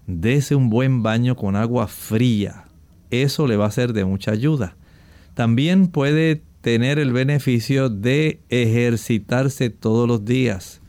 dese 0.07 0.55
un 0.55 0.69
buen 0.69 1.03
baño 1.03 1.37
con 1.37 1.57
agua 1.57 1.89
fría. 1.89 2.65
Eso 3.11 3.47
le 3.47 3.57
va 3.57 3.67
a 3.67 3.71
ser 3.71 3.95
de 3.95 4.05
mucha 4.05 4.33
ayuda. 4.33 4.77
También 5.35 5.89
puede 5.89 6.43
tener 6.61 6.99
el 6.99 7.13
beneficio 7.13 7.89
de 7.89 8.41
ejercitarse 8.51 9.71
todos 9.71 10.07
los 10.07 10.25
días. 10.25 10.83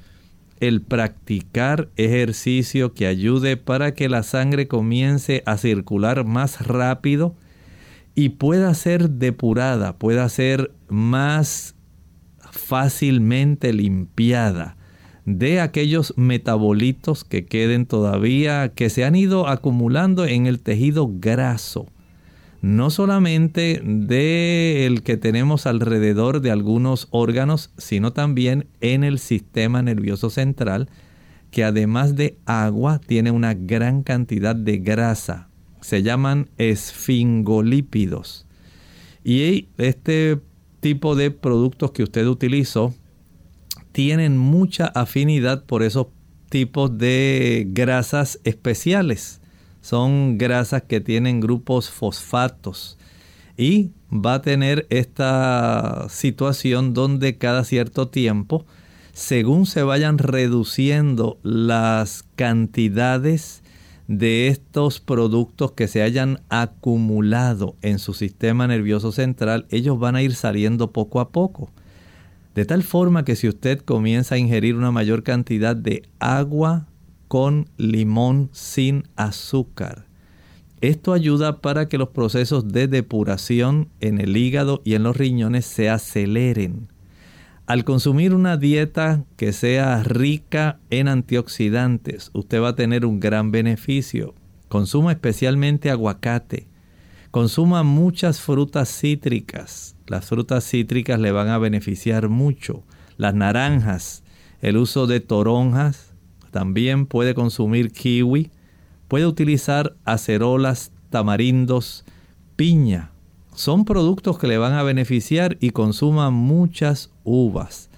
El 0.60 0.82
practicar 0.82 1.90
ejercicio 1.96 2.94
que 2.94 3.08
ayude 3.08 3.58
para 3.58 3.94
que 3.94 4.10
la 4.10 4.24
sangre 4.24 4.68
comience 4.68 5.44
a 5.46 5.58
circular 5.58 6.26
más 6.26 6.66
rápido 6.66 7.36
y 8.16 8.30
pueda 8.30 8.74
ser 8.74 9.10
depurada, 9.10 9.98
pueda 9.98 10.28
ser 10.30 10.72
más 10.90 11.76
fácilmente 12.52 13.74
limpiada 13.74 14.78
de 15.26 15.60
aquellos 15.60 16.14
metabolitos 16.16 17.24
que 17.24 17.46
queden 17.46 17.86
todavía, 17.86 18.70
que 18.70 18.90
se 18.90 19.04
han 19.04 19.16
ido 19.16 19.48
acumulando 19.48 20.26
en 20.26 20.48
el 20.48 20.62
tejido 20.62 21.10
graso 21.12 21.88
no 22.62 22.90
solamente 22.90 23.82
del 23.84 25.04
que 25.04 25.18
tenemos 25.18 25.68
alrededor 25.68 26.42
de 26.42 26.52
algunos 26.52 27.08
órganos, 27.12 27.72
sino 27.78 28.14
también 28.14 28.68
en 28.82 29.04
el 29.04 29.20
sistema 29.20 29.82
nervioso 29.82 30.30
central, 30.30 30.90
que 31.52 31.64
además 31.64 32.16
de 32.16 32.38
agua 32.46 33.00
tiene 33.00 33.32
una 33.32 33.54
gran 33.54 34.04
cantidad 34.04 34.56
de 34.56 34.78
grasa. 34.78 35.50
Se 35.82 36.04
llaman 36.04 36.50
esfingolípidos. 36.58 38.48
Y 39.24 39.70
este 39.78 40.40
tipo 40.80 41.16
de 41.16 41.32
productos 41.32 41.92
que 41.92 42.04
usted 42.04 42.26
utilizó 42.26 42.94
tienen 43.92 44.38
mucha 44.38 44.88
afinidad 44.88 45.66
por 45.66 45.84
esos 45.84 46.08
tipos 46.50 46.98
de 46.98 47.68
grasas 47.70 48.40
especiales 48.44 49.37
son 49.88 50.38
grasas 50.38 50.84
que 50.84 51.00
tienen 51.00 51.40
grupos 51.40 51.90
fosfatos 51.90 52.98
y 53.56 53.92
va 54.12 54.34
a 54.34 54.42
tener 54.42 54.86
esta 54.90 56.08
situación 56.10 56.94
donde 56.94 57.38
cada 57.38 57.64
cierto 57.64 58.10
tiempo, 58.10 58.66
según 59.14 59.66
se 59.66 59.84
vayan 59.84 60.18
reduciendo 60.18 61.40
las 61.42 62.26
cantidades 62.36 63.64
de 64.10 64.50
estos 64.50 65.00
productos 65.00 65.72
que 65.72 65.88
se 65.88 66.02
hayan 66.02 66.42
acumulado 66.50 67.78
en 67.82 68.00
su 68.00 68.14
sistema 68.14 68.68
nervioso 68.68 69.14
central, 69.14 69.68
ellos 69.70 69.98
van 69.98 70.18
a 70.18 70.22
ir 70.22 70.36
saliendo 70.36 70.92
poco 70.92 71.22
a 71.22 71.30
poco. 71.30 71.72
De 72.56 72.66
tal 72.66 72.84
forma 72.84 73.24
que 73.24 73.38
si 73.38 73.48
usted 73.48 73.80
comienza 73.80 74.36
a 74.36 74.38
ingerir 74.38 74.76
una 74.76 74.92
mayor 74.92 75.24
cantidad 75.24 75.78
de 75.78 76.10
agua, 76.20 76.88
con 77.28 77.70
limón 77.78 78.50
sin 78.52 79.04
azúcar. 79.16 80.06
Esto 80.80 81.14
ayuda 81.14 81.60
para 81.62 81.90
que 81.90 81.98
los 81.98 82.10
procesos 82.10 82.68
de 82.68 82.88
depuración 82.88 83.90
en 84.00 84.22
el 84.22 84.38
hígado 84.38 84.82
y 84.86 84.94
en 84.94 85.04
los 85.04 85.18
riñones 85.18 85.66
se 85.66 85.90
aceleren. 85.90 86.90
Al 87.66 87.84
consumir 87.84 88.34
una 88.34 88.58
dieta 88.58 89.26
que 89.36 89.52
sea 89.54 90.02
rica 90.04 90.80
en 90.90 91.08
antioxidantes, 91.08 92.30
usted 92.34 92.62
va 92.62 92.70
a 92.70 92.76
tener 92.76 93.06
un 93.06 93.20
gran 93.20 93.52
beneficio. 93.52 94.36
Consuma 94.70 95.12
especialmente 95.12 95.90
aguacate. 95.90 96.68
Consuma 97.32 97.84
muchas 97.84 98.40
frutas 98.40 98.88
cítricas. 98.90 99.96
Las 100.06 100.28
frutas 100.28 100.64
cítricas 100.64 101.20
le 101.20 101.32
van 101.32 101.50
a 101.50 101.58
beneficiar 101.58 102.30
mucho. 102.30 102.84
Las 103.18 103.34
naranjas, 103.34 104.24
el 104.62 104.78
uso 104.78 105.08
de 105.08 105.20
toronjas, 105.20 106.07
también 106.52 107.06
puede 107.06 107.34
consumir 107.34 107.92
kiwi, 107.92 108.52
puede 109.08 109.26
utilizar 109.26 109.96
acerolas, 110.06 110.92
tamarindos, 111.10 112.06
piña. 112.56 113.12
Son 113.56 113.86
productos 113.86 114.38
que 114.38 114.48
le 114.48 114.58
van 114.58 114.74
a 114.74 114.84
beneficiar 114.84 115.58
y 115.60 115.72
consuma 115.72 116.30
muchas 116.30 117.12
uvas. 117.24 117.90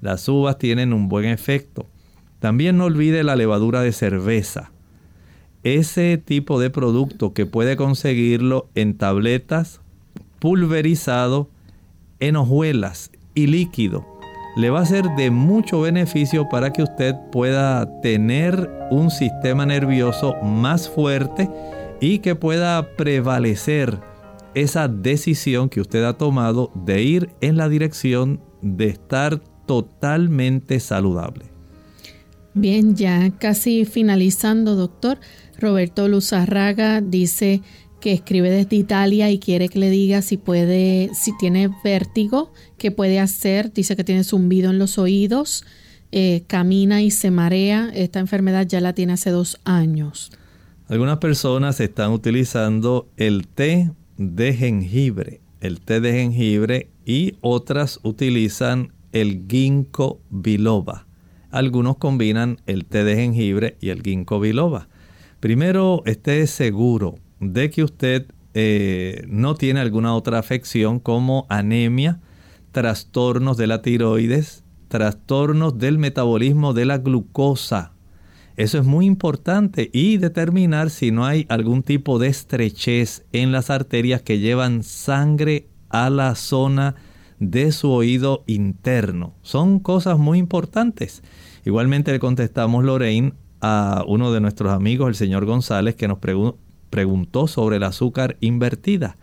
Las 0.00 0.28
uvas 0.28 0.58
tienen 0.58 0.92
un 0.92 1.08
buen 1.08 1.26
efecto. 1.26 1.86
También 2.38 2.78
no 2.78 2.84
olvide 2.84 3.24
la 3.24 3.36
levadura 3.36 3.82
de 3.82 3.92
cerveza. 3.92 4.70
Ese 5.62 6.16
tipo 6.16 6.58
de 6.60 6.70
producto 6.70 7.34
que 7.34 7.44
puede 7.44 7.76
conseguirlo 7.76 8.68
en 8.74 8.96
tabletas, 8.96 9.80
pulverizado, 10.38 11.50
en 12.18 12.36
hojuelas 12.36 13.10
y 13.34 13.46
líquido 13.46 14.19
le 14.56 14.70
va 14.70 14.80
a 14.80 14.86
ser 14.86 15.04
de 15.16 15.30
mucho 15.30 15.80
beneficio 15.80 16.48
para 16.48 16.72
que 16.72 16.82
usted 16.82 17.14
pueda 17.30 18.00
tener 18.00 18.70
un 18.90 19.10
sistema 19.10 19.64
nervioso 19.66 20.34
más 20.42 20.88
fuerte 20.88 21.48
y 22.00 22.18
que 22.18 22.34
pueda 22.34 22.96
prevalecer 22.96 24.00
esa 24.54 24.88
decisión 24.88 25.68
que 25.68 25.80
usted 25.80 26.04
ha 26.04 26.14
tomado 26.14 26.72
de 26.74 27.02
ir 27.02 27.30
en 27.40 27.56
la 27.56 27.68
dirección 27.68 28.40
de 28.62 28.88
estar 28.88 29.40
totalmente 29.66 30.80
saludable. 30.80 31.46
Bien, 32.54 32.96
ya 32.96 33.30
casi 33.38 33.84
finalizando, 33.84 34.74
doctor. 34.74 35.18
Roberto 35.58 36.08
Luzarraga 36.08 37.00
dice 37.00 37.62
que 38.00 38.12
escribe 38.12 38.50
desde 38.50 38.76
Italia 38.76 39.30
y 39.30 39.38
quiere 39.38 39.68
que 39.68 39.78
le 39.78 39.90
diga 39.90 40.22
si 40.22 40.36
puede, 40.36 41.10
si 41.14 41.36
tiene 41.38 41.70
vértigo, 41.84 42.52
qué 42.78 42.90
puede 42.90 43.20
hacer. 43.20 43.72
Dice 43.72 43.94
que 43.96 44.04
tiene 44.04 44.24
zumbido 44.24 44.70
en 44.70 44.78
los 44.78 44.98
oídos, 44.98 45.64
eh, 46.10 46.42
camina 46.46 47.02
y 47.02 47.10
se 47.10 47.30
marea. 47.30 47.90
Esta 47.94 48.18
enfermedad 48.18 48.66
ya 48.66 48.80
la 48.80 48.94
tiene 48.94 49.12
hace 49.12 49.30
dos 49.30 49.60
años. 49.64 50.32
Algunas 50.88 51.18
personas 51.18 51.78
están 51.78 52.10
utilizando 52.10 53.08
el 53.16 53.46
té 53.46 53.92
de 54.16 54.54
jengibre, 54.54 55.40
el 55.60 55.80
té 55.80 56.00
de 56.00 56.12
jengibre 56.12 56.90
y 57.04 57.34
otras 57.42 58.00
utilizan 58.02 58.92
el 59.12 59.46
ginkgo 59.48 60.20
biloba. 60.30 61.06
Algunos 61.50 61.98
combinan 61.98 62.58
el 62.66 62.86
té 62.86 63.04
de 63.04 63.16
jengibre 63.16 63.76
y 63.80 63.90
el 63.90 64.02
ginkgo 64.02 64.40
biloba. 64.40 64.88
Primero, 65.40 66.02
esté 66.06 66.46
seguro 66.46 67.16
de 67.40 67.70
que 67.70 67.82
usted 67.82 68.26
eh, 68.54 69.24
no 69.28 69.54
tiene 69.54 69.80
alguna 69.80 70.14
otra 70.14 70.38
afección 70.38 71.00
como 71.00 71.46
anemia, 71.48 72.20
trastornos 72.72 73.56
de 73.56 73.66
la 73.66 73.82
tiroides, 73.82 74.64
trastornos 74.88 75.78
del 75.78 75.98
metabolismo 75.98 76.74
de 76.74 76.84
la 76.84 76.98
glucosa. 76.98 77.92
Eso 78.56 78.78
es 78.78 78.84
muy 78.84 79.06
importante 79.06 79.88
y 79.92 80.18
determinar 80.18 80.90
si 80.90 81.12
no 81.12 81.24
hay 81.24 81.46
algún 81.48 81.82
tipo 81.82 82.18
de 82.18 82.28
estrechez 82.28 83.24
en 83.32 83.52
las 83.52 83.70
arterias 83.70 84.22
que 84.22 84.38
llevan 84.38 84.82
sangre 84.82 85.68
a 85.88 86.10
la 86.10 86.34
zona 86.34 86.96
de 87.38 87.72
su 87.72 87.90
oído 87.90 88.44
interno. 88.46 89.34
Son 89.42 89.80
cosas 89.80 90.18
muy 90.18 90.38
importantes. 90.38 91.22
Igualmente 91.64 92.12
le 92.12 92.18
contestamos, 92.18 92.84
Lorraine, 92.84 93.32
a 93.62 94.04
uno 94.06 94.32
de 94.32 94.40
nuestros 94.40 94.72
amigos, 94.72 95.08
el 95.08 95.14
señor 95.14 95.46
González, 95.46 95.94
que 95.94 96.08
nos 96.08 96.18
preguntó 96.18 96.58
preguntó 96.90 97.46
sobre 97.46 97.76
el 97.76 97.84
azúcar 97.84 98.36
invertida. 98.40 99.16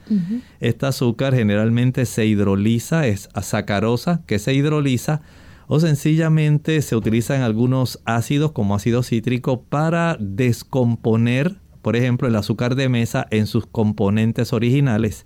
Esta 0.60 0.88
azúcar 0.88 1.36
generalmente 1.36 2.06
se 2.06 2.26
hidroliza, 2.26 3.06
es 3.08 3.30
azacarosa 3.34 4.24
que 4.26 4.40
se 4.40 4.54
hidroliza 4.54 5.22
o 5.68 5.80
sencillamente 5.80 6.82
se 6.82 6.96
utilizan 6.96 7.42
algunos 7.42 8.00
ácidos 8.06 8.54
como 8.54 8.74
ácido 8.74 9.04
cítrico 9.04 9.62
para 9.64 10.18
descomponer, 10.20 11.58
por 11.82 11.98
ejemplo, 11.98 12.28
el 12.28 12.36
azúcar 12.36 12.76
de 12.76 12.88
mesa 12.88 13.28
en 13.32 13.48
sus 13.48 13.66
componentes 13.66 14.54
originales. 14.54 15.26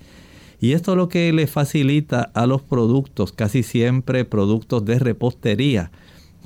Y 0.59 0.73
esto 0.73 0.95
lo 0.95 1.09
que 1.09 1.31
le 1.31 1.47
facilita 1.47 2.21
a 2.33 2.47
los 2.47 2.61
productos, 2.63 3.31
casi 3.31 3.63
siempre 3.63 4.25
productos 4.25 4.83
de 4.83 4.99
repostería, 4.99 5.91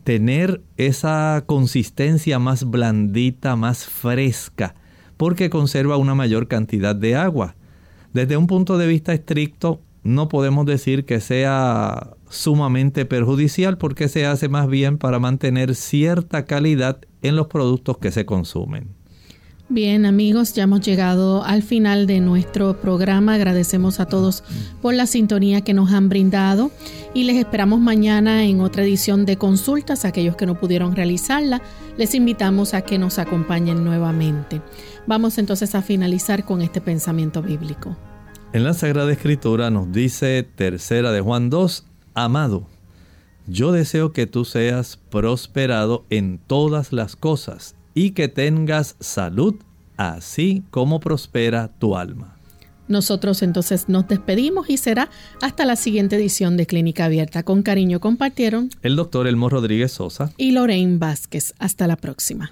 tener 0.04 0.62
esa 0.78 1.44
consistencia 1.46 2.38
más 2.38 2.70
blandita, 2.70 3.56
más 3.56 3.86
fresca 3.86 4.76
porque 5.18 5.50
conserva 5.50 5.98
una 5.98 6.16
mayor 6.16 6.48
cantidad 6.48 6.96
de 6.96 7.16
agua. 7.16 7.56
Desde 8.14 8.38
un 8.38 8.48
punto 8.48 8.78
de 8.78 8.88
vista 8.88 9.14
estricto, 9.14 9.82
no 10.04 10.30
podemos 10.30 10.66
decir 10.66 11.06
que 11.06 11.20
sea 11.20 12.12
sumamente 12.30 13.06
perjudicial 13.06 13.78
porque 13.78 14.08
se 14.08 14.26
hace 14.26 14.50
más 14.50 14.68
bien 14.68 14.98
para 14.98 15.20
mantener 15.20 15.76
cierta 15.76 16.46
calidad 16.46 17.00
en 17.22 17.36
los 17.36 17.48
productos 17.48 17.98
que 17.98 18.12
se 18.12 18.26
consumen. 18.26 18.90
Bien 19.68 20.06
amigos, 20.06 20.54
ya 20.54 20.64
hemos 20.64 20.82
llegado 20.82 21.44
al 21.44 21.64
final 21.64 22.06
de 22.06 22.20
nuestro 22.20 22.80
programa. 22.80 23.34
Agradecemos 23.34 24.00
a 24.00 24.06
todos 24.06 24.44
por 24.80 24.94
la 24.94 25.08
sintonía 25.08 25.62
que 25.62 25.74
nos 25.74 25.92
han 25.92 26.08
brindado 26.08 26.70
y 27.16 27.24
les 27.24 27.38
esperamos 27.38 27.80
mañana 27.80 28.44
en 28.44 28.62
otra 28.62 28.84
edición 28.84 29.26
de 29.26 29.38
consultas. 29.38 30.06
Aquellos 30.06 30.36
que 30.36 30.46
no 30.46 30.60
pudieron 30.60 30.96
realizarla, 30.96 31.64
les 31.98 32.14
invitamos 32.14 32.76
a 32.76 32.82
que 32.82 33.00
nos 33.00 33.18
acompañen 33.18 33.84
nuevamente. 33.84 34.62
Vamos 35.08 35.38
entonces 35.38 35.76
a 35.76 35.82
finalizar 35.82 36.46
con 36.46 36.62
este 36.62 36.82
pensamiento 36.82 37.42
bíblico. 37.44 37.96
En 38.54 38.64
la 38.64 38.74
Sagrada 38.74 39.12
Escritura 39.12 39.70
nos 39.70 39.92
dice 39.92 40.42
tercera 40.44 41.12
de 41.12 41.22
Juan 41.22 41.50
2, 41.50 41.86
amado, 42.14 42.68
yo 43.48 43.72
deseo 43.72 44.14
que 44.14 44.26
tú 44.26 44.46
seas 44.46 44.98
prosperado 45.12 46.06
en 46.10 46.40
todas 46.40 46.92
las 46.92 47.16
cosas 47.16 47.76
y 47.94 48.12
que 48.12 48.28
tengas 48.28 48.96
salud, 49.00 49.56
así 49.98 50.64
como 50.72 51.00
prospera 51.00 51.70
tu 51.78 51.96
alma. 51.96 52.38
Nosotros 52.88 53.44
entonces 53.44 53.90
nos 53.90 54.08
despedimos 54.08 54.70
y 54.70 54.78
será 54.78 55.10
hasta 55.42 55.66
la 55.66 55.76
siguiente 55.76 56.16
edición 56.16 56.58
de 56.58 56.66
Clínica 56.66 57.06
Abierta. 57.06 57.44
Con 57.44 57.62
cariño 57.62 58.00
compartieron 58.00 58.70
el 58.82 58.96
doctor 58.96 59.28
Elmo 59.28 59.50
Rodríguez 59.50 59.92
Sosa 59.92 60.32
y 60.38 60.52
Lorraine 60.52 60.98
Vázquez. 60.98 61.54
Hasta 61.60 61.88
la 61.88 61.96
próxima. 61.96 62.52